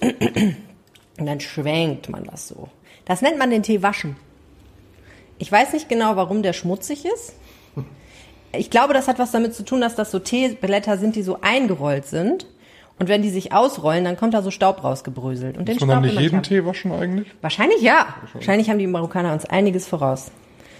Und 0.00 1.26
dann 1.26 1.40
schwenkt 1.40 2.08
man 2.08 2.24
das 2.24 2.48
so. 2.48 2.68
Das 3.04 3.22
nennt 3.22 3.38
man 3.38 3.50
den 3.50 3.62
Tee 3.62 3.82
waschen. 3.82 4.16
Ich 5.38 5.50
weiß 5.50 5.72
nicht 5.72 5.88
genau, 5.88 6.16
warum 6.16 6.42
der 6.42 6.52
schmutzig 6.52 7.04
ist. 7.04 7.34
Ich 8.52 8.70
glaube, 8.70 8.94
das 8.94 9.08
hat 9.08 9.18
was 9.18 9.32
damit 9.32 9.54
zu 9.54 9.64
tun, 9.64 9.80
dass 9.80 9.96
das 9.96 10.10
so 10.10 10.18
Teeblätter 10.18 10.96
sind, 10.96 11.16
die 11.16 11.22
so 11.22 11.40
eingerollt 11.40 12.06
sind. 12.06 12.46
Und 12.98 13.08
wenn 13.08 13.22
die 13.22 13.30
sich 13.30 13.52
ausrollen, 13.52 14.04
dann 14.04 14.16
kommt 14.16 14.34
da 14.34 14.42
so 14.42 14.52
Staub 14.52 14.84
rausgebröselt. 14.84 15.58
Und 15.58 15.66
den 15.66 15.74
Muss 15.74 15.80
man 15.80 15.88
dann 15.88 15.98
Staub 15.98 16.02
nicht 16.02 16.10
will 16.10 16.14
man 16.14 16.22
jeden 16.22 16.36
haben. 16.36 16.42
Tee 16.44 16.64
waschen 16.64 16.92
eigentlich? 16.92 17.28
Wahrscheinlich 17.40 17.80
ja. 17.82 18.14
Wahrscheinlich 18.32 18.70
haben 18.70 18.78
die 18.78 18.86
Marokkaner 18.86 19.32
uns 19.32 19.44
einiges 19.44 19.88
voraus. 19.88 20.30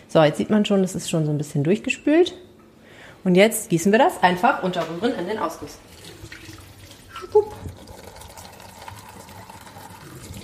So, 0.07 0.23
jetzt 0.23 0.39
sieht 0.39 0.51
man 0.51 0.65
schon, 0.65 0.85
es 0.85 0.95
ist 0.95 1.11
schon 1.11 1.25
so 1.27 1.33
ein 1.33 1.39
bisschen 1.39 1.65
durchgespült. 1.65 2.35
Und 3.25 3.35
jetzt 3.35 3.71
gießen 3.71 3.91
wir 3.91 3.99
das 3.99 4.23
einfach 4.23 4.63
unterrühren 4.63 5.13
in 5.19 5.27
den 5.27 5.39
Ausguss. 5.39 5.79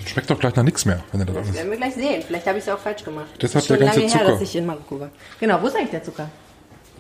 Schmeckt 0.07 0.29
doch 0.31 0.39
gleich 0.41 0.57
nach 0.57 0.65
nichts 0.65 0.85
mehr, 0.85 1.03
wenn 1.13 1.21
du 1.21 1.27
das 1.27 1.35
Das 1.37 1.45
alles. 1.47 1.57
werden 1.57 1.71
wir 1.71 1.77
gleich 1.77 1.95
sehen. 1.95 2.23
Vielleicht 2.27 2.47
habe 2.47 2.59
ich 2.59 2.65
es 2.65 2.71
auch 2.71 2.79
falsch 2.79 3.05
gemacht. 3.05 3.27
Deshalb 3.41 3.63
ist 3.63 3.69
schon 3.69 3.77
der 3.79 3.87
ganze 3.87 4.01
lange 4.01 4.13
her, 4.13 4.19
Zucker. 4.21 4.33
dass 4.33 4.41
ich 4.43 4.57
in 4.57 4.67
Marokko 4.67 5.01
war. 5.01 5.11
Genau, 5.39 5.63
wo 5.63 5.67
ist 5.69 5.77
eigentlich 5.77 5.91
der 5.91 6.03
Zucker? 6.03 6.29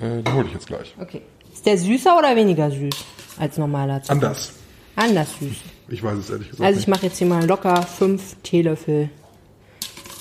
Äh, 0.00 0.22
den 0.22 0.32
hole 0.34 0.46
ich 0.46 0.52
jetzt 0.54 0.66
gleich. 0.68 0.94
Okay. 1.00 1.22
Ist 1.52 1.66
der 1.66 1.76
süßer 1.76 2.16
oder 2.16 2.36
weniger 2.36 2.70
süß 2.70 2.94
als 3.38 3.56
normaler 3.58 4.00
Zucker? 4.02 4.12
Anders. 4.12 4.52
Anders 4.94 5.28
süß. 5.40 5.56
Ich 5.88 6.02
weiß 6.04 6.18
es 6.18 6.30
ehrlich 6.30 6.50
gesagt 6.50 6.62
Also 6.64 6.78
ich 6.78 6.86
nicht. 6.86 6.94
mache 6.96 7.06
jetzt 7.06 7.18
hier 7.18 7.26
mal 7.26 7.44
locker 7.44 7.82
fünf 7.82 8.36
Teelöffel, 8.44 9.10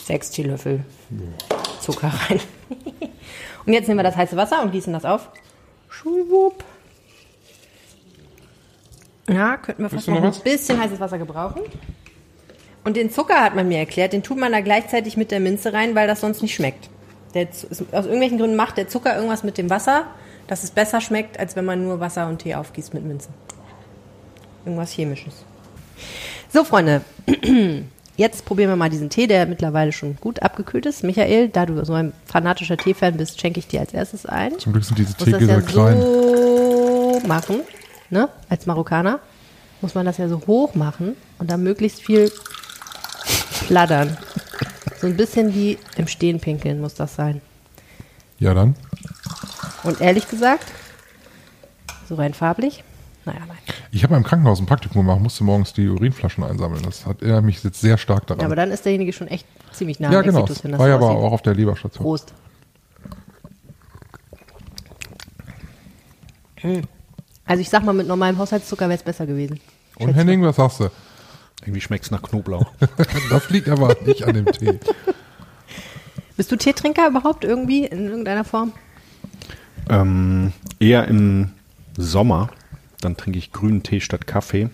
sechs 0.05 0.32
Teelöffel 0.32 0.84
Zucker 1.82 2.12
rein. 2.27 2.39
und 3.67 3.73
jetzt 3.73 3.88
nehmen 3.88 3.99
wir 3.99 4.03
das 4.03 4.15
heiße 4.15 4.36
Wasser 4.36 4.63
und 4.63 4.71
gießen 4.71 4.93
das 4.93 5.05
auf. 5.05 5.29
Schwupp. 5.89 6.63
Ja, 9.31 9.57
könnten 9.57 9.83
wir 9.83 9.89
fast 9.89 10.07
noch 10.07 10.19
noch 10.19 10.35
ein 10.35 10.43
bisschen 10.43 10.79
heißes 10.79 10.99
Wasser 10.99 11.17
gebrauchen. 11.17 11.61
Und 12.83 12.95
den 12.95 13.11
Zucker 13.11 13.41
hat 13.41 13.55
man 13.55 13.67
mir 13.67 13.77
erklärt, 13.77 14.13
den 14.13 14.23
tut 14.23 14.37
man 14.37 14.51
da 14.51 14.61
gleichzeitig 14.61 15.17
mit 15.17 15.31
der 15.31 15.39
Minze 15.39 15.73
rein, 15.73 15.95
weil 15.95 16.07
das 16.07 16.21
sonst 16.21 16.41
nicht 16.41 16.55
schmeckt. 16.55 16.89
Der, 17.33 17.47
aus 17.47 18.05
irgendwelchen 18.05 18.39
Gründen 18.39 18.55
macht 18.55 18.77
der 18.77 18.87
Zucker 18.87 19.15
irgendwas 19.15 19.43
mit 19.43 19.57
dem 19.57 19.69
Wasser, 19.69 20.07
dass 20.47 20.63
es 20.63 20.71
besser 20.71 20.99
schmeckt, 20.99 21.39
als 21.39 21.55
wenn 21.55 21.65
man 21.65 21.83
nur 21.83 21.99
Wasser 21.99 22.27
und 22.27 22.39
Tee 22.39 22.55
aufgießt 22.55 22.93
mit 22.93 23.05
Minze. 23.05 23.29
Irgendwas 24.65 24.91
Chemisches. 24.91 25.45
So, 26.51 26.63
Freunde, 26.63 27.01
jetzt 28.17 28.45
probieren 28.45 28.69
wir 28.69 28.75
mal 28.75 28.89
diesen 28.89 29.11
Tee, 29.11 29.27
der 29.27 29.45
mittlerweile 29.45 29.91
schon 29.91 30.15
gut 30.15 30.41
abgekühlt 30.41 30.87
ist. 30.87 31.03
Michael, 31.03 31.49
da 31.49 31.67
du 31.67 31.85
so 31.85 31.93
ein 31.93 32.13
fanatischer 32.25 32.77
Teefan 32.77 33.17
bist, 33.17 33.39
schenke 33.39 33.59
ich 33.59 33.67
dir 33.67 33.81
als 33.81 33.93
erstes 33.93 34.25
ein. 34.25 34.57
Zum 34.57 34.73
Glück 34.73 34.85
sind 34.85 34.97
diese 34.97 35.13
Teegläser 35.13 35.53
ja 35.53 35.61
klein. 35.61 36.01
so 36.01 37.21
machen, 37.27 37.61
ne? 38.09 38.29
Als 38.49 38.65
Marokkaner 38.65 39.19
muss 39.81 39.95
man 39.95 40.05
das 40.05 40.17
ja 40.17 40.27
so 40.27 40.41
hoch 40.47 40.75
machen 40.75 41.15
und 41.37 41.49
dann 41.49 41.63
möglichst 41.63 42.01
viel 42.01 42.31
flattern. 43.49 44.17
So 44.99 45.07
ein 45.07 45.15
bisschen 45.15 45.53
wie 45.53 45.77
im 45.95 46.07
Stehen 46.07 46.39
pinkeln 46.39 46.81
muss 46.81 46.93
das 46.93 47.15
sein. 47.15 47.41
Ja, 48.39 48.53
dann. 48.53 48.75
Und 49.83 50.01
ehrlich 50.01 50.29
gesagt, 50.29 50.65
so 52.07 52.15
rein 52.15 52.33
farblich, 52.33 52.83
naja, 53.25 53.39
nein. 53.47 53.57
Ich 53.91 54.03
habe 54.03 54.13
mal 54.13 54.17
im 54.17 54.23
Krankenhaus 54.23 54.59
ein 54.59 54.65
Praktikum 54.65 55.05
gemacht, 55.05 55.21
musste 55.21 55.43
morgens 55.43 55.73
die 55.73 55.87
Urinflaschen 55.87 56.43
einsammeln. 56.43 56.81
Das 56.83 57.05
hat 57.05 57.21
erinnert 57.21 57.43
mich 57.43 57.63
jetzt 57.63 57.79
sehr 57.79 57.97
stark 57.97 58.27
daran. 58.27 58.41
Ja, 58.41 58.45
aber 58.45 58.55
dann 58.55 58.71
ist 58.71 58.85
derjenige 58.85 59.13
schon 59.13 59.27
echt 59.27 59.45
ziemlich 59.71 59.99
nah 59.99 60.11
ja 60.11 60.19
am 60.19 60.25
genau. 60.25 60.41
Exitus, 60.41 60.63
wenn 60.63 60.71
das 60.71 60.79
War 60.79 60.87
so 60.87 60.89
ja 60.89 60.95
aber 60.95 61.09
auch 61.09 61.31
auf 61.31 61.41
der 61.41 61.55
Leberstation. 61.55 62.03
Prost. 62.03 62.33
Hm. 66.57 66.81
Also 67.49 67.62
ich 67.62 67.69
sag 67.69 67.83
mal, 67.83 67.93
mit 67.93 68.05
normalem 68.05 68.38
Haushaltszucker 68.38 68.85
wäre 68.89 68.99
es 68.99 69.03
besser 69.03 69.25
gewesen. 69.25 69.59
Und 69.95 70.13
Henning, 70.13 70.43
was 70.43 70.57
sagst 70.57 70.81
du? 70.81 70.91
Irgendwie 71.63 71.81
schmeckt 71.81 72.05
es 72.05 72.12
nach 72.12 72.21
Knoblauch. 72.21 72.71
Das 73.31 73.49
liegt 73.49 73.67
aber 73.69 73.97
nicht 74.05 74.23
an 74.23 74.35
dem 74.35 74.45
Tee. 74.45 74.79
Bist 76.38 76.51
du 76.51 76.55
Teetrinker 76.57 77.07
überhaupt 77.07 77.43
irgendwie 77.43 77.85
in 77.85 78.07
irgendeiner 78.07 78.43
Form? 78.43 78.71
Ähm, 79.89 80.53
eher 80.79 81.07
im 81.07 81.49
Sommer. 81.97 82.51
Dann 83.01 83.17
trinke 83.17 83.39
ich 83.39 83.51
grünen 83.51 83.81
Tee 83.81 83.99
statt 83.99 84.27
Kaffee. 84.27 84.69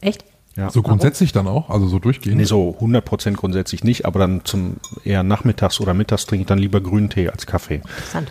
Echt? 0.00 0.24
Ja. 0.54 0.70
So 0.70 0.82
grundsätzlich 0.82 1.32
dann 1.32 1.48
auch, 1.48 1.68
also 1.68 1.88
so 1.88 1.98
durchgehend. 1.98 2.36
Nee, 2.36 2.44
so 2.44 2.76
100% 2.80 3.32
grundsätzlich 3.32 3.82
nicht, 3.82 4.06
aber 4.06 4.20
dann 4.20 4.44
zum 4.44 4.76
eher 5.02 5.24
nachmittags 5.24 5.80
oder 5.80 5.94
mittags 5.94 6.26
trinke 6.26 6.42
ich 6.42 6.46
dann 6.46 6.58
lieber 6.58 6.80
grünen 6.80 7.10
Tee 7.10 7.28
als 7.28 7.44
Kaffee. 7.46 7.76
Interessant. 7.76 8.30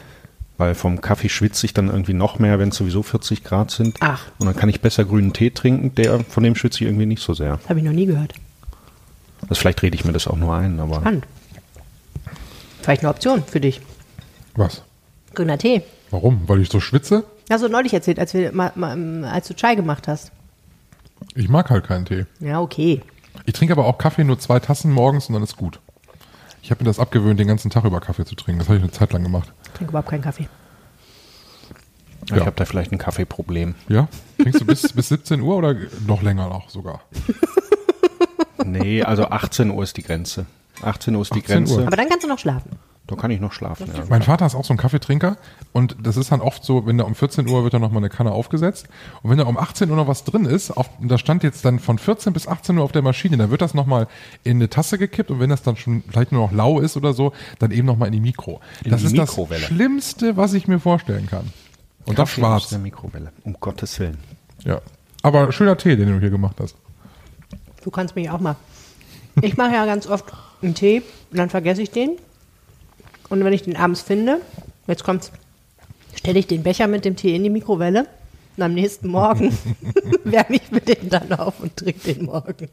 Weil 0.61 0.75
vom 0.75 1.01
Kaffee 1.01 1.27
schwitze 1.27 1.65
ich 1.65 1.73
dann 1.73 1.87
irgendwie 1.87 2.13
noch 2.13 2.37
mehr, 2.37 2.59
wenn 2.59 2.69
es 2.69 2.75
sowieso 2.75 3.01
40 3.01 3.43
Grad 3.43 3.71
sind. 3.71 3.97
Ach. 3.99 4.27
Und 4.37 4.45
dann 4.45 4.55
kann 4.55 4.69
ich 4.69 4.79
besser 4.79 5.05
grünen 5.05 5.33
Tee 5.33 5.49
trinken, 5.49 5.95
der 5.95 6.19
von 6.19 6.43
dem 6.43 6.53
schwitze 6.53 6.83
ich 6.83 6.87
irgendwie 6.87 7.07
nicht 7.07 7.23
so 7.23 7.33
sehr. 7.33 7.59
Habe 7.67 7.79
ich 7.79 7.83
noch 7.83 7.91
nie 7.91 8.05
gehört. 8.05 8.35
Also 9.49 9.55
vielleicht 9.55 9.81
rede 9.81 9.95
ich 9.95 10.05
mir 10.05 10.13
das 10.13 10.27
auch 10.27 10.37
nur 10.37 10.53
ein, 10.53 10.79
aber 10.79 10.97
Spannend. 10.97 11.25
Vielleicht 12.79 13.01
eine 13.01 13.09
Option 13.09 13.43
für 13.43 13.59
dich. 13.59 13.81
Was? 14.55 14.83
Grüner 15.33 15.57
Tee. 15.57 15.81
Warum? 16.11 16.47
Weil 16.47 16.61
ich 16.61 16.69
so 16.69 16.79
schwitze? 16.79 17.23
Hast 17.49 17.63
du 17.63 17.67
neulich 17.67 17.95
erzählt, 17.95 18.19
als, 18.19 18.35
wir 18.35 18.51
mal, 18.51 18.71
mal, 18.75 19.25
als 19.25 19.47
du 19.47 19.55
Chai 19.55 19.73
gemacht 19.73 20.07
hast. 20.07 20.31
Ich 21.33 21.49
mag 21.49 21.71
halt 21.71 21.87
keinen 21.87 22.05
Tee. 22.05 22.27
Ja, 22.39 22.61
okay. 22.61 23.01
Ich 23.47 23.53
trinke 23.53 23.73
aber 23.73 23.87
auch 23.87 23.97
Kaffee 23.97 24.25
nur 24.25 24.37
zwei 24.37 24.59
Tassen 24.59 24.91
morgens 24.91 25.25
und 25.25 25.33
dann 25.33 25.41
ist 25.41 25.57
gut. 25.57 25.79
Ich 26.61 26.69
habe 26.71 26.83
mir 26.83 26.89
das 26.89 26.99
abgewöhnt, 26.99 27.39
den 27.39 27.47
ganzen 27.47 27.69
Tag 27.71 27.83
über 27.85 27.99
Kaffee 27.99 28.25
zu 28.25 28.35
trinken. 28.35 28.59
Das 28.59 28.67
habe 28.67 28.77
ich 28.77 28.83
eine 28.83 28.91
Zeit 28.91 29.13
lang 29.13 29.23
gemacht. 29.23 29.51
Ich 29.65 29.71
trinke 29.71 29.91
überhaupt 29.91 30.09
keinen 30.09 30.21
Kaffee. 30.21 30.47
ich 32.25 32.29
Ja. 32.35 32.45
habe 32.45 32.55
da 32.55 32.65
vielleicht 32.65 32.91
ein 32.91 32.97
Kaffeeproblem. 32.97 33.75
Ja? 33.89 34.07
Trinkst 34.37 34.61
du 34.61 34.65
bis, 34.65 34.93
bis 34.93 35.09
17 35.09 35.41
Uhr 35.41 35.55
oder 35.57 35.75
noch 36.05 36.21
länger 36.21 36.47
noch 36.49 36.69
sogar? 36.69 37.01
Nee, 38.63 39.01
also 39.03 39.25
18 39.25 39.71
Uhr 39.71 39.83
ist 39.83 39.97
die 39.97 40.03
Grenze. 40.03 40.45
18 40.83 41.15
Uhr 41.15 41.23
ist 41.23 41.33
die 41.33 41.39
18 41.41 41.63
Uhr. 41.63 41.65
Grenze. 41.67 41.87
Aber 41.87 41.95
dann 41.97 42.07
kannst 42.09 42.23
du 42.23 42.27
noch 42.27 42.39
schlafen. 42.39 42.71
Da 43.07 43.15
kann 43.15 43.31
ich 43.31 43.39
noch 43.39 43.51
schlafen. 43.51 43.87
Ja. 43.93 44.03
Mein 44.09 44.21
Vater 44.21 44.45
ist 44.45 44.55
auch 44.55 44.63
so 44.63 44.73
ein 44.73 44.77
Kaffeetrinker 44.77 45.35
und 45.73 45.97
das 46.01 46.17
ist 46.17 46.31
dann 46.31 46.39
oft 46.39 46.63
so, 46.63 46.85
wenn 46.85 46.97
da 46.97 47.03
um 47.03 47.15
14 47.15 47.47
Uhr 47.47 47.63
wird 47.63 47.73
dann 47.73 47.81
nochmal 47.81 47.97
eine 47.97 48.09
Kanne 48.09 48.31
aufgesetzt 48.31 48.87
und 49.21 49.31
wenn 49.31 49.37
da 49.37 49.45
um 49.45 49.57
18 49.57 49.89
Uhr 49.89 49.95
noch 49.95 50.07
was 50.07 50.23
drin 50.23 50.45
ist, 50.45 50.71
auf, 50.71 50.87
und 50.99 51.09
da 51.09 51.17
stand 51.17 51.43
jetzt 51.43 51.65
dann 51.65 51.79
von 51.79 51.97
14 51.97 52.31
bis 52.31 52.47
18 52.47 52.77
Uhr 52.77 52.83
auf 52.83 52.91
der 52.91 53.01
Maschine, 53.01 53.37
dann 53.37 53.49
wird 53.49 53.61
das 53.61 53.73
nochmal 53.73 54.07
in 54.43 54.57
eine 54.57 54.69
Tasse 54.69 54.97
gekippt 54.97 55.31
und 55.31 55.39
wenn 55.39 55.49
das 55.49 55.63
dann 55.63 55.75
schon 55.75 56.03
vielleicht 56.09 56.31
nur 56.31 56.41
noch 56.41 56.51
lau 56.53 56.79
ist 56.79 56.95
oder 56.95 57.13
so, 57.13 57.33
dann 57.59 57.71
eben 57.71 57.87
nochmal 57.87 58.07
in 58.07 58.13
die 58.13 58.19
Mikro. 58.21 58.61
In 58.83 58.91
das 58.91 59.01
die 59.01 59.07
ist 59.07 59.13
Mikrowelle. 59.13 59.59
das 59.61 59.67
Schlimmste, 59.69 60.37
was 60.37 60.53
ich 60.53 60.67
mir 60.67 60.79
vorstellen 60.79 61.27
kann. 61.27 61.51
Und 62.05 62.17
das 62.17 62.29
Kaffee 62.29 62.41
aus 62.43 62.61
schwarz. 62.61 62.69
der 62.69 62.79
Mikrowelle. 62.79 63.31
Um 63.43 63.57
Gottes 63.59 63.99
Willen. 63.99 64.17
Ja. 64.63 64.79
Aber 65.23 65.51
schöner 65.51 65.77
Tee, 65.77 65.95
den 65.95 66.07
du 66.07 66.19
hier 66.19 66.29
gemacht 66.29 66.57
hast. 66.59 66.75
Du 67.83 67.91
kannst 67.91 68.15
mich 68.15 68.29
auch 68.29 68.39
mal. 68.39 68.55
Ich 69.41 69.57
mache 69.57 69.73
ja 69.73 69.85
ganz 69.85 70.07
oft 70.07 70.25
einen 70.61 70.75
Tee 70.75 71.01
und 71.31 71.37
dann 71.37 71.49
vergesse 71.49 71.81
ich 71.81 71.91
den. 71.91 72.17
Und 73.31 73.45
wenn 73.45 73.53
ich 73.53 73.63
den 73.63 73.77
abends 73.77 74.01
finde, 74.01 74.41
jetzt 74.87 75.05
kommt's, 75.05 75.31
stelle 76.15 76.37
ich 76.37 76.47
den 76.47 76.63
Becher 76.63 76.87
mit 76.87 77.05
dem 77.05 77.15
Tee 77.15 77.33
in 77.33 77.43
die 77.43 77.49
Mikrowelle 77.49 78.05
und 78.57 78.63
am 78.63 78.73
nächsten 78.73 79.07
Morgen 79.07 79.57
wärme 80.25 80.57
ich 80.57 80.69
mir 80.69 80.81
den 80.81 81.07
dann 81.09 81.31
auf 81.31 81.61
und 81.61 81.77
trinke 81.77 82.13
den 82.13 82.25
morgens. 82.25 82.71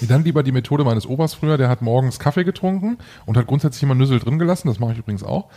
Dann 0.00 0.24
lieber 0.24 0.42
die 0.42 0.52
Methode 0.52 0.84
meines 0.84 1.06
Opas 1.06 1.34
früher, 1.34 1.58
der 1.58 1.68
hat 1.68 1.82
morgens 1.82 2.18
Kaffee 2.18 2.44
getrunken 2.44 2.96
und 3.26 3.36
hat 3.36 3.46
grundsätzlich 3.46 3.82
immer 3.82 3.94
Nüssel 3.94 4.20
drin 4.20 4.38
gelassen, 4.38 4.68
das 4.68 4.78
mache 4.78 4.92
ich 4.92 4.98
übrigens 4.98 5.22
auch. 5.22 5.50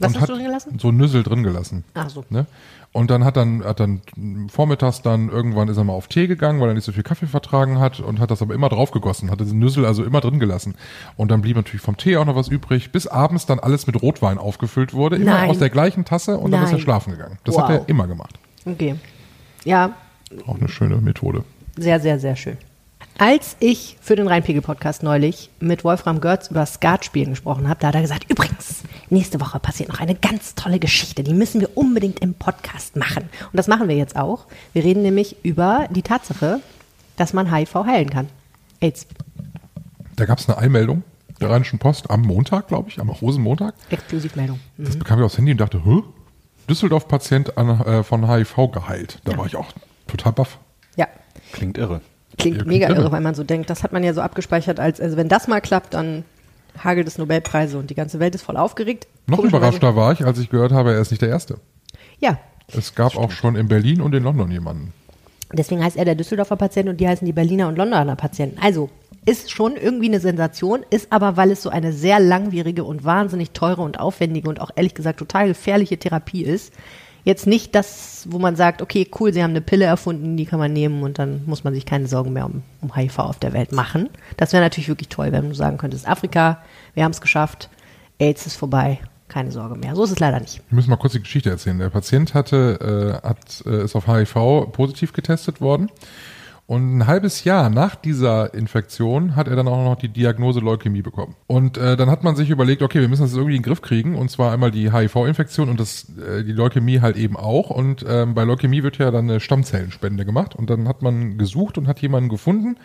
Was 0.00 0.08
und 0.08 0.14
hast 0.16 0.22
hat 0.22 0.28
du 0.28 0.34
drin 0.34 0.44
gelassen? 0.46 0.78
So 0.80 0.90
Nüssel 0.90 1.22
drin 1.22 1.44
gelassen. 1.44 1.84
Ach 1.94 2.10
so. 2.10 2.24
Ne? 2.30 2.46
Und 2.94 3.10
dann 3.10 3.24
hat 3.24 3.36
dann, 3.36 3.64
hat 3.64 3.80
dann 3.80 4.02
vormittags 4.48 5.02
dann 5.02 5.28
irgendwann 5.28 5.66
ist 5.66 5.76
er 5.76 5.82
mal 5.82 5.94
auf 5.94 6.06
Tee 6.06 6.28
gegangen, 6.28 6.60
weil 6.60 6.68
er 6.68 6.74
nicht 6.74 6.84
so 6.84 6.92
viel 6.92 7.02
Kaffee 7.02 7.26
vertragen 7.26 7.80
hat 7.80 7.98
und 7.98 8.20
hat 8.20 8.30
das 8.30 8.40
aber 8.40 8.54
immer 8.54 8.68
drauf 8.68 8.92
gegossen, 8.92 9.32
hat 9.32 9.40
diese 9.40 9.56
Nüssel 9.56 9.84
also 9.84 10.04
immer 10.04 10.20
drin 10.20 10.38
gelassen. 10.38 10.76
Und 11.16 11.32
dann 11.32 11.42
blieb 11.42 11.56
natürlich 11.56 11.82
vom 11.82 11.96
Tee 11.96 12.16
auch 12.18 12.24
noch 12.24 12.36
was 12.36 12.46
übrig, 12.46 12.92
bis 12.92 13.08
abends 13.08 13.46
dann 13.46 13.58
alles 13.58 13.88
mit 13.88 14.00
Rotwein 14.00 14.38
aufgefüllt 14.38 14.94
wurde, 14.94 15.16
immer 15.16 15.32
Nein. 15.32 15.50
aus 15.50 15.58
der 15.58 15.70
gleichen 15.70 16.04
Tasse 16.04 16.38
und 16.38 16.52
dann 16.52 16.62
ist 16.62 16.68
er 16.70 16.74
Nein. 16.74 16.82
schlafen 16.82 17.10
gegangen. 17.10 17.38
Das 17.42 17.56
Wow. 17.56 17.62
hat 17.64 17.70
er 17.70 17.88
immer 17.88 18.06
gemacht. 18.06 18.38
Okay. 18.64 18.94
Ja, 19.64 19.94
Auch 20.46 20.58
eine 20.58 20.68
schöne 20.68 20.98
Methode. 20.98 21.42
Sehr, 21.76 21.98
sehr, 21.98 22.20
sehr 22.20 22.36
schön. 22.36 22.56
Als 23.18 23.56
ich 23.60 23.96
für 24.00 24.16
den 24.16 24.26
Rheinpegel-Podcast 24.26 25.04
neulich 25.04 25.48
mit 25.60 25.84
Wolfram 25.84 26.20
Görz 26.20 26.48
über 26.50 26.66
Skatspielen 26.66 27.30
gesprochen 27.30 27.68
habe, 27.68 27.78
da 27.80 27.88
hat 27.88 27.94
er 27.94 28.00
gesagt, 28.02 28.28
übrigens, 28.28 28.82
nächste 29.08 29.40
Woche 29.40 29.60
passiert 29.60 29.88
noch 29.88 30.00
eine 30.00 30.16
ganz 30.16 30.56
tolle 30.56 30.80
Geschichte, 30.80 31.22
die 31.22 31.32
müssen 31.32 31.60
wir 31.60 31.76
unbedingt 31.76 32.18
im 32.20 32.34
Podcast 32.34 32.96
machen. 32.96 33.28
Und 33.52 33.56
das 33.56 33.68
machen 33.68 33.88
wir 33.88 33.96
jetzt 33.96 34.16
auch. 34.16 34.46
Wir 34.72 34.82
reden 34.82 35.02
nämlich 35.02 35.36
über 35.44 35.86
die 35.90 36.02
Tatsache, 36.02 36.60
dass 37.16 37.32
man 37.32 37.54
HIV 37.54 37.74
heilen 37.86 38.10
kann. 38.10 38.28
AIDS. 38.80 39.06
Da 40.16 40.24
gab 40.24 40.40
es 40.40 40.48
eine 40.48 40.58
Einmeldung 40.58 41.04
der 41.40 41.50
Rheinischen 41.50 41.78
Post 41.78 42.10
am 42.10 42.22
Montag, 42.22 42.66
glaube 42.66 42.88
ich, 42.88 43.00
am 43.00 43.10
Rosenmontag. 43.10 43.74
Exklusivmeldung. 43.90 44.58
Das 44.76 44.96
bekam 44.96 45.20
ich 45.20 45.24
aufs 45.24 45.38
Handy 45.38 45.52
und 45.52 45.60
dachte, 45.60 45.84
Hä? 45.84 46.02
Düsseldorf-Patient 46.68 47.56
äh, 47.56 48.02
von 48.02 48.28
HIV 48.28 48.72
geheilt. 48.72 49.20
Da 49.24 49.36
war 49.36 49.46
ich 49.46 49.54
auch 49.54 49.68
total 50.08 50.32
baff. 50.32 50.58
Ja. 50.96 51.06
Klingt 51.52 51.78
irre. 51.78 52.00
Klingt 52.38 52.66
mega 52.66 52.88
irre. 52.88 53.12
weil 53.12 53.20
man 53.20 53.34
so 53.34 53.44
denkt, 53.44 53.70
das 53.70 53.82
hat 53.82 53.92
man 53.92 54.02
ja 54.02 54.12
so 54.12 54.20
abgespeichert, 54.20 54.80
als, 54.80 55.00
also 55.00 55.16
wenn 55.16 55.28
das 55.28 55.48
mal 55.48 55.60
klappt, 55.60 55.94
dann 55.94 56.24
hagelt 56.82 57.06
es 57.06 57.18
Nobelpreise 57.18 57.78
und 57.78 57.90
die 57.90 57.94
ganze 57.94 58.18
Welt 58.18 58.34
ist 58.34 58.42
voll 58.42 58.56
aufgeregt. 58.56 59.06
Noch 59.26 59.38
überraschter 59.38 59.94
war 59.94 60.12
ich, 60.12 60.24
als 60.24 60.38
ich 60.38 60.50
gehört 60.50 60.72
habe, 60.72 60.92
er 60.92 61.00
ist 61.00 61.10
nicht 61.10 61.22
der 61.22 61.28
Erste. 61.28 61.58
Ja, 62.18 62.38
Es 62.76 62.94
gab 62.94 63.16
auch 63.16 63.30
schon 63.30 63.54
in 63.56 63.68
Berlin 63.68 64.00
und 64.00 64.14
in 64.14 64.22
London 64.22 64.50
jemanden. 64.50 64.92
Deswegen 65.52 65.84
heißt 65.84 65.96
er 65.96 66.04
der 66.04 66.16
Düsseldorfer 66.16 66.56
Patient 66.56 66.88
und 66.88 66.98
die 67.00 67.06
heißen 67.06 67.24
die 67.24 67.32
Berliner 67.32 67.68
und 67.68 67.76
Londoner 67.76 68.16
Patienten. 68.16 68.58
Also 68.60 68.90
ist 69.26 69.50
schon 69.50 69.76
irgendwie 69.76 70.08
eine 70.08 70.20
Sensation, 70.20 70.84
ist 70.90 71.12
aber, 71.12 71.36
weil 71.36 71.50
es 71.50 71.62
so 71.62 71.70
eine 71.70 71.92
sehr 71.92 72.18
langwierige 72.20 72.84
und 72.84 73.04
wahnsinnig 73.04 73.52
teure 73.52 73.82
und 73.82 74.00
aufwendige 74.00 74.48
und 74.48 74.60
auch 74.60 74.70
ehrlich 74.74 74.94
gesagt 74.94 75.18
total 75.18 75.48
gefährliche 75.48 75.96
Therapie 75.96 76.42
ist, 76.42 76.72
jetzt 77.24 77.46
nicht 77.46 77.74
das, 77.74 78.26
wo 78.30 78.38
man 78.38 78.54
sagt, 78.54 78.82
okay, 78.82 79.08
cool, 79.18 79.32
sie 79.32 79.42
haben 79.42 79.50
eine 79.50 79.60
Pille 79.60 79.86
erfunden, 79.86 80.36
die 80.36 80.44
kann 80.44 80.58
man 80.58 80.72
nehmen 80.72 81.02
und 81.02 81.18
dann 81.18 81.42
muss 81.46 81.64
man 81.64 81.74
sich 81.74 81.86
keine 81.86 82.06
Sorgen 82.06 82.32
mehr 82.32 82.46
um, 82.46 82.62
um 82.80 82.94
HIV 82.94 83.18
auf 83.18 83.38
der 83.38 83.52
Welt 83.52 83.72
machen. 83.72 84.10
Das 84.36 84.52
wäre 84.52 84.62
natürlich 84.62 84.88
wirklich 84.88 85.08
toll, 85.08 85.32
wenn 85.32 85.48
du 85.48 85.54
sagen 85.54 85.78
könntest, 85.78 86.06
Afrika, 86.06 86.62
wir 86.94 87.04
haben 87.04 87.12
es 87.12 87.20
geschafft, 87.20 87.70
AIDS 88.18 88.46
ist 88.46 88.56
vorbei, 88.56 89.00
keine 89.28 89.50
Sorge 89.50 89.74
mehr. 89.74 89.96
So 89.96 90.04
ist 90.04 90.12
es 90.12 90.20
leider 90.20 90.38
nicht. 90.38 90.62
Wir 90.68 90.76
müssen 90.76 90.90
mal 90.90 90.96
kurz 90.96 91.14
die 91.14 91.22
Geschichte 91.22 91.50
erzählen. 91.50 91.78
Der 91.78 91.90
Patient 91.90 92.34
hatte, 92.34 93.20
äh, 93.24 93.26
hat, 93.26 93.64
äh, 93.66 93.84
ist 93.84 93.96
auf 93.96 94.06
HIV 94.06 94.70
positiv 94.72 95.12
getestet 95.12 95.60
worden. 95.60 95.90
Und 96.66 96.96
ein 96.96 97.06
halbes 97.06 97.44
Jahr 97.44 97.68
nach 97.68 97.94
dieser 97.94 98.54
Infektion 98.54 99.36
hat 99.36 99.48
er 99.48 99.56
dann 99.56 99.68
auch 99.68 99.84
noch 99.84 99.96
die 99.96 100.08
Diagnose 100.08 100.60
Leukämie 100.60 101.02
bekommen. 101.02 101.36
Und 101.46 101.76
äh, 101.76 101.94
dann 101.96 102.10
hat 102.10 102.24
man 102.24 102.36
sich 102.36 102.48
überlegt, 102.48 102.80
okay, 102.80 103.00
wir 103.02 103.08
müssen 103.08 103.22
das 103.22 103.34
irgendwie 103.34 103.56
in 103.56 103.62
den 103.62 103.66
Griff 103.66 103.82
kriegen. 103.82 104.16
Und 104.16 104.30
zwar 104.30 104.50
einmal 104.50 104.70
die 104.70 104.90
HIV-Infektion 104.90 105.68
und 105.68 105.78
das, 105.78 106.06
äh, 106.18 106.42
die 106.42 106.52
Leukämie 106.52 107.00
halt 107.00 107.16
eben 107.16 107.36
auch. 107.36 107.68
Und 107.68 108.04
ähm, 108.08 108.34
bei 108.34 108.44
Leukämie 108.44 108.82
wird 108.82 108.96
ja 108.96 109.10
dann 109.10 109.28
eine 109.28 109.40
Stammzellenspende 109.40 110.24
gemacht. 110.24 110.54
Und 110.54 110.70
dann 110.70 110.88
hat 110.88 111.02
man 111.02 111.36
gesucht 111.36 111.76
und 111.76 111.86
hat 111.86 112.00
jemanden 112.00 112.30
gefunden, 112.30 112.76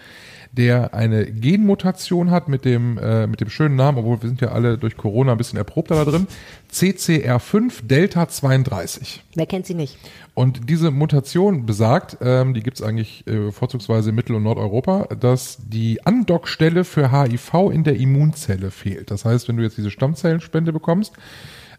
der 0.52 0.94
eine 0.94 1.32
Genmutation 1.32 2.32
hat 2.32 2.48
mit 2.48 2.66
dem, 2.66 2.98
äh, 2.98 3.28
mit 3.28 3.40
dem 3.40 3.50
schönen 3.50 3.76
Namen, 3.76 4.00
obwohl 4.00 4.22
wir 4.22 4.30
sind 4.30 4.42
ja 4.42 4.50
alle 4.50 4.78
durch 4.78 4.98
Corona 4.98 5.34
ein 5.34 5.38
bisschen 5.38 5.58
erprobter 5.58 5.96
da 5.96 6.10
drin, 6.10 6.28
CCR5 6.72 7.86
Delta 7.88 8.28
32. 8.28 9.24
Wer 9.36 9.46
kennt 9.46 9.68
sie 9.68 9.76
nicht? 9.76 9.98
Und 10.34 10.70
diese 10.70 10.92
Mutation 10.92 11.66
besagt, 11.66 12.18
ähm, 12.22 12.54
die 12.54 12.64
gibt's 12.64 12.82
eigentlich 12.82 13.28
äh, 13.28 13.52
vorzugsweise 13.52 14.10
in 14.10 14.16
Mittel- 14.16 14.36
und 14.36 14.44
Nordeuropa, 14.44 15.08
dass 15.20 15.60
die 15.68 16.06
Andockstelle 16.06 16.84
für 16.84 17.12
HIV 17.12 17.72
in 17.72 17.84
der 17.84 17.98
Immunzelle 17.98 18.72
fehlt. 18.72 19.12
Das 19.12 19.26
heißt, 19.26 19.48
wenn 19.48 19.58
du 19.58 19.64
jetzt 19.64 19.78
diese 19.78 19.92
Stammzellenspende 19.92 20.74
bekommst, 20.74 21.14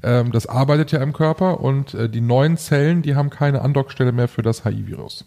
ähm, 0.03 0.33
das 0.33 0.47
arbeitet 0.47 0.93
ja 0.93 1.03
im 1.03 1.13
Körper 1.13 1.61
und 1.61 1.95
äh, 1.95 2.09
die 2.09 2.21
neuen 2.21 2.57
Zellen, 2.57 3.03
die 3.03 3.15
haben 3.15 3.31
keine 3.31 3.63
Andockstelle 3.63 4.13
mehr 4.13 4.29
für 4.29 4.43
das 4.43 4.65
HIV-Virus. 4.65 5.25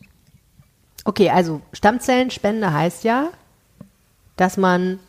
Okay, 1.06 1.30
also 1.30 1.62
Stammzellenspende 1.74 2.74
heißt 2.74 3.04
ja, 3.04 3.30
dass 4.38 4.58
man 4.58 5.00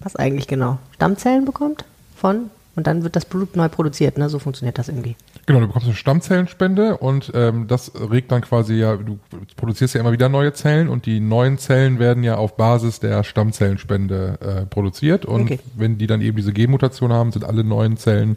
was 0.00 0.16
eigentlich 0.16 0.46
genau? 0.46 0.78
Stammzellen 0.94 1.44
bekommt 1.44 1.84
von 2.16 2.50
und 2.76 2.86
dann 2.86 3.02
wird 3.02 3.16
das 3.16 3.24
Blut 3.24 3.56
neu 3.56 3.68
produziert, 3.68 4.18
ne? 4.18 4.28
So 4.28 4.38
funktioniert 4.38 4.78
das 4.78 4.88
irgendwie. 4.88 5.16
Genau, 5.46 5.58
du 5.58 5.66
bekommst 5.66 5.88
eine 5.88 5.96
Stammzellenspende 5.96 6.96
und 6.98 7.32
ähm, 7.34 7.66
das 7.66 7.90
regt 7.94 8.30
dann 8.30 8.42
quasi 8.42 8.74
ja, 8.74 8.96
du 8.96 9.18
produzierst 9.56 9.94
ja 9.94 10.00
immer 10.00 10.12
wieder 10.12 10.28
neue 10.28 10.52
Zellen 10.52 10.88
und 10.88 11.04
die 11.04 11.18
neuen 11.18 11.58
Zellen 11.58 11.98
werden 11.98 12.22
ja 12.22 12.36
auf 12.36 12.56
Basis 12.56 13.00
der 13.00 13.24
Stammzellenspende 13.24 14.38
äh, 14.40 14.66
produziert 14.66 15.24
und 15.24 15.42
Okay. 15.42 15.58
wenn 15.74 15.98
die 15.98 16.06
dann 16.06 16.20
eben 16.20 16.36
diese 16.36 16.52
Genmutation 16.52 17.12
haben, 17.12 17.32
sind 17.32 17.44
alle 17.44 17.64
neuen 17.64 17.96
Zellen, 17.96 18.36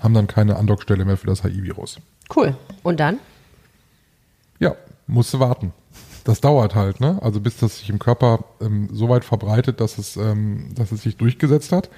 haben 0.00 0.12
dann 0.12 0.26
keine 0.26 0.56
Andockstelle 0.56 1.06
mehr 1.06 1.16
für 1.16 1.26
das 1.28 1.42
HIV-Virus. 1.42 1.98
Cool. 2.34 2.54
Und 2.82 3.00
dann? 3.00 3.18
Musst 5.08 5.34
du 5.34 5.40
warten. 5.40 5.72
Das 6.24 6.40
dauert 6.42 6.74
halt, 6.74 7.00
ne? 7.00 7.18
Also 7.22 7.40
bis 7.40 7.56
das 7.56 7.78
sich 7.78 7.88
im 7.88 7.98
Körper 7.98 8.44
ähm, 8.60 8.88
so 8.92 9.08
weit 9.08 9.24
verbreitet, 9.24 9.80
dass 9.80 9.98
es, 9.98 10.16
ähm, 10.16 10.70
dass 10.74 10.92
es 10.92 11.02
sich 11.02 11.16
durchgesetzt 11.16 11.72
hat. 11.72 11.90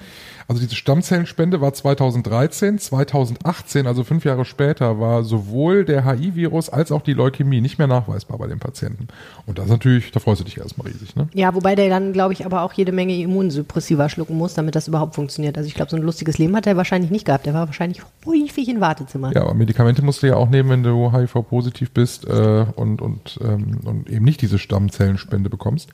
Also 0.47 0.61
diese 0.61 0.75
Stammzellenspende 0.75 1.61
war 1.61 1.73
2013, 1.73 2.77
2018, 2.77 3.87
also 3.87 4.03
fünf 4.03 4.25
Jahre 4.25 4.43
später, 4.43 4.99
war 4.99 5.23
sowohl 5.23 5.85
der 5.85 6.05
HIV-Virus 6.05 6.69
als 6.69 6.91
auch 6.91 7.01
die 7.01 7.13
Leukämie 7.13 7.61
nicht 7.61 7.77
mehr 7.77 7.87
nachweisbar 7.87 8.37
bei 8.37 8.47
den 8.47 8.59
Patienten. 8.59 9.07
Und 9.45 9.59
das 9.59 9.67
natürlich, 9.67 10.11
da 10.11 10.19
freust 10.19 10.41
du 10.41 10.45
dich 10.45 10.57
erstmal 10.57 10.87
riesig, 10.87 11.15
ne? 11.15 11.29
Ja, 11.33 11.55
wobei 11.55 11.75
der 11.75 11.89
dann, 11.89 12.11
glaube 12.11 12.33
ich, 12.33 12.45
aber 12.45 12.63
auch 12.63 12.73
jede 12.73 12.91
Menge 12.91 13.15
Immunsuppressiva 13.15 14.09
schlucken 14.09 14.37
muss, 14.37 14.53
damit 14.53 14.75
das 14.75 14.87
überhaupt 14.87 15.15
funktioniert. 15.15 15.57
Also 15.57 15.67
ich 15.67 15.73
glaube, 15.73 15.91
so 15.91 15.97
ein 15.97 16.03
lustiges 16.03 16.37
Leben 16.37 16.55
hat 16.55 16.67
er 16.67 16.75
wahrscheinlich 16.75 17.11
nicht 17.11 17.25
gehabt. 17.25 17.45
Der 17.45 17.53
war 17.53 17.67
wahrscheinlich 17.67 18.01
häufig 18.25 18.67
in 18.67 18.81
Wartezimmern. 18.81 19.31
Ja, 19.33 19.43
aber 19.43 19.53
Medikamente 19.53 20.01
musst 20.03 20.21
du 20.21 20.27
ja 20.27 20.35
auch 20.35 20.49
nehmen, 20.49 20.69
wenn 20.69 20.83
du 20.83 21.13
HIV-positiv 21.13 21.91
bist 21.91 22.27
äh, 22.27 22.65
und, 22.75 23.01
und, 23.01 23.39
ähm, 23.41 23.79
und 23.85 24.09
eben 24.09 24.25
nicht 24.25 24.41
diese 24.41 24.59
Stammzellenspende 24.59 25.49
bekommst. 25.49 25.89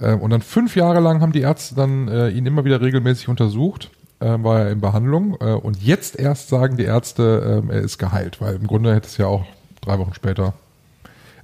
Äh, 0.00 0.14
und 0.14 0.30
dann 0.30 0.42
fünf 0.42 0.76
Jahre 0.76 1.00
lang 1.00 1.20
haben 1.20 1.32
die 1.32 1.42
Ärzte 1.42 1.74
dann 1.74 2.08
äh, 2.08 2.28
ihn 2.30 2.46
immer 2.46 2.64
wieder 2.64 2.80
regelmäßig 2.80 3.28
untersucht 3.28 3.90
äh, 4.20 4.42
war 4.42 4.60
er 4.60 4.70
in 4.70 4.80
Behandlung 4.80 5.36
äh, 5.40 5.52
und 5.52 5.82
jetzt 5.82 6.18
erst 6.18 6.48
sagen 6.48 6.76
die 6.76 6.84
Ärzte, 6.84 7.64
äh, 7.68 7.72
er 7.74 7.80
ist 7.80 7.98
geheilt, 7.98 8.40
weil 8.40 8.54
im 8.54 8.66
Grunde 8.66 8.94
hätte 8.94 9.06
es 9.06 9.16
ja 9.16 9.26
auch 9.26 9.44
drei 9.80 9.98
Wochen 9.98 10.14
später 10.14 10.52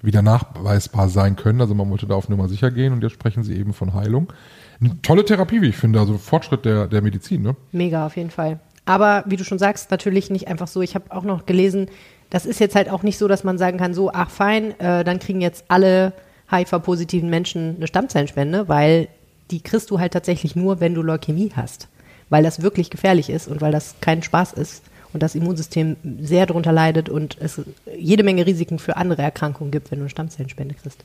wieder 0.03 0.23
nachweisbar 0.23 1.09
sein 1.09 1.37
können. 1.37 1.61
Also 1.61 1.75
man 1.75 1.91
wollte 1.91 2.07
da 2.07 2.15
auf 2.15 2.29
Nummer 2.29 2.49
sicher 2.49 2.71
gehen 2.71 2.93
und 2.93 3.03
jetzt 3.03 3.13
sprechen 3.13 3.43
sie 3.43 3.57
eben 3.57 3.73
von 3.73 3.95
Heilung. 3.95 4.33
Eine 4.81 5.01
tolle 5.03 5.25
Therapie, 5.25 5.63
wie 5.63 5.69
ich 5.69 5.77
finde, 5.77 5.99
also 5.99 6.19
Fortschritt 6.19 6.65
der, 6.65 6.87
der 6.87 7.03
Medizin. 7.03 7.43
Ne? 7.43 7.57
Mega, 7.73 8.07
auf 8.07 8.17
jeden 8.17 8.31
Fall. 8.31 8.61
Aber 8.85 9.25
wie 9.27 9.37
du 9.37 9.43
schon 9.43 9.59
sagst, 9.59 9.91
natürlich 9.91 10.31
nicht 10.31 10.47
einfach 10.47 10.69
so. 10.69 10.83
Ich 10.83 10.95
habe 10.95 11.11
auch 11.11 11.25
noch 11.25 11.47
gelesen, 11.47 11.89
das 12.31 12.47
ist 12.47 12.61
jetzt 12.61 12.77
halt 12.77 12.91
auch 12.91 13.03
nicht 13.03 13.19
so, 13.19 13.27
dass 13.27 13.43
man 13.43 13.59
sagen 13.59 13.79
kann, 13.79 13.95
so, 13.95 14.13
ach 14.13 14.31
fein, 14.31 14.79
äh, 14.79 15.03
dann 15.03 15.19
kriegen 15.19 15.41
jetzt 15.41 15.65
alle 15.69 16.13
HIV-positiven 16.51 17.31
Menschen 17.31 17.77
eine 17.77 17.87
Stammzellenspende, 17.87 18.69
weil 18.69 19.09
die 19.51 19.61
kriegst 19.61 19.91
du 19.91 20.01
halt 20.01 20.13
tatsächlich 20.13 20.57
nur, 20.57 20.81
wenn 20.81 20.95
du 20.95 21.03
Leukämie 21.03 21.53
hast 21.55 21.89
weil 22.29 22.43
das 22.43 22.63
wirklich 22.63 22.91
gefährlich 22.91 23.31
ist 23.31 23.49
und 23.49 23.61
weil 23.61 23.73
das 23.73 23.95
kein 24.01 24.23
Spaß 24.23 24.53
ist 24.53 24.83
und 25.13 25.23
das 25.23 25.35
Immunsystem 25.35 25.97
sehr 26.21 26.47
darunter 26.47 26.73
leidet 26.73 27.09
und 27.09 27.37
es 27.41 27.61
jede 27.97 28.23
Menge 28.23 28.47
Risiken 28.47 28.79
für 28.79 28.97
andere 28.97 29.23
Erkrankungen 29.23 29.71
gibt, 29.71 29.91
wenn 29.91 29.99
du 29.99 30.05
eine 30.05 30.11
Stammzellenspende 30.11 30.75
kriegst. 30.75 31.05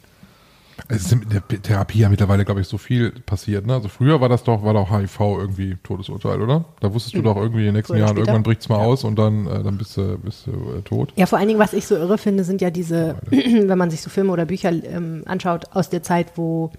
Es 0.88 1.04
ist 1.06 1.12
in 1.12 1.30
der 1.30 1.48
Therapie 1.48 2.00
ja 2.00 2.10
mittlerweile, 2.10 2.46
glaube 2.46 2.62
ich, 2.62 2.68
so 2.68 2.78
viel 2.78 3.12
passiert. 3.12 3.66
Ne? 3.66 3.74
Also 3.74 3.88
früher 3.88 4.22
war 4.22 4.30
das 4.30 4.44
doch, 4.44 4.64
war 4.64 4.74
doch 4.74 4.92
HIV 4.92 5.20
irgendwie 5.20 5.78
Todesurteil, 5.84 6.42
oder? 6.42 6.66
Da 6.80 6.94
wusstest 6.94 7.16
du 7.16 7.20
mhm. 7.20 7.24
doch 7.24 7.38
irgendwie 7.38 7.62
in 7.62 7.66
den 7.68 7.76
nächsten 7.76 7.98
Jahren, 7.98 8.10
später. 8.10 8.22
irgendwann 8.22 8.44
bricht 8.44 8.62
es 8.62 8.70
mal 8.70 8.80
ja. 8.80 8.86
aus 8.86 9.04
und 9.04 9.18
dann, 9.18 9.48
äh, 9.48 9.64
dann 9.64 9.78
bist 9.78 9.98
du, 9.98 10.18
bist 10.18 10.48
du 10.48 10.52
äh, 10.52 10.82
tot. 10.82 11.14
Ja, 11.16 11.26
vor 11.26 11.40
allen 11.40 11.48
Dingen, 11.48 11.60
was 11.60 11.74
ich 11.74 11.86
so 11.86 11.96
irre 11.96 12.18
finde, 12.18 12.44
sind 12.44 12.62
ja 12.62 12.70
diese, 12.70 13.16
wenn 13.30 13.78
man 13.78 13.92
sich 13.92 14.02
so 14.02 14.10
Filme 14.10 14.32
oder 14.32 14.46
Bücher 14.46 14.72
ähm, 14.72 15.24
anschaut 15.26 15.66
aus 15.74 15.90
der 15.90 16.04
Zeit, 16.04 16.34
wo 16.36 16.72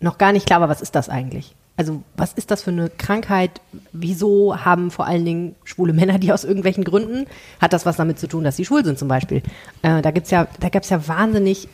noch 0.00 0.18
gar 0.18 0.32
nicht 0.32 0.46
klar 0.46 0.60
war, 0.60 0.68
was 0.68 0.82
ist 0.82 0.94
das 0.94 1.08
eigentlich? 1.08 1.54
Also 1.76 2.02
was 2.14 2.34
ist 2.34 2.50
das 2.50 2.62
für 2.62 2.72
eine 2.72 2.90
Krankheit? 2.90 3.62
Wieso 3.92 4.64
haben 4.64 4.90
vor 4.90 5.06
allen 5.06 5.24
Dingen 5.24 5.54
schwule 5.64 5.94
Männer 5.94 6.18
die 6.18 6.30
aus 6.30 6.44
irgendwelchen 6.44 6.84
Gründen? 6.84 7.26
Hat 7.58 7.72
das 7.72 7.86
was 7.86 7.96
damit 7.96 8.18
zu 8.18 8.28
tun, 8.28 8.44
dass 8.44 8.56
sie 8.56 8.66
schwul 8.66 8.84
sind 8.84 8.98
zum 8.98 9.08
Beispiel? 9.08 9.42
Äh, 9.80 10.02
da 10.02 10.10
gibt's 10.10 10.30
ja, 10.30 10.46
da 10.60 10.68
gab's 10.68 10.90
ja 10.90 11.08
wahnsinnig 11.08 11.68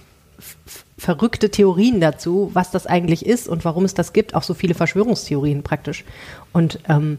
verrückte 0.99 1.51
Theorien 1.51 2.01
dazu, 2.01 2.51
was 2.55 2.71
das 2.71 2.87
eigentlich 2.87 3.27
ist 3.27 3.49
und 3.49 3.65
warum 3.65 3.85
es 3.85 3.95
das 3.95 4.13
gibt. 4.13 4.35
Auch 4.35 4.43
so 4.43 4.55
viele 4.55 4.75
Verschwörungstheorien 4.75 5.63
praktisch. 5.63 6.05
Und 6.53 6.79
ähm, 6.89 7.19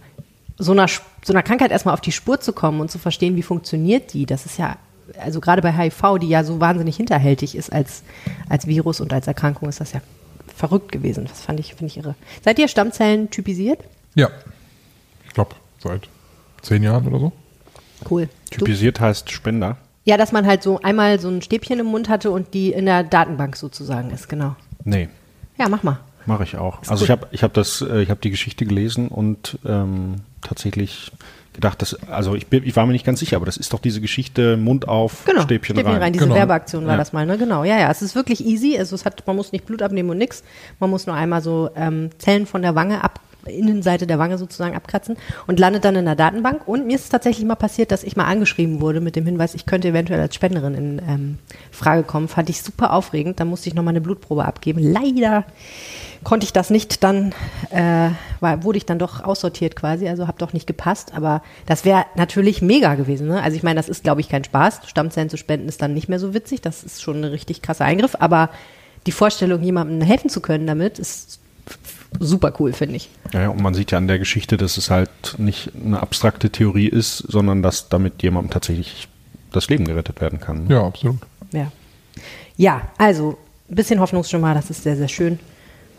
so 0.58 0.72
einer, 0.72 0.88
so 0.88 1.34
einer 1.34 1.44
Krankheit 1.44 1.72
erstmal 1.72 1.94
auf 1.94 2.02
die 2.02 2.12
Spur 2.12 2.40
zu 2.40 2.54
kommen 2.54 2.82
und 2.82 2.90
zu 2.90 2.98
verstehen, 2.98 3.36
wie 3.36 3.44
funktioniert 3.44 4.14
die, 4.14 4.26
das 4.26 4.46
ist 4.46 4.58
ja, 4.58 4.78
also 5.20 5.40
gerade 5.40 5.62
bei 5.62 5.72
HIV, 5.72 6.18
die 6.20 6.30
ja 6.30 6.44
so 6.44 6.60
wahnsinnig 6.60 6.98
hinterhältig 6.98 7.56
ist 7.56 7.72
als, 7.72 8.04
als 8.50 8.66
Virus 8.66 9.00
und 9.00 9.14
als 9.14 9.28
Erkrankung, 9.28 9.70
ist 9.70 9.80
das 9.80 9.94
ja 9.94 10.02
verrückt 10.56 10.92
gewesen. 10.92 11.26
Das 11.28 11.42
fand 11.42 11.60
ich, 11.60 11.76
finde 11.76 11.86
ich 11.86 11.98
irre. 11.98 12.16
Seid 12.44 12.58
ihr 12.58 12.68
Stammzellen 12.68 13.30
typisiert? 13.30 13.80
Ja. 14.16 14.30
Ich 15.28 15.34
glaube, 15.34 15.56
seit 15.78 16.10
zehn 16.64 16.82
Jahren 16.82 17.08
oder 17.08 17.20
so. 17.20 17.32
Cool. 18.10 18.28
Typisiert 18.50 18.98
du? 18.98 19.02
heißt 19.02 19.32
Spender? 19.32 19.78
Ja, 20.08 20.16
dass 20.16 20.32
man 20.32 20.48
halt 20.48 20.64
so 20.64 20.80
einmal 20.82 21.20
so 21.20 21.28
ein 21.28 21.42
Stäbchen 21.42 21.80
im 21.80 21.88
Mund 21.88 22.08
hatte 22.08 22.32
und 22.32 22.54
die 22.54 22.72
in 22.72 22.86
der 22.86 23.04
Datenbank 23.04 23.58
sozusagen 23.58 24.10
ist, 24.12 24.30
genau. 24.30 24.56
Nee. 24.86 25.10
Ja, 25.58 25.68
mach 25.68 25.84
mal. 25.84 26.00
Mache 26.26 26.44
ich 26.44 26.56
auch. 26.56 26.82
Ist 26.82 26.90
also 26.90 27.02
gut. 27.02 27.06
ich 27.06 27.12
habe 27.12 27.28
ich 27.32 27.44
hab 27.44 27.54
das, 27.54 27.82
äh, 27.82 28.04
ich 28.04 28.10
habe 28.10 28.22
die 28.22 28.30
Geschichte 28.30 28.66
gelesen 28.66 29.10
und 29.10 29.60
ähm, 29.66 30.16
tatsächlich 30.42 31.12
gedacht, 31.52 31.82
dass, 31.82 31.96
also 32.10 32.36
ich, 32.36 32.46
ich 32.52 32.76
war 32.78 32.86
mir 32.86 32.94
nicht 32.94 33.06
ganz 33.06 33.20
sicher, 33.20 33.36
aber 33.36 33.46
das 33.46 33.58
ist 33.58 33.74
doch 33.74 33.80
diese 33.80 34.00
Geschichte 34.00 34.56
Mund 34.56 34.88
auf, 34.88 35.26
genau, 35.26 35.42
Stäbchen, 35.42 35.76
Stäbchen 35.76 35.94
rein. 35.94 36.02
rein. 36.02 36.14
Diese 36.14 36.24
genau. 36.24 36.36
Werbeaktion 36.36 36.86
war 36.86 36.94
ja. 36.94 36.98
das 36.98 37.12
mal, 37.12 37.26
ne? 37.26 37.38
Genau. 37.38 37.66
Ja, 37.66 37.78
ja. 37.78 37.92
Es 37.92 38.02
ist 38.02 38.16
wirklich 38.16 38.46
easy. 38.46 38.78
Also 38.78 38.96
es 38.96 39.04
hat, 39.04 39.28
man 39.28 39.36
muss 39.36 39.52
nicht 39.52 39.66
Blut 39.66 39.82
abnehmen 39.82 40.10
und 40.10 40.20
nix. 40.20 40.42
Man 40.80 40.90
muss 40.90 41.06
nur 41.06 41.18
einmal 41.18 41.42
so 41.42 41.70
ähm, 41.76 42.12
Zellen 42.18 42.46
von 42.46 42.62
der 42.62 42.76
Wange 42.76 43.04
ab, 43.04 43.20
Innenseite 43.50 44.08
der 44.08 44.20
Wange 44.20 44.38
sozusagen 44.38 44.76
abkratzen 44.76 45.18
und 45.48 45.60
landet 45.60 45.86
dann 45.86 45.96
in 45.96 46.06
der 46.06 46.16
Datenbank. 46.16 46.68
Und 46.68 46.88
mir 46.88 46.96
ist 46.96 47.06
es 47.06 47.10
tatsächlich 47.10 47.46
mal 47.46 47.56
passiert, 47.56 47.92
dass 47.92 48.04
ich 48.04 48.16
mal 48.16 48.26
angeschrieben 48.26 48.82
wurde 48.82 49.02
mit 49.02 49.16
dem 49.16 49.26
Hinweis, 49.26 49.56
ich 49.56 49.66
könnte 49.66 49.90
eventuell 49.90 50.20
als 50.20 50.36
Spenderin 50.36 50.74
in 50.74 51.02
ähm, 51.08 51.38
Frage 51.72 52.04
kommen. 52.04 52.28
Fand 52.28 52.50
ich 52.50 52.62
super 52.62 52.94
aufregend. 52.94 53.40
Da 53.40 53.46
musste 53.46 53.70
ich 53.70 53.76
nochmal 53.76 53.94
eine 53.94 54.02
Blutprobe 54.02 54.46
abgeben. 54.46 54.80
Leider 54.80 55.46
konnte 56.24 56.46
ich 56.46 56.54
das 56.54 56.70
nicht 56.70 57.04
dann, 57.04 57.34
äh, 57.70 58.10
war, 58.40 58.64
wurde 58.64 58.78
ich 58.78 58.86
dann 58.86 59.00
doch 59.00 59.24
aussortiert 59.24 59.76
quasi, 59.76 60.08
also 60.08 60.28
habe 60.28 60.38
doch 60.38 60.54
nicht 60.54 60.68
gepasst, 60.68 61.14
aber 61.16 61.42
das 61.66 61.86
wäre 61.86 62.06
natürlich 62.16 62.62
mega 62.62 62.96
gewesen. 62.96 63.28
Ne? 63.28 63.42
Also 63.42 63.56
ich 63.56 63.64
meine, 63.64 63.78
das 63.78 63.90
ist, 63.90 64.04
glaube 64.04 64.22
ich, 64.22 64.30
kein 64.30 64.44
Spaß. 64.44 64.82
Stammzellen 64.88 65.30
zu 65.30 65.38
spenden 65.38 65.68
ist 65.68 65.82
dann 65.82 65.94
nicht 65.94 66.10
mehr 66.10 66.20
so 66.20 66.34
witzig, 66.34 66.62
das 66.62 66.84
ist 66.84 67.02
schon 67.02 67.18
ein 67.18 67.26
richtig 67.26 67.62
krasser 67.62 67.86
Eingriff, 67.86 68.16
aber 68.20 68.50
die 69.06 69.12
Vorstellung, 69.12 69.62
jemandem 69.62 70.02
helfen 70.02 70.30
zu 70.30 70.42
können 70.42 70.68
damit, 70.68 71.00
ist 71.00 71.40
super 72.20 72.54
cool, 72.60 72.74
finde 72.74 72.96
ich. 72.96 73.10
Ja, 73.34 73.50
und 73.50 73.62
man 73.62 73.74
sieht 73.74 73.92
ja 73.92 73.98
an 73.98 74.08
der 74.08 74.20
Geschichte, 74.20 74.58
dass 74.58 74.78
es 74.78 74.90
halt 74.90 75.10
nicht 75.38 75.72
eine 75.76 76.02
abstrakte 76.02 76.50
Theorie 76.50 76.88
ist, 76.88 77.18
sondern 77.18 77.62
dass 77.62 77.90
damit 77.90 78.24
jemandem 78.24 78.52
tatsächlich 78.52 79.08
das 79.52 79.70
Leben 79.70 79.86
gerettet 79.86 80.22
werden 80.22 80.40
kann. 80.40 80.68
Ja, 80.70 80.86
absolut. 80.86 81.20
Ja. 81.52 81.72
Ja, 82.56 82.82
also 82.98 83.38
ein 83.70 83.76
bisschen 83.76 84.00
Hoffnungsschimmer, 84.00 84.54
das 84.54 84.70
ist 84.70 84.84
sehr, 84.84 84.96
sehr 84.96 85.08
schön. 85.08 85.40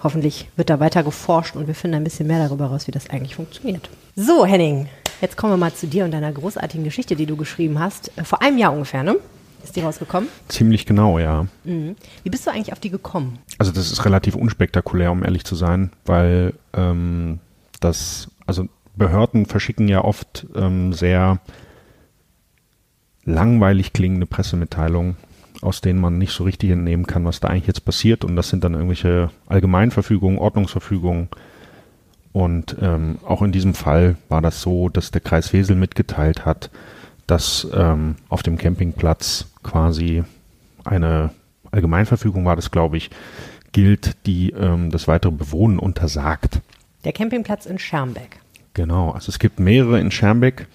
Hoffentlich 0.03 0.49
wird 0.57 0.71
da 0.71 0.81
weiter 0.81 1.03
geforscht 1.03 1.57
und 1.57 1.67
wir 1.67 1.75
finden 1.75 1.97
ein 1.97 2.05
bisschen 2.05 2.27
mehr 2.27 2.47
darüber 2.47 2.67
raus, 2.67 2.87
wie 2.87 2.93
das 2.93 3.11
eigentlich 3.11 3.35
funktioniert. 3.35 3.89
So, 4.15 4.47
Henning, 4.47 4.89
jetzt 5.21 5.37
kommen 5.37 5.53
wir 5.53 5.57
mal 5.57 5.75
zu 5.75 5.87
dir 5.87 6.05
und 6.05 6.13
deiner 6.13 6.33
großartigen 6.33 6.85
Geschichte, 6.85 7.17
die 7.17 7.27
du 7.27 7.37
geschrieben 7.37 7.79
hast. 7.79 8.13
Äh, 8.17 8.25
vor 8.25 8.43
einem 8.43 8.59
Jahr 8.59 8.73
ungefähr, 8.73 9.03
ne? 9.03 9.17
Ist 9.63 9.77
die 9.77 9.81
rausgekommen? 9.81 10.29
Ziemlich 10.49 10.87
genau, 10.87 11.19
ja. 11.19 11.47
Mhm. 11.65 11.97
Wie 12.23 12.31
bist 12.31 12.47
du 12.47 12.51
eigentlich 12.51 12.73
auf 12.73 12.81
die 12.81 12.91
gekommen? 12.91 13.39
Also 13.59 13.73
das 13.73 13.91
ist 13.91 14.05
relativ 14.05 14.35
unspektakulär, 14.35 15.13
um 15.13 15.25
ehrlich 15.25 15.45
zu 15.45 15.55
sein, 15.55 15.91
weil 16.07 16.55
ähm, 16.75 17.41
das, 17.81 18.29
also 18.47 18.69
Behörden 18.97 19.47
verschicken 19.47 19.89
ja 19.89 20.03
oft 20.03 20.47
ähm, 20.55 20.93
sehr 20.93 21.41
langweilig 23.25 23.93
klingende 23.93 24.27
Pressemitteilungen 24.27 25.17
aus 25.61 25.81
denen 25.81 26.01
man 26.01 26.19
nicht 26.19 26.33
so 26.33 26.45
richtig 26.45 26.71
entnehmen 26.71 27.07
kann, 27.07 27.25
was 27.25 27.41
da 27.41 27.49
eigentlich 27.49 27.67
jetzt 27.67 27.85
passiert. 27.85 28.25
Und 28.25 28.37
das 28.37 28.49
sind 28.49 28.65
dann 28.65 28.75
irgendwelche 28.75 29.31
Allgemeinverfügungen, 29.47 30.39
Ordnungsverfügungen. 30.39 31.29
Und 32.33 32.77
ähm, 32.81 33.19
auch 33.27 33.43
in 33.43 33.53
diesem 33.53 33.75
Fall 33.75 34.17
war 34.29 34.43
das 34.43 34.63
so, 34.63 34.89
dass 34.89 35.11
der 35.11 35.21
Kreis 35.21 35.53
Wesel 35.53 35.77
mitgeteilt 35.77 36.45
hat, 36.45 36.71
dass 37.29 37.69
ähm, 37.73 38.17
auf 38.29 38.43
dem 38.43 38.59
Campingplatz 38.59 39.47
quasi 39.63 40.25
eine 40.85 41.31
Allgemeinverfügung 41.71 42.45
war, 42.45 42.57
das 42.57 42.73
glaube 42.73 42.97
ich, 42.97 43.11
gilt, 43.73 44.17
die 44.27 44.51
ähm, 44.51 44.91
das 44.91 45.07
weitere 45.07 45.31
Bewohnen 45.31 45.79
untersagt. 45.79 46.61
Der 47.05 47.13
Campingplatz 47.13 47.67
in 47.67 47.79
Schermbeck. 47.79 48.41
Genau, 48.75 49.11
also 49.11 49.29
es 49.29 49.39
gibt 49.39 49.61
mehrere 49.61 50.01
in 50.01 50.11
Schermbeck, 50.11 50.67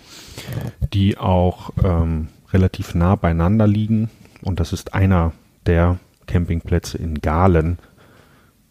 die 0.93 1.17
auch 1.17 1.71
ähm, 1.83 2.27
relativ 2.51 2.95
nah 2.95 3.15
beieinander 3.15 3.67
liegen 3.67 4.09
und 4.41 4.59
das 4.59 4.73
ist 4.73 4.93
einer 4.93 5.33
der 5.65 5.97
Campingplätze 6.27 6.97
in 6.97 7.21
Galen, 7.21 7.79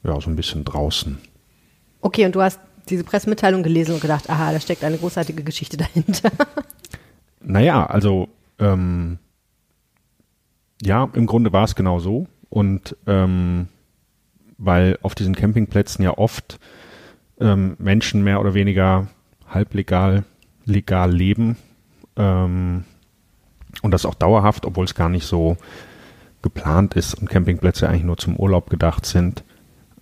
ja, 0.05 0.21
so 0.21 0.31
ein 0.31 0.37
bisschen 0.37 0.65
draußen. 0.65 1.19
Okay, 2.01 2.27
und 2.27 2.35
du 2.35 2.43
hast 2.43 2.61
diese 2.89 3.05
Pressemitteilung 3.05 3.63
gelesen 3.63 3.95
und 3.95 4.01
gedacht, 4.01 4.29
aha, 4.29 4.53
da 4.53 4.61
steckt 4.61 4.85
eine 4.85 4.99
großartige 4.99 5.43
Geschichte 5.43 5.77
dahinter. 5.77 6.31
naja, 7.45 7.87
also 7.87 8.29
ähm, 8.59 9.19
ja, 10.83 11.09
im 11.13 11.27
Grunde 11.27 11.53
war 11.53 11.65
es 11.65 11.75
genau 11.75 11.99
so. 11.99 12.27
Und 12.49 12.97
ähm, 13.07 13.69
weil 14.59 14.99
auf 15.03 15.15
diesen 15.15 15.35
Campingplätzen 15.35 16.05
ja 16.05 16.17
oft 16.17 16.59
ähm, 17.41 17.77
Menschen 17.79 18.23
mehr 18.23 18.41
oder 18.41 18.55
weniger 18.55 19.09
halblegal, 19.49 20.25
legal 20.65 21.13
leben, 21.13 21.57
ähm, 22.17 22.85
und 23.81 23.91
das 23.91 24.05
auch 24.05 24.15
dauerhaft, 24.15 24.67
obwohl 24.67 24.85
es 24.85 24.95
gar 24.95 25.09
nicht 25.09 25.27
so 25.27 25.57
geplant 26.43 26.95
ist 26.95 27.15
und 27.15 27.31
Campingplätze 27.31 27.89
eigentlich 27.89 28.05
nur 28.05 28.19
zum 28.19 28.37
Urlaub 28.37 28.69
gedacht 28.69 29.07
sind. 29.07 29.45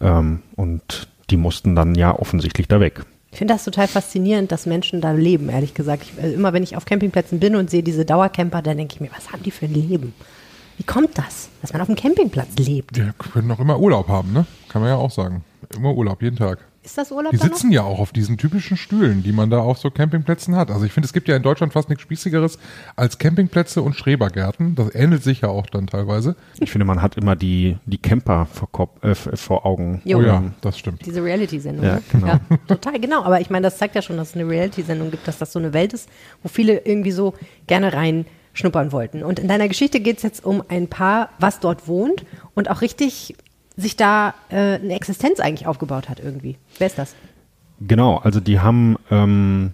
Ähm, 0.01 0.43
und 0.57 1.09
die 1.30 1.36
mussten 1.36 1.76
dann 1.76 1.95
ja 1.95 2.14
offensichtlich 2.14 2.66
da 2.66 2.80
weg. 2.80 3.05
Ich 3.32 3.38
finde 3.38 3.54
das 3.54 3.64
total 3.64 3.86
faszinierend, 3.86 4.50
dass 4.50 4.66
Menschen 4.66 5.00
da 5.00 5.12
leben, 5.12 5.48
ehrlich 5.48 5.74
gesagt. 5.74 6.02
Ich, 6.02 6.22
also 6.22 6.34
immer 6.34 6.52
wenn 6.52 6.62
ich 6.62 6.76
auf 6.76 6.84
Campingplätzen 6.84 7.38
bin 7.38 7.54
und 7.56 7.70
sehe 7.70 7.82
diese 7.82 8.04
Dauercamper, 8.04 8.60
dann 8.60 8.76
denke 8.76 8.94
ich 8.94 9.00
mir, 9.00 9.10
was 9.16 9.32
haben 9.32 9.42
die 9.42 9.50
für 9.50 9.66
ein 9.66 9.74
Leben? 9.74 10.14
Wie 10.76 10.84
kommt 10.84 11.16
das, 11.16 11.50
dass 11.60 11.72
man 11.72 11.82
auf 11.82 11.86
dem 11.86 11.96
Campingplatz 11.96 12.56
lebt? 12.56 12.96
Wir 12.96 13.12
können 13.32 13.50
auch 13.50 13.60
immer 13.60 13.78
Urlaub 13.78 14.08
haben, 14.08 14.32
ne? 14.32 14.46
Kann 14.68 14.82
man 14.82 14.90
ja 14.90 14.96
auch 14.96 15.10
sagen. 15.10 15.44
Immer 15.76 15.94
Urlaub, 15.94 16.22
jeden 16.22 16.36
Tag. 16.36 16.58
Ist 16.82 16.96
das 16.96 17.12
Urlaub 17.12 17.32
Die 17.32 17.36
sitzen 17.36 17.70
ja 17.72 17.82
auch 17.82 17.98
auf 17.98 18.10
diesen 18.10 18.38
typischen 18.38 18.78
Stühlen, 18.78 19.22
die 19.22 19.32
man 19.32 19.50
da 19.50 19.58
auf 19.58 19.76
so 19.76 19.90
Campingplätzen 19.90 20.56
hat. 20.56 20.70
Also 20.70 20.86
ich 20.86 20.92
finde, 20.92 21.06
es 21.06 21.12
gibt 21.12 21.28
ja 21.28 21.36
in 21.36 21.42
Deutschland 21.42 21.74
fast 21.74 21.90
nichts 21.90 22.02
Spießigeres 22.02 22.58
als 22.96 23.18
Campingplätze 23.18 23.82
und 23.82 23.94
Schrebergärten. 23.94 24.76
Das 24.76 24.94
ähnelt 24.94 25.22
sich 25.22 25.42
ja 25.42 25.50
auch 25.50 25.66
dann 25.66 25.88
teilweise. 25.88 26.36
Ich 26.58 26.70
finde, 26.70 26.86
man 26.86 27.02
hat 27.02 27.18
immer 27.18 27.36
die, 27.36 27.76
die 27.84 27.98
Camper 27.98 28.46
vor, 28.46 28.72
Kop 28.72 29.04
äh, 29.04 29.14
vor 29.14 29.66
Augen. 29.66 30.00
Jo. 30.04 30.18
Oh 30.18 30.22
ja, 30.22 30.42
das 30.62 30.78
stimmt. 30.78 31.04
Diese 31.04 31.22
Reality-Sendung. 31.22 31.84
Ja, 31.84 31.96
ne? 31.96 32.02
genau. 32.10 32.26
ja, 32.26 32.40
total, 32.66 32.98
genau. 32.98 33.24
Aber 33.24 33.42
ich 33.42 33.50
meine, 33.50 33.64
das 33.64 33.76
zeigt 33.76 33.94
ja 33.94 34.00
schon, 34.00 34.16
dass 34.16 34.30
es 34.30 34.34
eine 34.34 34.48
Reality-Sendung 34.48 35.10
gibt, 35.10 35.28
dass 35.28 35.36
das 35.36 35.52
so 35.52 35.58
eine 35.58 35.74
Welt 35.74 35.92
ist, 35.92 36.08
wo 36.42 36.48
viele 36.48 36.78
irgendwie 36.86 37.12
so 37.12 37.34
gerne 37.66 37.92
reinschnuppern 37.92 38.90
wollten. 38.90 39.22
Und 39.22 39.38
in 39.38 39.48
deiner 39.48 39.68
Geschichte 39.68 40.00
geht 40.00 40.16
es 40.16 40.22
jetzt 40.22 40.46
um 40.46 40.62
ein 40.68 40.88
Paar, 40.88 41.28
was 41.38 41.60
dort 41.60 41.88
wohnt 41.88 42.24
und 42.54 42.70
auch 42.70 42.80
richtig 42.80 43.34
sich 43.80 43.96
da 43.96 44.34
äh, 44.48 44.74
eine 44.74 44.94
Existenz 44.94 45.40
eigentlich 45.40 45.66
aufgebaut 45.66 46.08
hat 46.08 46.20
irgendwie. 46.20 46.56
Wer 46.78 46.86
ist 46.86 46.98
das? 46.98 47.14
Genau, 47.80 48.18
also 48.18 48.40
die 48.40 48.60
haben 48.60 48.96
ähm, 49.10 49.72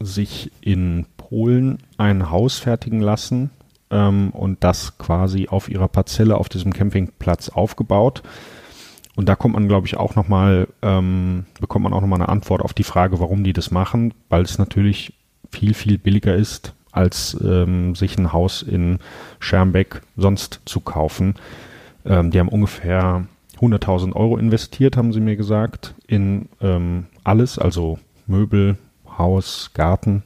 sich 0.00 0.50
in 0.60 1.06
Polen 1.16 1.78
ein 1.98 2.30
Haus 2.30 2.58
fertigen 2.58 3.00
lassen 3.00 3.50
ähm, 3.90 4.30
und 4.30 4.64
das 4.64 4.98
quasi 4.98 5.48
auf 5.48 5.68
ihrer 5.68 5.88
Parzelle 5.88 6.36
auf 6.36 6.48
diesem 6.48 6.72
Campingplatz 6.72 7.50
aufgebaut. 7.50 8.22
Und 9.16 9.28
da 9.28 9.36
kommt 9.36 9.54
man, 9.54 9.68
glaube 9.68 9.86
ich, 9.86 9.96
auch 9.96 10.14
nochmal, 10.14 10.68
ähm, 10.82 11.44
bekommt 11.60 11.82
man 11.82 11.92
auch 11.92 12.00
nochmal 12.00 12.20
eine 12.20 12.28
Antwort 12.28 12.62
auf 12.62 12.72
die 12.72 12.84
Frage, 12.84 13.20
warum 13.20 13.44
die 13.44 13.52
das 13.52 13.70
machen, 13.70 14.14
weil 14.28 14.42
es 14.42 14.58
natürlich 14.58 15.12
viel, 15.50 15.74
viel 15.74 15.98
billiger 15.98 16.34
ist, 16.34 16.74
als 16.92 17.36
ähm, 17.44 17.94
sich 17.94 18.16
ein 18.16 18.32
Haus 18.32 18.62
in 18.62 18.98
Schermbeck 19.38 20.02
sonst 20.16 20.60
zu 20.64 20.80
kaufen. 20.80 21.34
Ähm, 22.04 22.30
die 22.30 22.38
haben 22.38 22.48
ungefähr 22.48 23.26
100.000 23.60 24.14
Euro 24.14 24.36
investiert, 24.36 24.96
haben 24.96 25.12
sie 25.12 25.20
mir 25.20 25.36
gesagt, 25.36 25.94
in 26.06 26.48
ähm, 26.60 27.06
alles, 27.24 27.58
also 27.58 27.98
Möbel, 28.26 28.78
Haus, 29.18 29.70
Garten. 29.74 30.22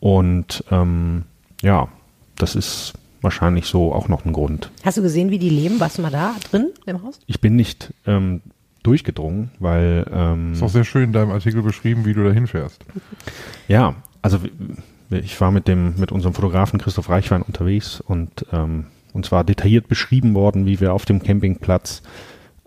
Und 0.00 0.64
ähm, 0.70 1.24
ja, 1.62 1.88
das 2.36 2.54
ist 2.54 2.94
wahrscheinlich 3.20 3.66
so 3.66 3.92
auch 3.92 4.08
noch 4.08 4.24
ein 4.24 4.32
Grund. 4.32 4.70
Hast 4.84 4.98
du 4.98 5.02
gesehen, 5.02 5.30
wie 5.30 5.38
die 5.38 5.50
leben? 5.50 5.80
Warst 5.80 5.98
du 5.98 6.02
mal 6.02 6.10
da 6.10 6.34
drin 6.50 6.70
im 6.86 7.02
Haus? 7.02 7.18
Ich 7.26 7.40
bin 7.40 7.56
nicht 7.56 7.92
ähm, 8.06 8.42
durchgedrungen, 8.82 9.50
weil 9.58 10.06
ähm, 10.12 10.52
Ist 10.52 10.62
auch 10.62 10.68
sehr 10.68 10.84
schön 10.84 11.04
in 11.04 11.12
deinem 11.12 11.30
Artikel 11.30 11.62
beschrieben, 11.62 12.04
wie 12.04 12.14
du 12.14 12.24
da 12.24 12.30
hinfährst. 12.30 12.84
Ja, 13.68 13.96
also 14.22 14.38
ich 15.10 15.38
war 15.42 15.50
mit 15.50 15.68
dem 15.68 15.98
mit 15.98 16.10
unserem 16.10 16.32
Fotografen 16.32 16.80
Christoph 16.80 17.10
Reichwein 17.10 17.42
unterwegs 17.42 18.00
und 18.00 18.46
ähm, 18.50 18.86
uns 19.18 19.30
war 19.30 19.44
detailliert 19.44 19.88
beschrieben 19.88 20.34
worden, 20.34 20.64
wie 20.64 20.80
wir 20.80 20.94
auf 20.94 21.04
dem 21.04 21.22
Campingplatz 21.22 22.02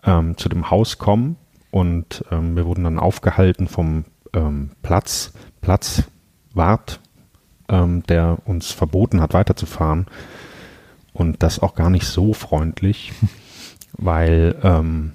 ähm, 0.04 0.38
zu 0.38 0.50
dem 0.50 0.70
Haus 0.70 0.98
kommen. 1.00 1.38
Und 1.72 2.26
ähm, 2.32 2.56
wir 2.56 2.66
wurden 2.66 2.84
dann 2.84 3.00
aufgehalten 3.00 3.68
vom 3.68 4.06
ähm, 4.34 4.72
Platz 4.84 5.34
Platzwart, 5.62 7.00
ähm, 7.70 8.04
der 8.04 8.38
uns 8.46 8.72
verboten 8.72 9.22
hat 9.22 9.34
weiterzufahren. 9.34 10.08
Und 11.14 11.44
das 11.44 11.60
auch 11.60 11.76
gar 11.76 11.90
nicht 11.90 12.06
so 12.06 12.34
freundlich, 12.34 13.14
weil 13.94 14.56
ähm, 14.64 15.14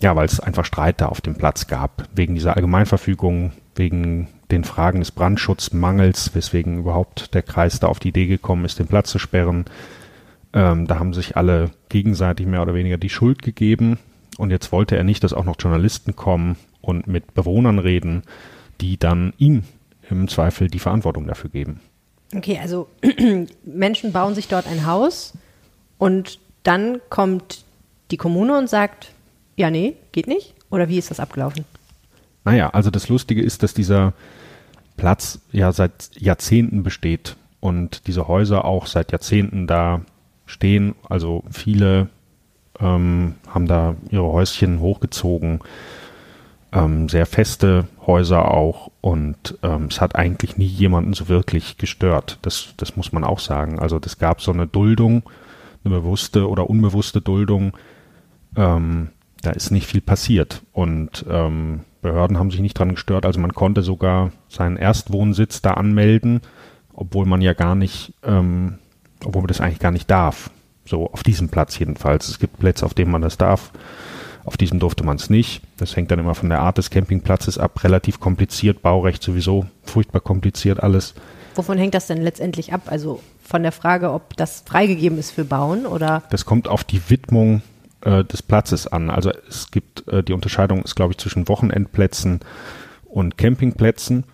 ja, 0.00 0.14
weil 0.14 0.26
es 0.26 0.40
einfach 0.40 0.64
Streit 0.64 1.00
da 1.00 1.06
auf 1.06 1.20
dem 1.20 1.34
Platz 1.34 1.66
gab, 1.66 2.08
wegen 2.14 2.34
dieser 2.34 2.54
Allgemeinverfügung, 2.54 3.52
wegen 3.74 4.28
den 4.50 4.64
Fragen 4.64 5.00
des 5.00 5.10
Brandschutzmangels, 5.10 6.34
weswegen 6.34 6.78
überhaupt 6.78 7.34
der 7.34 7.42
Kreis 7.42 7.80
da 7.80 7.88
auf 7.88 7.98
die 7.98 8.08
Idee 8.08 8.26
gekommen 8.26 8.64
ist, 8.64 8.78
den 8.78 8.86
Platz 8.86 9.10
zu 9.10 9.18
sperren. 9.18 9.64
Ähm, 10.52 10.86
da 10.86 10.98
haben 10.98 11.14
sich 11.14 11.36
alle 11.36 11.70
gegenseitig 11.88 12.46
mehr 12.46 12.62
oder 12.62 12.74
weniger 12.74 12.96
die 12.96 13.10
Schuld 13.10 13.42
gegeben. 13.42 13.98
Und 14.38 14.50
jetzt 14.50 14.72
wollte 14.72 14.96
er 14.96 15.04
nicht, 15.04 15.24
dass 15.24 15.32
auch 15.32 15.44
noch 15.44 15.56
Journalisten 15.58 16.16
kommen 16.16 16.56
und 16.80 17.06
mit 17.06 17.34
Bewohnern 17.34 17.78
reden, 17.78 18.22
die 18.80 18.96
dann 18.96 19.32
ihm 19.38 19.64
im 20.08 20.28
Zweifel 20.28 20.68
die 20.68 20.78
Verantwortung 20.78 21.26
dafür 21.26 21.50
geben. 21.50 21.80
Okay, 22.34 22.58
also 22.60 22.88
Menschen 23.64 24.12
bauen 24.12 24.34
sich 24.34 24.48
dort 24.48 24.66
ein 24.66 24.86
Haus 24.86 25.34
und 25.98 26.38
dann 26.62 27.00
kommt 27.08 27.64
die 28.10 28.16
Kommune 28.16 28.56
und 28.56 28.68
sagt, 28.68 29.12
ja, 29.56 29.70
nee, 29.70 29.96
geht 30.12 30.26
nicht? 30.26 30.54
Oder 30.70 30.88
wie 30.88 30.98
ist 30.98 31.10
das 31.10 31.20
abgelaufen? 31.20 31.64
Naja, 32.44 32.70
also 32.70 32.90
das 32.90 33.08
Lustige 33.08 33.42
ist, 33.42 33.62
dass 33.62 33.74
dieser 33.74 34.12
Platz 34.96 35.40
ja 35.52 35.72
seit 35.72 36.10
Jahrzehnten 36.18 36.82
besteht 36.82 37.36
und 37.60 38.06
diese 38.06 38.28
Häuser 38.28 38.64
auch 38.64 38.86
seit 38.86 39.12
Jahrzehnten 39.12 39.66
da 39.66 40.02
stehen. 40.48 40.94
Also 41.08 41.44
viele 41.50 42.08
ähm, 42.80 43.36
haben 43.48 43.66
da 43.66 43.94
ihre 44.10 44.30
Häuschen 44.32 44.80
hochgezogen, 44.80 45.60
ähm, 46.72 47.08
sehr 47.08 47.26
feste 47.26 47.86
Häuser 48.06 48.50
auch 48.50 48.90
und 49.00 49.58
ähm, 49.62 49.86
es 49.90 50.00
hat 50.00 50.16
eigentlich 50.16 50.56
nie 50.56 50.66
jemanden 50.66 51.12
so 51.12 51.28
wirklich 51.28 51.78
gestört. 51.78 52.38
Das, 52.42 52.74
das 52.76 52.96
muss 52.96 53.12
man 53.12 53.24
auch 53.24 53.38
sagen. 53.38 53.78
Also 53.78 53.98
das 53.98 54.18
gab 54.18 54.40
so 54.40 54.52
eine 54.52 54.66
Duldung, 54.66 55.22
eine 55.84 55.94
bewusste 55.94 56.48
oder 56.48 56.68
unbewusste 56.68 57.20
Duldung. 57.20 57.76
Ähm, 58.56 59.10
da 59.42 59.50
ist 59.50 59.70
nicht 59.70 59.86
viel 59.86 60.00
passiert 60.00 60.62
und 60.72 61.24
ähm, 61.30 61.82
Behörden 62.02 62.38
haben 62.38 62.50
sich 62.50 62.60
nicht 62.60 62.78
dran 62.78 62.94
gestört. 62.94 63.26
Also 63.26 63.40
man 63.40 63.54
konnte 63.54 63.82
sogar 63.82 64.32
seinen 64.48 64.76
Erstwohnsitz 64.76 65.62
da 65.62 65.74
anmelden, 65.74 66.40
obwohl 66.92 67.26
man 67.26 67.40
ja 67.40 67.54
gar 67.54 67.74
nicht, 67.74 68.14
ähm, 68.22 68.78
obwohl 69.24 69.42
man 69.42 69.48
das 69.48 69.60
eigentlich 69.60 69.78
gar 69.78 69.90
nicht 69.90 70.10
darf. 70.10 70.50
So 70.84 71.10
auf 71.12 71.22
diesem 71.22 71.48
Platz 71.48 71.78
jedenfalls. 71.78 72.28
Es 72.28 72.38
gibt 72.38 72.58
Plätze, 72.58 72.86
auf 72.86 72.94
denen 72.94 73.10
man 73.10 73.22
das 73.22 73.36
darf. 73.36 73.72
Auf 74.44 74.56
diesem 74.56 74.78
durfte 74.78 75.04
man 75.04 75.16
es 75.16 75.28
nicht. 75.28 75.60
Das 75.76 75.94
hängt 75.94 76.10
dann 76.10 76.18
immer 76.18 76.34
von 76.34 76.48
der 76.48 76.60
Art 76.60 76.78
des 76.78 76.88
Campingplatzes 76.90 77.58
ab. 77.58 77.84
Relativ 77.84 78.20
kompliziert, 78.20 78.80
Baurecht 78.80 79.22
sowieso 79.22 79.66
furchtbar 79.84 80.20
kompliziert 80.20 80.82
alles. 80.82 81.14
Wovon 81.54 81.76
hängt 81.76 81.94
das 81.94 82.06
denn 82.06 82.22
letztendlich 82.22 82.72
ab? 82.72 82.82
Also 82.86 83.20
von 83.42 83.62
der 83.62 83.72
Frage, 83.72 84.12
ob 84.12 84.36
das 84.36 84.62
freigegeben 84.64 85.18
ist 85.18 85.32
für 85.32 85.44
Bauen 85.44 85.86
oder 85.86 86.22
Das 86.30 86.44
kommt 86.44 86.68
auf 86.68 86.84
die 86.84 87.10
Widmung 87.10 87.62
äh, 88.02 88.24
des 88.24 88.42
Platzes 88.42 88.86
an. 88.86 89.10
Also 89.10 89.32
es 89.48 89.70
gibt 89.70 90.08
äh, 90.08 90.22
die 90.22 90.32
Unterscheidung 90.32 90.82
ist, 90.82 90.94
glaube 90.94 91.12
ich, 91.12 91.18
zwischen 91.18 91.48
Wochenendplätzen 91.48 92.40
und 93.04 93.36
Campingplätzen. 93.36 94.24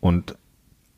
Und 0.00 0.36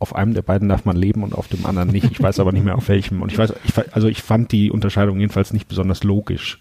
auf 0.00 0.14
einem 0.14 0.32
der 0.34 0.42
beiden 0.42 0.68
darf 0.68 0.84
man 0.84 0.96
leben 0.96 1.24
und 1.24 1.34
auf 1.34 1.48
dem 1.48 1.66
anderen 1.66 1.88
nicht. 1.90 2.08
Ich 2.10 2.22
weiß 2.22 2.38
aber 2.38 2.52
nicht 2.52 2.64
mehr 2.64 2.76
auf 2.76 2.88
welchem. 2.88 3.20
Und 3.20 3.32
ich 3.32 3.38
weiß, 3.38 3.52
ich, 3.64 3.72
also 3.94 4.06
ich 4.06 4.22
fand 4.22 4.52
die 4.52 4.70
Unterscheidung 4.70 5.18
jedenfalls 5.18 5.52
nicht 5.52 5.66
besonders 5.66 6.04
logisch. 6.04 6.60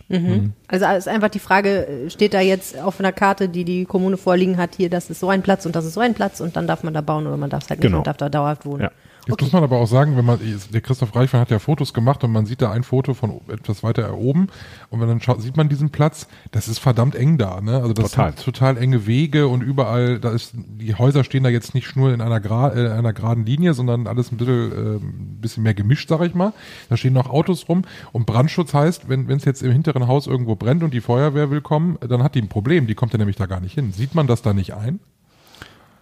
Also 0.67 0.85
ist 0.87 1.07
einfach 1.07 1.29
die 1.29 1.39
Frage, 1.39 1.87
äh, 1.87 2.09
steht 2.09 2.33
da 2.33 2.41
jetzt 2.41 2.79
auf 2.79 2.99
einer 2.99 3.11
Karte, 3.11 3.47
die 3.47 3.63
die 3.63 3.85
Kommune 3.85 4.17
vorliegen 4.17 4.57
hat, 4.57 4.71
hier, 4.75 4.89
das 4.89 5.09
ist 5.11 5.19
so 5.19 5.29
ein 5.29 5.43
Platz 5.43 5.65
und 5.67 5.75
das 5.75 5.85
ist 5.85 5.93
so 5.93 5.99
ein 5.99 6.13
Platz 6.15 6.39
und 6.41 6.55
dann 6.55 6.65
darf 6.65 6.81
man 6.83 6.93
da 6.95 7.01
bauen 7.01 7.27
oder 7.27 7.37
man 7.37 7.49
darf 7.51 7.63
es 7.63 7.69
halt 7.69 7.79
nicht 7.79 7.87
Genau. 7.87 7.99
und 7.99 8.07
darf 8.07 8.17
da 8.17 8.27
dauerhaft 8.29 8.65
wohnen. 8.65 8.81
Ja. 8.83 8.91
Jetzt 9.27 9.33
Okay. 9.33 9.45
muss 9.45 9.53
man 9.53 9.63
aber 9.63 9.77
auch 9.77 9.87
sagen, 9.87 10.15
wenn 10.15 10.23
man, 10.25 10.39
der 10.73 10.81
Christoph 10.81 11.13
Reichmann 11.15 11.41
hat 11.41 11.51
ja 11.51 11.59
Fotos 11.59 11.93
gemacht 11.93 12.23
und 12.23 12.31
man 12.31 12.45
sieht 12.45 12.61
da 12.61 12.71
ein 12.71 12.83
Foto 12.83 13.13
von 13.13 13.41
etwas 13.49 13.83
weiter 13.83 14.15
oben 14.17 14.47
und 14.89 15.01
wenn 15.01 15.07
dann 15.09 15.19
schaut, 15.21 15.41
sieht 15.41 15.57
man 15.57 15.67
diesen 15.67 15.89
Platz, 15.89 16.27
das 16.51 16.67
ist 16.69 16.79
verdammt 16.79 17.13
eng 17.13 17.37
da, 17.37 17.59
ne? 17.59 17.75
Also 17.75 17.91
das 17.93 18.11
Total. 18.11 18.31
sind 18.33 18.45
total 18.45 18.77
enge 18.77 19.05
Wege 19.05 19.47
und 19.49 19.61
überall, 19.61 20.19
da 20.19 20.31
ist, 20.31 20.53
die 20.55 20.95
Häuser 20.95 21.25
stehen 21.25 21.43
da 21.43 21.49
jetzt 21.49 21.75
nicht 21.75 21.95
nur 21.97 22.13
in 22.13 22.21
einer, 22.21 22.39
gra 22.39 22.73
äh, 22.73 22.89
einer 22.89 23.11
geraden 23.11 23.45
Linie, 23.45 23.73
sondern 23.73 24.07
alles 24.07 24.31
ein 24.31 24.37
bisschen, 24.37 24.71
äh, 24.71 24.95
ein 24.97 25.37
bisschen 25.41 25.63
mehr 25.63 25.73
gemischt, 25.73 26.07
sag 26.07 26.21
ich 26.21 26.33
mal. 26.33 26.53
Da 26.89 26.95
stehen 26.95 27.13
noch 27.13 27.29
Autos 27.29 27.67
rum 27.67 27.83
und 28.13 28.25
Brandschutz 28.25 28.73
heißt, 28.73 29.09
wenn 29.09 29.29
es 29.29 29.43
jetzt 29.43 29.61
im 29.61 29.71
hinteren 29.73 30.07
Haus 30.07 30.27
irgendwo 30.27 30.55
brennt 30.55 30.83
und 30.83 30.93
die 30.93 31.01
Feuerwehr 31.01 31.51
will 31.51 31.61
kommen, 31.61 31.97
dann 32.07 32.23
hat 32.23 32.35
die 32.35 32.41
ein 32.41 32.47
Problem, 32.47 32.87
die 32.87 32.95
kommt 32.95 33.11
ja 33.11 33.17
nämlich 33.17 33.35
da 33.35 33.45
gar 33.45 33.59
nicht 33.59 33.73
hin. 33.73 33.91
Sieht 33.91 34.15
man 34.15 34.25
das 34.27 34.41
da 34.41 34.53
nicht 34.53 34.73
ein? 34.73 34.99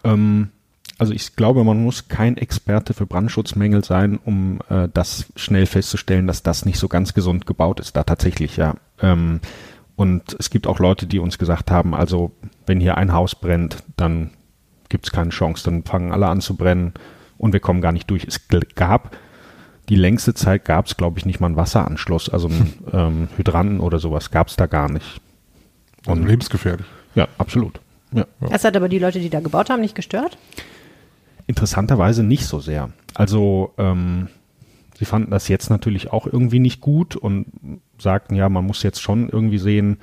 Ähm, 0.04 0.50
also 0.98 1.14
ich 1.14 1.36
glaube, 1.36 1.64
man 1.64 1.84
muss 1.84 2.08
kein 2.08 2.38
Experte 2.38 2.94
für 2.94 3.06
Brandschutzmängel 3.06 3.84
sein, 3.84 4.20
um 4.24 4.60
äh, 4.70 4.88
das 4.94 5.26
schnell 5.36 5.66
festzustellen, 5.66 6.28
dass 6.28 6.44
das 6.44 6.66
nicht 6.66 6.80
so 6.80 6.88
ganz 6.88 7.14
gesund 7.14 7.46
gebaut 7.46 7.80
ist, 7.80 7.96
da 7.96 8.04
tatsächlich, 8.04 8.58
ja. 8.58 8.76
Ähm, 9.02 9.40
und 9.96 10.36
es 10.40 10.50
gibt 10.50 10.68
auch 10.68 10.80
Leute, 10.80 11.06
die 11.08 11.20
uns 11.20 11.38
gesagt 11.38 11.72
haben, 11.72 11.94
also 11.96 12.32
wenn 12.66 12.80
hier 12.80 12.98
ein 12.98 13.14
Haus 13.14 13.36
brennt, 13.36 13.78
dann 13.96 14.32
gibt 14.90 15.06
es 15.06 15.12
keine 15.12 15.30
Chance, 15.30 15.64
dann 15.66 15.84
fangen 15.84 16.12
alle 16.12 16.28
an 16.28 16.42
zu 16.42 16.56
brennen 16.56 16.94
und 17.38 17.54
wir 17.54 17.60
kommen 17.60 17.82
gar 17.82 17.92
nicht 17.92 18.10
durch. 18.10 18.26
Es 18.26 18.42
gab 18.76 19.16
die 19.90 19.96
längste 19.96 20.34
Zeit 20.34 20.66
gab 20.66 20.88
es, 20.88 20.98
glaube 20.98 21.20
ich, 21.20 21.26
nicht 21.26 21.40
mal 21.40 21.48
einen 21.48 21.58
Wasseranschluss, 21.58 22.30
also 22.30 22.48
einen 22.48 22.74
ähm, 22.94 23.28
Hydranten 23.38 23.80
oder 23.80 24.00
sowas 24.00 24.32
gab 24.32 24.48
es 24.48 24.56
da 24.56 24.66
gar 24.66 24.90
nicht. 24.90 25.22
Also 26.06 26.22
Und- 26.22 26.28
lebensgefährlich. 26.28 26.88
Ja, 27.14 27.28
absolut. 27.38 27.80
Ja. 28.12 28.26
Das 28.40 28.64
hat 28.64 28.76
aber 28.76 28.90
die 28.90 29.00
Leute, 29.00 29.20
die 29.20 29.30
da 29.30 29.40
gebaut 29.40 29.70
haben, 29.70 29.82
nicht 29.82 29.96
gestört. 29.96 30.38
Interessanterweise 31.48 32.24
nicht 32.24 32.46
so 32.46 32.60
sehr. 32.60 32.90
Also 33.14 33.74
ähm, 33.78 34.30
sie 34.98 35.06
fanden 35.06 35.32
das 35.32 35.48
jetzt 35.48 35.70
natürlich 35.70 36.12
auch 36.12 36.26
irgendwie 36.26 36.60
nicht 36.60 36.82
gut 36.82 37.16
und 37.16 37.48
sagten, 38.00 38.36
ja, 38.36 38.50
man 38.50 38.66
muss 38.66 38.84
jetzt 38.84 39.02
schon 39.02 39.30
irgendwie 39.30 39.58
sehen, 39.58 39.98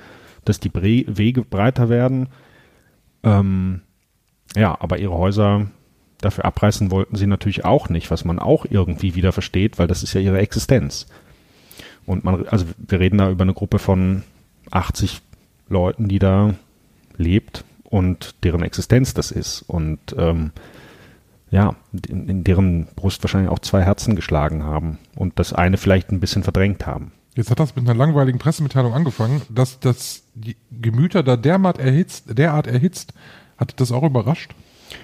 dass 0.45 0.59
die 0.59 0.69
Bre 0.69 1.05
Wege 1.07 1.41
breiter 1.43 1.89
werden. 1.89 2.29
Ähm, 3.23 3.81
ja, 4.55 4.77
aber 4.79 4.99
ihre 4.99 5.17
Häuser 5.17 5.67
dafür 6.21 6.45
abreißen 6.45 6.91
wollten 6.91 7.15
sie 7.15 7.27
natürlich 7.27 7.65
auch 7.65 7.89
nicht, 7.89 8.09
was 8.11 8.25
man 8.25 8.39
auch 8.39 8.65
irgendwie 8.69 9.15
wieder 9.15 9.31
versteht, 9.31 9.79
weil 9.79 9.87
das 9.87 10.03
ist 10.03 10.13
ja 10.13 10.21
ihre 10.21 10.39
Existenz. 10.39 11.07
Und 12.05 12.23
man, 12.23 12.47
also 12.47 12.65
wir 12.77 12.99
reden 12.99 13.17
da 13.17 13.29
über 13.29 13.43
eine 13.43 13.53
Gruppe 13.53 13.79
von 13.79 14.23
80 14.71 15.21
Leuten, 15.69 16.07
die 16.07 16.19
da 16.19 16.53
lebt 17.17 17.63
und 17.83 18.35
deren 18.43 18.63
Existenz 18.63 19.13
das 19.13 19.31
ist. 19.31 19.61
Und 19.63 19.99
ähm, 20.17 20.51
ja, 21.53 21.75
in, 22.09 22.27
in 22.27 22.43
deren 22.43 22.87
Brust 22.95 23.23
wahrscheinlich 23.23 23.51
auch 23.51 23.59
zwei 23.59 23.83
Herzen 23.83 24.15
geschlagen 24.15 24.63
haben 24.63 24.97
und 25.15 25.37
das 25.37 25.53
eine 25.53 25.77
vielleicht 25.77 26.11
ein 26.11 26.19
bisschen 26.19 26.41
verdrängt 26.41 26.87
haben. 26.87 27.11
Jetzt 27.35 27.51
hat 27.51 27.59
das 27.59 27.75
mit 27.75 27.87
einer 27.87 27.97
langweiligen 27.97 28.39
Pressemitteilung 28.39 28.91
angefangen, 28.91 29.43
dass 29.49 29.79
das 29.79 30.23
die 30.33 30.57
Gemüter 30.71 31.21
da 31.21 31.37
derart 31.37 31.77
erhitzt, 31.77 32.37
derart 32.39 32.65
erhitzt. 32.65 33.13
Hat 33.55 33.79
das 33.79 33.91
auch 33.91 34.01
überrascht? 34.01 34.55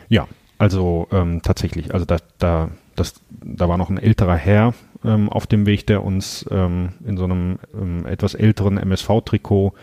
Ja, 0.08 0.28
also 0.58 1.08
ähm, 1.12 1.44
tatsächlich. 1.44 1.94
Also 1.94 2.06
da, 2.06 2.18
da, 2.40 2.70
das, 2.96 3.22
da 3.30 3.70
war 3.70 3.78
noch 3.78 3.92
ein 3.92 4.00
älterer 4.00 4.36
Herr 4.36 4.74
ähm, 5.06 5.30
auf 5.30 5.46
dem 5.46 5.68
Weg, 5.68 5.86
der 5.86 6.04
uns 6.04 6.46
ähm, 6.50 6.94
in 7.06 7.16
so 7.16 7.26
einem 7.26 7.60
ähm, 7.80 8.08
etwas 8.08 8.34
älteren 8.34 8.80
MSV-Trikot 8.80 9.74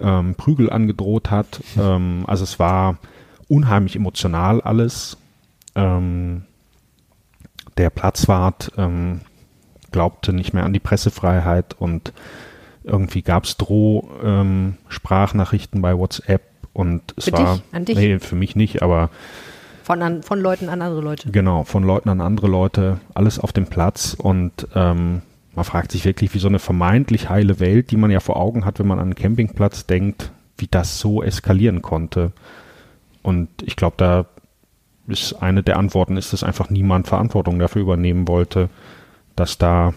ähm, 0.00 0.36
Prügel 0.36 0.70
angedroht 0.70 1.30
hat. 1.30 1.60
Ähm, 1.78 2.24
also 2.26 2.44
es 2.44 2.58
war 2.58 2.96
unheimlich 3.46 3.94
emotional 3.94 4.62
alles. 4.62 5.17
Ähm, 5.78 6.42
der 7.76 7.90
Platzwart 7.90 8.72
ähm, 8.76 9.20
glaubte 9.92 10.32
nicht 10.32 10.52
mehr 10.52 10.64
an 10.64 10.72
die 10.72 10.80
Pressefreiheit 10.80 11.76
und 11.78 12.12
irgendwie 12.82 13.22
gab 13.22 13.44
es 13.44 13.56
Droh-Sprachnachrichten 13.56 15.78
ähm, 15.78 15.82
bei 15.82 15.96
WhatsApp 15.96 16.42
und 16.72 17.14
es 17.16 17.26
für 17.26 17.32
war 17.32 17.54
dich, 17.54 17.62
an 17.72 17.84
dich? 17.84 17.96
nee 17.96 18.18
für 18.18 18.34
mich 18.34 18.56
nicht, 18.56 18.82
aber 18.82 19.10
von, 19.84 20.02
an, 20.02 20.24
von 20.24 20.40
Leuten 20.40 20.68
an 20.68 20.82
andere 20.82 21.00
Leute. 21.00 21.30
Genau, 21.30 21.62
von 21.64 21.84
Leuten 21.84 22.08
an 22.08 22.20
andere 22.20 22.48
Leute, 22.48 22.98
alles 23.14 23.38
auf 23.38 23.52
dem 23.52 23.66
Platz 23.66 24.16
und 24.18 24.66
ähm, 24.74 25.22
man 25.54 25.64
fragt 25.64 25.92
sich 25.92 26.04
wirklich, 26.04 26.34
wie 26.34 26.38
so 26.38 26.48
eine 26.48 26.58
vermeintlich 26.58 27.30
heile 27.30 27.60
Welt, 27.60 27.90
die 27.90 27.96
man 27.96 28.10
ja 28.10 28.20
vor 28.20 28.36
Augen 28.36 28.64
hat, 28.64 28.78
wenn 28.78 28.86
man 28.86 28.98
an 28.98 29.06
einen 29.06 29.14
Campingplatz 29.14 29.86
denkt, 29.86 30.30
wie 30.56 30.68
das 30.68 30.98
so 30.98 31.22
eskalieren 31.22 31.82
konnte. 31.82 32.32
Und 33.22 33.48
ich 33.62 33.76
glaube, 33.76 33.94
da 33.96 34.26
ist 35.08 35.34
eine 35.34 35.62
der 35.62 35.78
Antworten, 35.78 36.16
ist, 36.16 36.32
dass 36.32 36.44
einfach 36.44 36.70
niemand 36.70 37.08
Verantwortung 37.08 37.58
dafür 37.58 37.82
übernehmen 37.82 38.28
wollte, 38.28 38.68
dass 39.36 39.58
da, 39.58 39.94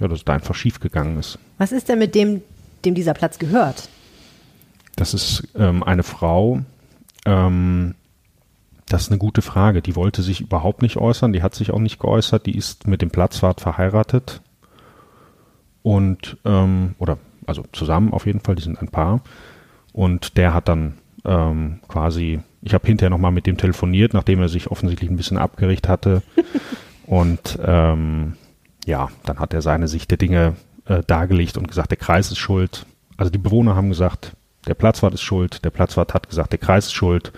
ja, 0.00 0.08
dass 0.08 0.24
da 0.24 0.34
einfach 0.34 0.54
schief 0.54 0.80
gegangen 0.80 1.18
ist. 1.18 1.38
Was 1.58 1.72
ist 1.72 1.88
denn 1.88 1.98
mit 1.98 2.14
dem, 2.14 2.42
dem 2.84 2.94
dieser 2.94 3.14
Platz 3.14 3.38
gehört? 3.38 3.88
Das 4.96 5.14
ist 5.14 5.46
ähm, 5.56 5.82
eine 5.82 6.02
Frau, 6.02 6.60
ähm, 7.24 7.94
das 8.88 9.02
ist 9.02 9.10
eine 9.10 9.18
gute 9.18 9.42
Frage. 9.42 9.82
Die 9.82 9.96
wollte 9.96 10.22
sich 10.22 10.40
überhaupt 10.40 10.82
nicht 10.82 10.96
äußern, 10.96 11.32
die 11.32 11.42
hat 11.42 11.54
sich 11.54 11.70
auch 11.70 11.78
nicht 11.78 12.00
geäußert, 12.00 12.46
die 12.46 12.56
ist 12.56 12.86
mit 12.86 13.02
dem 13.02 13.10
Platzwart 13.10 13.60
verheiratet 13.60 14.40
und 15.82 16.36
ähm, 16.44 16.94
oder 16.98 17.18
also 17.46 17.64
zusammen 17.72 18.12
auf 18.12 18.26
jeden 18.26 18.40
Fall, 18.40 18.54
die 18.54 18.62
sind 18.62 18.80
ein 18.80 18.88
Paar. 18.88 19.22
Und 19.92 20.36
der 20.36 20.52
hat 20.54 20.68
dann 20.68 20.98
ähm, 21.24 21.80
quasi, 21.88 22.40
ich 22.62 22.74
habe 22.74 22.86
hinterher 22.86 23.10
nochmal 23.10 23.32
mit 23.32 23.46
dem 23.46 23.56
telefoniert, 23.56 24.14
nachdem 24.14 24.40
er 24.40 24.48
sich 24.48 24.70
offensichtlich 24.70 25.10
ein 25.10 25.16
bisschen 25.16 25.38
abgerichtet 25.38 25.88
hatte. 25.88 26.22
und 27.06 27.58
ähm, 27.64 28.34
ja, 28.84 29.08
dann 29.24 29.38
hat 29.38 29.54
er 29.54 29.62
seine 29.62 29.88
Sicht 29.88 30.10
der 30.10 30.18
Dinge 30.18 30.56
äh, 30.86 31.02
dargelegt 31.06 31.56
und 31.56 31.68
gesagt, 31.68 31.90
der 31.90 31.98
Kreis 31.98 32.30
ist 32.30 32.38
schuld. 32.38 32.86
Also 33.16 33.30
die 33.30 33.38
Bewohner 33.38 33.76
haben 33.76 33.88
gesagt, 33.88 34.32
der 34.66 34.74
Platzwart 34.74 35.14
ist 35.14 35.22
schuld, 35.22 35.64
der 35.64 35.70
Platzwart 35.70 36.14
hat 36.14 36.28
gesagt, 36.28 36.52
der 36.52 36.58
Kreis 36.58 36.86
ist 36.86 36.94
schuld. 36.94 37.32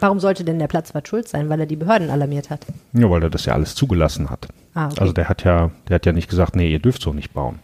Warum 0.00 0.20
sollte 0.20 0.44
denn 0.44 0.58
der 0.58 0.68
Platzwart 0.68 1.08
schuld 1.08 1.28
sein? 1.28 1.48
Weil 1.48 1.60
er 1.60 1.66
die 1.66 1.76
Behörden 1.76 2.10
alarmiert 2.10 2.50
hat. 2.50 2.66
Ja, 2.92 3.10
weil 3.10 3.22
er 3.22 3.30
das 3.30 3.46
ja 3.46 3.54
alles 3.54 3.74
zugelassen 3.74 4.30
hat. 4.30 4.48
Ah, 4.74 4.86
okay. 4.86 5.00
Also 5.00 5.12
der 5.12 5.28
hat 5.28 5.44
ja, 5.44 5.70
der 5.88 5.96
hat 5.96 6.06
ja 6.06 6.12
nicht 6.12 6.30
gesagt, 6.30 6.54
nee, 6.54 6.70
ihr 6.70 6.78
dürft 6.78 7.02
so 7.02 7.12
nicht 7.12 7.32
bauen. 7.32 7.58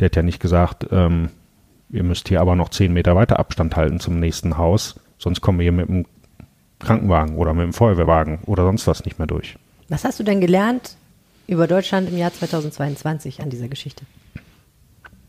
Der 0.00 0.06
hat 0.06 0.16
ja 0.16 0.22
nicht 0.22 0.40
gesagt, 0.40 0.88
ähm, 0.90 1.30
ihr 1.90 2.02
müsst 2.02 2.28
hier 2.28 2.40
aber 2.40 2.56
noch 2.56 2.70
zehn 2.70 2.92
Meter 2.92 3.14
weiter 3.14 3.38
Abstand 3.38 3.76
halten 3.76 4.00
zum 4.00 4.18
nächsten 4.18 4.58
Haus, 4.58 4.98
sonst 5.18 5.40
kommen 5.40 5.58
wir 5.58 5.64
hier 5.64 5.72
mit 5.72 5.88
dem 5.88 6.06
Krankenwagen 6.78 7.36
oder 7.36 7.54
mit 7.54 7.64
dem 7.64 7.72
Feuerwehrwagen 7.72 8.40
oder 8.46 8.64
sonst 8.64 8.86
was 8.86 9.04
nicht 9.04 9.18
mehr 9.18 9.26
durch. 9.26 9.56
Was 9.88 10.04
hast 10.04 10.18
du 10.18 10.24
denn 10.24 10.40
gelernt 10.40 10.96
über 11.46 11.66
Deutschland 11.66 12.08
im 12.08 12.16
Jahr 12.16 12.32
2022 12.32 13.40
an 13.40 13.50
dieser 13.50 13.68
Geschichte? 13.68 14.04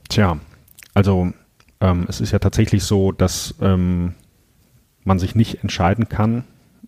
Tja, 0.09 0.39
also 0.93 1.31
ähm, 1.79 2.05
es 2.07 2.21
ist 2.21 2.31
ja 2.31 2.39
tatsächlich 2.39 2.83
so, 2.83 3.11
dass 3.11 3.55
ähm, 3.61 4.15
man 5.03 5.19
sich 5.19 5.35
nicht 5.35 5.63
entscheiden 5.63 6.09
kann, 6.09 6.43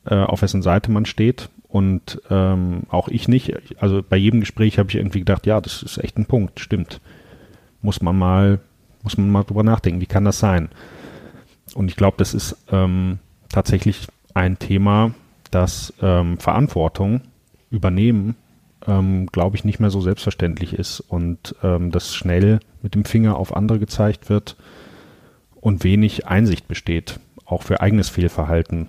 äh, 0.06 0.16
auf 0.16 0.42
wessen 0.42 0.62
Seite 0.62 0.92
man 0.92 1.06
steht. 1.06 1.50
Und 1.68 2.20
ähm, 2.32 2.82
auch 2.90 3.10
ich 3.10 3.28
nicht. 3.28 3.54
Also 3.80 4.02
bei 4.02 4.18
jedem 4.18 4.40
Gespräch 4.40 4.80
habe 4.80 4.90
ich 4.90 4.96
irgendwie 4.96 5.20
gedacht, 5.20 5.46
ja, 5.46 5.62
das 5.62 5.84
ist 5.84 6.00
echt 6.00 6.18
ein 6.18 6.26
Punkt, 6.26 6.60
stimmt. 6.60 7.00
Muss 7.84 8.02
man 8.02 8.18
mal, 8.18 8.60
muss 9.04 9.18
man 9.18 9.30
mal 9.30 9.44
drüber 9.44 9.62
nachdenken, 9.62 10.02
wie 10.02 10.08
kann 10.08 10.26
das 10.26 10.40
sein? 10.40 10.70
Und 11.76 11.90
ich 11.92 11.96
glaube, 11.96 12.18
das 12.18 12.34
ist 12.34 12.58
ähm, 12.72 13.20
tatsächlich 13.50 14.08
ein 14.34 14.60
Thema, 14.60 15.12
das 15.52 15.94
ähm, 16.02 16.38
Verantwortung 16.38 17.22
übernehmen, 17.72 18.36
ähm, 18.88 19.28
glaube 19.28 19.56
ich, 19.56 19.66
nicht 19.66 19.80
mehr 19.80 19.90
so 19.90 20.02
selbstverständlich 20.02 20.74
ist 20.74 21.00
und 21.00 21.56
ähm, 21.64 21.92
dass 21.92 22.16
schnell 22.16 22.60
mit 22.82 22.96
dem 22.96 23.06
Finger 23.06 23.38
auf 23.38 23.56
andere 23.56 23.80
gezeigt 23.80 24.30
wird 24.30 24.56
und 25.56 25.84
wenig 25.84 26.28
Einsicht 26.28 26.68
besteht 26.68 27.20
auch 27.50 27.64
für 27.64 27.82
eigenes 27.82 28.10
Fehlverhalten. 28.10 28.88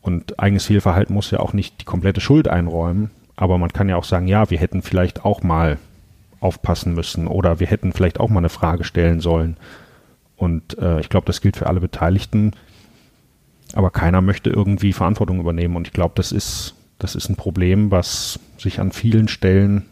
Und 0.00 0.38
eigenes 0.38 0.66
Fehlverhalten 0.66 1.14
muss 1.14 1.30
ja 1.30 1.40
auch 1.40 1.52
nicht 1.52 1.80
die 1.80 1.84
komplette 1.84 2.20
Schuld 2.20 2.48
einräumen, 2.48 3.10
aber 3.34 3.58
man 3.58 3.72
kann 3.72 3.88
ja 3.88 3.96
auch 3.96 4.04
sagen, 4.04 4.28
ja, 4.28 4.50
wir 4.50 4.58
hätten 4.58 4.82
vielleicht 4.82 5.24
auch 5.24 5.42
mal 5.42 5.78
aufpassen 6.40 6.94
müssen 6.94 7.26
oder 7.26 7.60
wir 7.60 7.66
hätten 7.66 7.92
vielleicht 7.92 8.20
auch 8.20 8.28
mal 8.28 8.38
eine 8.38 8.48
Frage 8.48 8.84
stellen 8.84 9.20
sollen. 9.20 9.56
Und 10.36 10.78
äh, 10.78 11.00
ich 11.00 11.08
glaube, 11.08 11.26
das 11.26 11.40
gilt 11.40 11.56
für 11.56 11.66
alle 11.66 11.80
Beteiligten. 11.80 12.52
Aber 13.74 13.90
keiner 13.90 14.20
möchte 14.20 14.50
irgendwie 14.50 14.92
Verantwortung 14.92 15.40
übernehmen. 15.40 15.76
Und 15.76 15.88
ich 15.88 15.92
glaube, 15.92 16.12
das 16.16 16.32
ist, 16.32 16.74
das 16.98 17.14
ist 17.14 17.28
ein 17.28 17.36
Problem, 17.36 17.90
was 17.90 18.38
sich 18.58 18.80
an 18.80 18.92
vielen 18.92 19.28
Stellen 19.28 19.86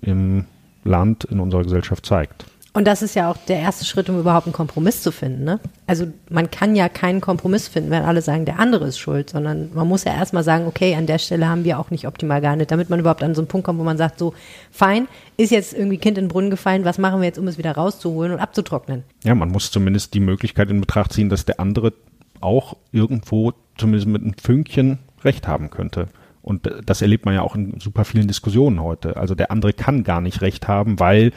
im 0.00 0.46
Land, 0.84 1.24
in 1.24 1.40
unserer 1.40 1.62
Gesellschaft 1.62 2.06
zeigt. 2.06 2.44
Und 2.72 2.86
das 2.86 3.02
ist 3.02 3.16
ja 3.16 3.28
auch 3.28 3.36
der 3.48 3.58
erste 3.58 3.84
Schritt, 3.84 4.08
um 4.08 4.20
überhaupt 4.20 4.46
einen 4.46 4.52
Kompromiss 4.52 5.02
zu 5.02 5.10
finden. 5.10 5.42
Ne? 5.42 5.58
Also 5.88 6.06
man 6.28 6.52
kann 6.52 6.76
ja 6.76 6.88
keinen 6.88 7.20
Kompromiss 7.20 7.66
finden, 7.66 7.90
wenn 7.90 8.04
alle 8.04 8.22
sagen, 8.22 8.44
der 8.44 8.60
andere 8.60 8.86
ist 8.86 8.98
schuld, 8.98 9.30
sondern 9.30 9.70
man 9.74 9.88
muss 9.88 10.04
ja 10.04 10.14
erstmal 10.14 10.44
sagen, 10.44 10.66
okay, 10.68 10.94
an 10.94 11.06
der 11.06 11.18
Stelle 11.18 11.48
haben 11.48 11.64
wir 11.64 11.80
auch 11.80 11.90
nicht 11.90 12.06
optimal 12.06 12.40
gehandelt, 12.40 12.70
damit 12.70 12.88
man 12.88 13.00
überhaupt 13.00 13.24
an 13.24 13.34
so 13.34 13.40
einen 13.40 13.48
Punkt 13.48 13.64
kommt, 13.64 13.80
wo 13.80 13.84
man 13.84 13.96
sagt, 13.96 14.20
so, 14.20 14.34
fein, 14.70 15.08
ist 15.36 15.50
jetzt 15.50 15.74
irgendwie 15.74 15.98
Kind 15.98 16.16
in 16.16 16.26
den 16.26 16.28
Brunnen 16.28 16.50
gefallen, 16.50 16.84
was 16.84 16.98
machen 16.98 17.20
wir 17.20 17.26
jetzt, 17.26 17.40
um 17.40 17.48
es 17.48 17.58
wieder 17.58 17.72
rauszuholen 17.72 18.32
und 18.32 18.38
abzutrocknen? 18.38 19.02
Ja, 19.24 19.34
man 19.34 19.48
muss 19.48 19.72
zumindest 19.72 20.14
die 20.14 20.20
Möglichkeit 20.20 20.70
in 20.70 20.80
Betracht 20.80 21.12
ziehen, 21.12 21.28
dass 21.28 21.44
der 21.44 21.58
andere 21.58 21.92
auch 22.40 22.76
irgendwo 22.92 23.52
zumindest 23.76 24.06
mit 24.06 24.22
einem 24.22 24.34
Fünkchen 24.34 24.98
Recht 25.24 25.48
haben 25.48 25.70
könnte. 25.70 26.08
Und 26.42 26.70
das 26.86 27.02
erlebt 27.02 27.26
man 27.26 27.34
ja 27.34 27.42
auch 27.42 27.54
in 27.54 27.78
super 27.80 28.04
vielen 28.04 28.28
Diskussionen 28.28 28.80
heute. 28.80 29.16
Also 29.16 29.34
der 29.34 29.50
andere 29.50 29.72
kann 29.72 30.04
gar 30.04 30.20
nicht 30.20 30.40
Recht 30.40 30.68
haben, 30.68 30.98
weil 30.98 31.32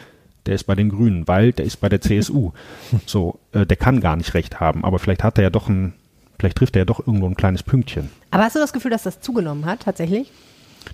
der 0.45 0.55
ist 0.55 0.65
bei 0.65 0.75
den 0.75 0.89
Grünen, 0.89 1.27
weil 1.27 1.53
der 1.53 1.65
ist 1.65 1.77
bei 1.77 1.89
der 1.89 2.01
CSU. 2.01 2.51
So, 3.05 3.39
äh, 3.51 3.65
der 3.65 3.77
kann 3.77 3.99
gar 3.99 4.15
nicht 4.15 4.33
recht 4.33 4.59
haben, 4.59 4.83
aber 4.83 4.99
vielleicht 4.99 5.23
hat 5.23 5.37
er 5.37 5.45
ja 5.45 5.49
doch 5.49 5.69
ein, 5.69 5.93
vielleicht 6.39 6.57
trifft 6.57 6.75
er 6.75 6.81
ja 6.81 6.85
doch 6.85 7.05
irgendwo 7.05 7.27
ein 7.27 7.35
kleines 7.35 7.63
Pünktchen. 7.63 8.09
Aber 8.31 8.43
hast 8.43 8.55
du 8.55 8.59
das 8.59 8.73
Gefühl, 8.73 8.91
dass 8.91 9.03
das 9.03 9.19
zugenommen 9.21 9.65
hat, 9.65 9.81
tatsächlich? 9.81 10.31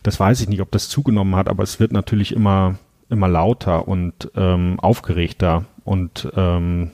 Das 0.03 0.19
weiß 0.19 0.41
ich 0.41 0.49
nicht, 0.49 0.61
ob 0.61 0.71
das 0.71 0.89
zugenommen 0.89 1.35
hat, 1.35 1.47
aber 1.47 1.63
es 1.63 1.79
wird 1.79 1.91
natürlich 1.91 2.33
immer, 2.33 2.75
immer 3.09 3.27
lauter 3.27 3.87
und 3.87 4.31
ähm, 4.35 4.79
aufgeregter 4.79 5.65
und 5.83 6.29
ähm, 6.35 6.91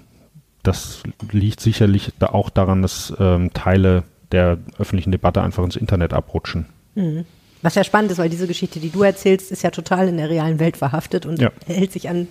das 0.67 1.03
liegt 1.31 1.59
sicherlich 1.59 2.11
da 2.19 2.27
auch 2.27 2.49
daran, 2.49 2.81
dass 2.81 3.13
ähm, 3.19 3.53
Teile 3.53 4.03
der 4.31 4.57
öffentlichen 4.77 5.11
Debatte 5.11 5.41
einfach 5.41 5.63
ins 5.63 5.75
Internet 5.75 6.13
abrutschen. 6.13 6.65
Mhm. 6.95 7.25
Was 7.61 7.75
ja 7.75 7.83
spannend 7.83 8.11
ist, 8.11 8.17
weil 8.17 8.29
diese 8.29 8.47
Geschichte, 8.47 8.79
die 8.79 8.89
du 8.89 9.03
erzählst, 9.03 9.51
ist 9.51 9.63
ja 9.63 9.71
total 9.71 10.07
in 10.07 10.17
der 10.17 10.29
realen 10.29 10.59
Welt 10.59 10.77
verhaftet 10.77 11.25
und 11.25 11.41
ja. 11.41 11.51
hält 11.65 11.91
sich 11.91 12.09
an 12.09 12.27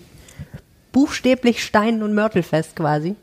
buchstäblich 0.93 1.65
Steinen 1.65 2.03
und 2.03 2.15
Mörtel 2.15 2.43
fest 2.43 2.77
quasi. 2.77 3.17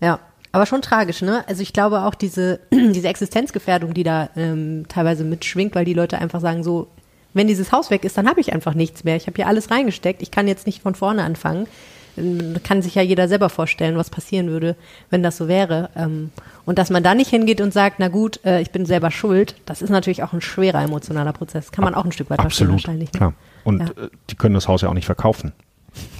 Ja, 0.00 0.20
aber 0.52 0.66
schon 0.66 0.82
tragisch, 0.82 1.22
ne? 1.22 1.44
Also 1.48 1.62
ich 1.62 1.72
glaube 1.72 2.02
auch 2.02 2.14
diese, 2.14 2.60
diese 2.70 3.08
Existenzgefährdung, 3.08 3.94
die 3.94 4.04
da 4.04 4.30
ähm, 4.36 4.86
teilweise 4.88 5.24
mitschwingt, 5.24 5.74
weil 5.74 5.84
die 5.84 5.94
Leute 5.94 6.18
einfach 6.18 6.40
sagen 6.40 6.62
so, 6.62 6.88
wenn 7.32 7.46
dieses 7.46 7.70
Haus 7.72 7.90
weg 7.90 8.04
ist, 8.04 8.18
dann 8.18 8.28
habe 8.28 8.40
ich 8.40 8.52
einfach 8.52 8.74
nichts 8.74 9.04
mehr. 9.04 9.16
Ich 9.16 9.26
habe 9.26 9.36
hier 9.36 9.46
alles 9.46 9.70
reingesteckt. 9.70 10.22
Ich 10.22 10.30
kann 10.30 10.48
jetzt 10.48 10.66
nicht 10.66 10.82
von 10.82 10.94
vorne 10.94 11.22
anfangen. 11.22 11.68
Kann 12.62 12.82
sich 12.82 12.94
ja 12.94 13.02
jeder 13.02 13.28
selber 13.28 13.48
vorstellen, 13.48 13.96
was 13.96 14.10
passieren 14.10 14.48
würde, 14.48 14.76
wenn 15.10 15.22
das 15.22 15.36
so 15.36 15.48
wäre. 15.48 15.90
Ähm, 15.96 16.30
und 16.64 16.78
dass 16.78 16.90
man 16.90 17.02
da 17.02 17.14
nicht 17.14 17.30
hingeht 17.30 17.60
und 17.60 17.72
sagt, 17.72 17.96
na 17.98 18.08
gut, 18.08 18.40
äh, 18.44 18.60
ich 18.60 18.70
bin 18.70 18.86
selber 18.86 19.10
schuld, 19.10 19.54
das 19.66 19.82
ist 19.82 19.90
natürlich 19.90 20.22
auch 20.22 20.32
ein 20.32 20.40
schwerer 20.40 20.82
emotionaler 20.82 21.32
Prozess. 21.32 21.72
Kann 21.72 21.84
man 21.84 21.94
auch 21.94 22.04
ein 22.04 22.12
Stück 22.12 22.30
weit 22.30 22.40
verstehen 22.40 22.70
wahrscheinlich. 22.70 23.12
Klar. 23.12 23.34
Und 23.64 23.80
ja. 23.80 23.86
Äh, 23.86 24.10
die 24.30 24.36
können 24.36 24.54
das 24.54 24.68
Haus 24.68 24.82
ja 24.82 24.88
auch 24.88 24.94
nicht 24.94 25.06
verkaufen. 25.06 25.52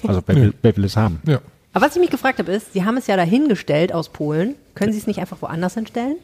Also 0.06 0.22
wer, 0.26 0.36
will, 0.36 0.54
wer 0.62 0.76
will 0.76 0.84
es 0.84 0.96
haben? 0.96 1.20
Ja. 1.26 1.40
Aber 1.72 1.86
was 1.86 1.94
ich 1.94 2.00
mich 2.00 2.10
gefragt 2.10 2.38
habe, 2.38 2.50
ist, 2.50 2.72
Sie 2.72 2.84
haben 2.84 2.96
es 2.96 3.06
ja 3.06 3.16
dahingestellt 3.16 3.92
aus 3.92 4.08
Polen. 4.08 4.56
Können 4.74 4.92
Sie 4.92 4.98
es 4.98 5.06
nicht 5.06 5.20
einfach 5.20 5.40
woanders 5.40 5.74
hinstellen? 5.74 6.16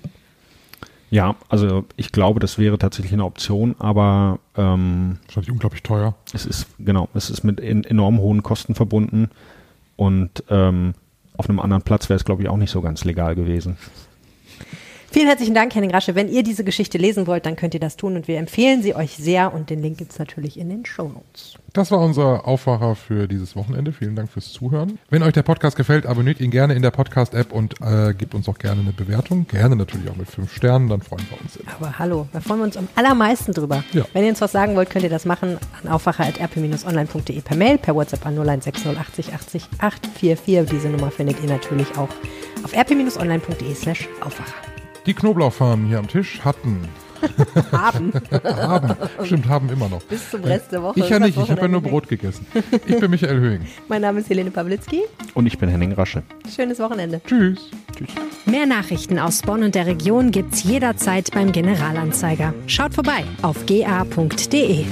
Ja, 1.10 1.36
also 1.48 1.84
ich 1.96 2.10
glaube, 2.10 2.40
das 2.40 2.58
wäre 2.58 2.78
tatsächlich 2.78 3.12
eine 3.12 3.24
Option, 3.24 3.76
aber 3.78 4.40
ähm, 4.56 5.18
wahrscheinlich 5.26 5.52
unglaublich 5.52 5.82
teuer. 5.82 6.14
Es 6.32 6.46
ist 6.46 6.66
genau, 6.80 7.08
es 7.14 7.30
ist 7.30 7.44
mit 7.44 7.60
enorm 7.60 8.18
hohen 8.18 8.42
Kosten 8.42 8.74
verbunden. 8.74 9.30
Und 9.96 10.44
ähm, 10.50 10.94
auf 11.36 11.48
einem 11.48 11.60
anderen 11.60 11.82
Platz 11.82 12.08
wäre 12.08 12.16
es, 12.16 12.24
glaube 12.24 12.42
ich, 12.42 12.48
auch 12.48 12.56
nicht 12.56 12.70
so 12.70 12.80
ganz 12.82 13.04
legal 13.04 13.34
gewesen. 13.34 13.76
Vielen 15.10 15.28
herzlichen 15.28 15.54
Dank, 15.54 15.74
Henning 15.74 15.90
Rasche. 15.90 16.14
Wenn 16.14 16.28
ihr 16.28 16.42
diese 16.42 16.64
Geschichte 16.64 16.98
lesen 16.98 17.26
wollt, 17.26 17.46
dann 17.46 17.56
könnt 17.56 17.74
ihr 17.74 17.80
das 17.80 17.96
tun 17.96 18.16
und 18.16 18.28
wir 18.28 18.38
empfehlen 18.38 18.82
sie 18.82 18.94
euch 18.94 19.16
sehr 19.16 19.54
und 19.54 19.70
den 19.70 19.80
Link 19.80 19.98
gibt 19.98 20.12
es 20.12 20.18
natürlich 20.18 20.58
in 20.58 20.68
den 20.68 20.84
Show 20.84 21.08
Notes. 21.08 21.56
Das 21.72 21.90
war 21.90 22.00
unser 22.00 22.46
Aufwacher 22.46 22.94
für 22.94 23.28
dieses 23.28 23.54
Wochenende. 23.54 23.92
Vielen 23.92 24.16
Dank 24.16 24.30
fürs 24.30 24.50
Zuhören. 24.52 24.98
Wenn 25.10 25.22
euch 25.22 25.34
der 25.34 25.42
Podcast 25.42 25.76
gefällt, 25.76 26.06
abonniert 26.06 26.40
ihn 26.40 26.50
gerne 26.50 26.74
in 26.74 26.82
der 26.82 26.90
Podcast-App 26.90 27.52
und 27.52 27.74
äh, 27.82 28.14
gebt 28.14 28.34
uns 28.34 28.48
auch 28.48 28.58
gerne 28.58 28.80
eine 28.80 28.92
Bewertung. 28.92 29.46
Gerne 29.46 29.76
natürlich 29.76 30.08
auch 30.10 30.16
mit 30.16 30.28
fünf 30.28 30.54
Sternen, 30.54 30.88
dann 30.88 31.02
freuen 31.02 31.26
wir 31.30 31.40
uns. 31.40 31.58
Aber 31.78 31.98
hallo, 31.98 32.26
da 32.32 32.40
freuen 32.40 32.60
wir 32.60 32.64
uns 32.64 32.76
am 32.76 32.88
allermeisten 32.94 33.52
drüber. 33.52 33.84
Ja. 33.92 34.04
Wenn 34.14 34.24
ihr 34.24 34.30
uns 34.30 34.40
was 34.40 34.52
sagen 34.52 34.74
wollt, 34.74 34.88
könnt 34.90 35.04
ihr 35.04 35.10
das 35.10 35.26
machen 35.26 35.58
an 35.82 35.90
aufwacher.rp-online.de 35.90 37.40
per 37.42 37.56
Mail, 37.56 37.78
per 37.78 37.94
WhatsApp 37.94 38.24
an 38.24 38.34
0160 38.34 38.98
80 38.98 39.32
844. 39.78 40.70
Diese 40.70 40.88
Nummer 40.88 41.10
findet 41.10 41.42
ihr 41.42 41.48
natürlich 41.48 41.90
auch 41.98 42.08
auf 42.64 42.74
rp-online.de 42.74 43.74
slash 43.74 44.08
aufwacher. 44.20 44.75
Die 45.06 45.14
Knoblauchfarmen 45.14 45.86
hier 45.86 45.98
am 45.98 46.08
Tisch 46.08 46.40
hatten. 46.44 46.80
Haben. 47.72 48.12
haben. 48.44 48.94
Stimmt, 49.24 49.48
haben 49.48 49.70
immer 49.70 49.88
noch. 49.88 50.02
Bis 50.02 50.30
zum 50.30 50.44
Rest 50.44 50.70
der 50.70 50.82
Woche. 50.82 51.00
Ich 51.00 51.08
ja 51.08 51.18
nicht, 51.18 51.38
ich 51.38 51.50
habe 51.50 51.62
ja 51.62 51.68
nur 51.68 51.80
Brot 51.80 52.08
gegessen. 52.08 52.46
Ich 52.86 53.00
bin 53.00 53.10
Michael 53.10 53.40
Höhing. 53.40 53.66
Mein 53.88 54.02
Name 54.02 54.20
ist 54.20 54.28
Helene 54.28 54.50
Pawlitzki. 54.50 55.02
Und 55.32 55.46
ich 55.46 55.56
bin 55.56 55.70
Henning 55.70 55.92
Rasche. 55.92 56.22
Schönes 56.54 56.78
Wochenende. 56.78 57.22
Tschüss. 57.26 57.70
Tschüss. 57.96 58.08
Mehr 58.44 58.66
Nachrichten 58.66 59.18
aus 59.18 59.40
Bonn 59.40 59.62
und 59.62 59.74
der 59.74 59.86
Region 59.86 60.30
gibt's 60.30 60.62
jederzeit 60.62 61.30
beim 61.32 61.52
Generalanzeiger. 61.52 62.52
Schaut 62.66 62.94
vorbei 62.94 63.24
auf 63.40 63.64
ga.de. 63.64 64.84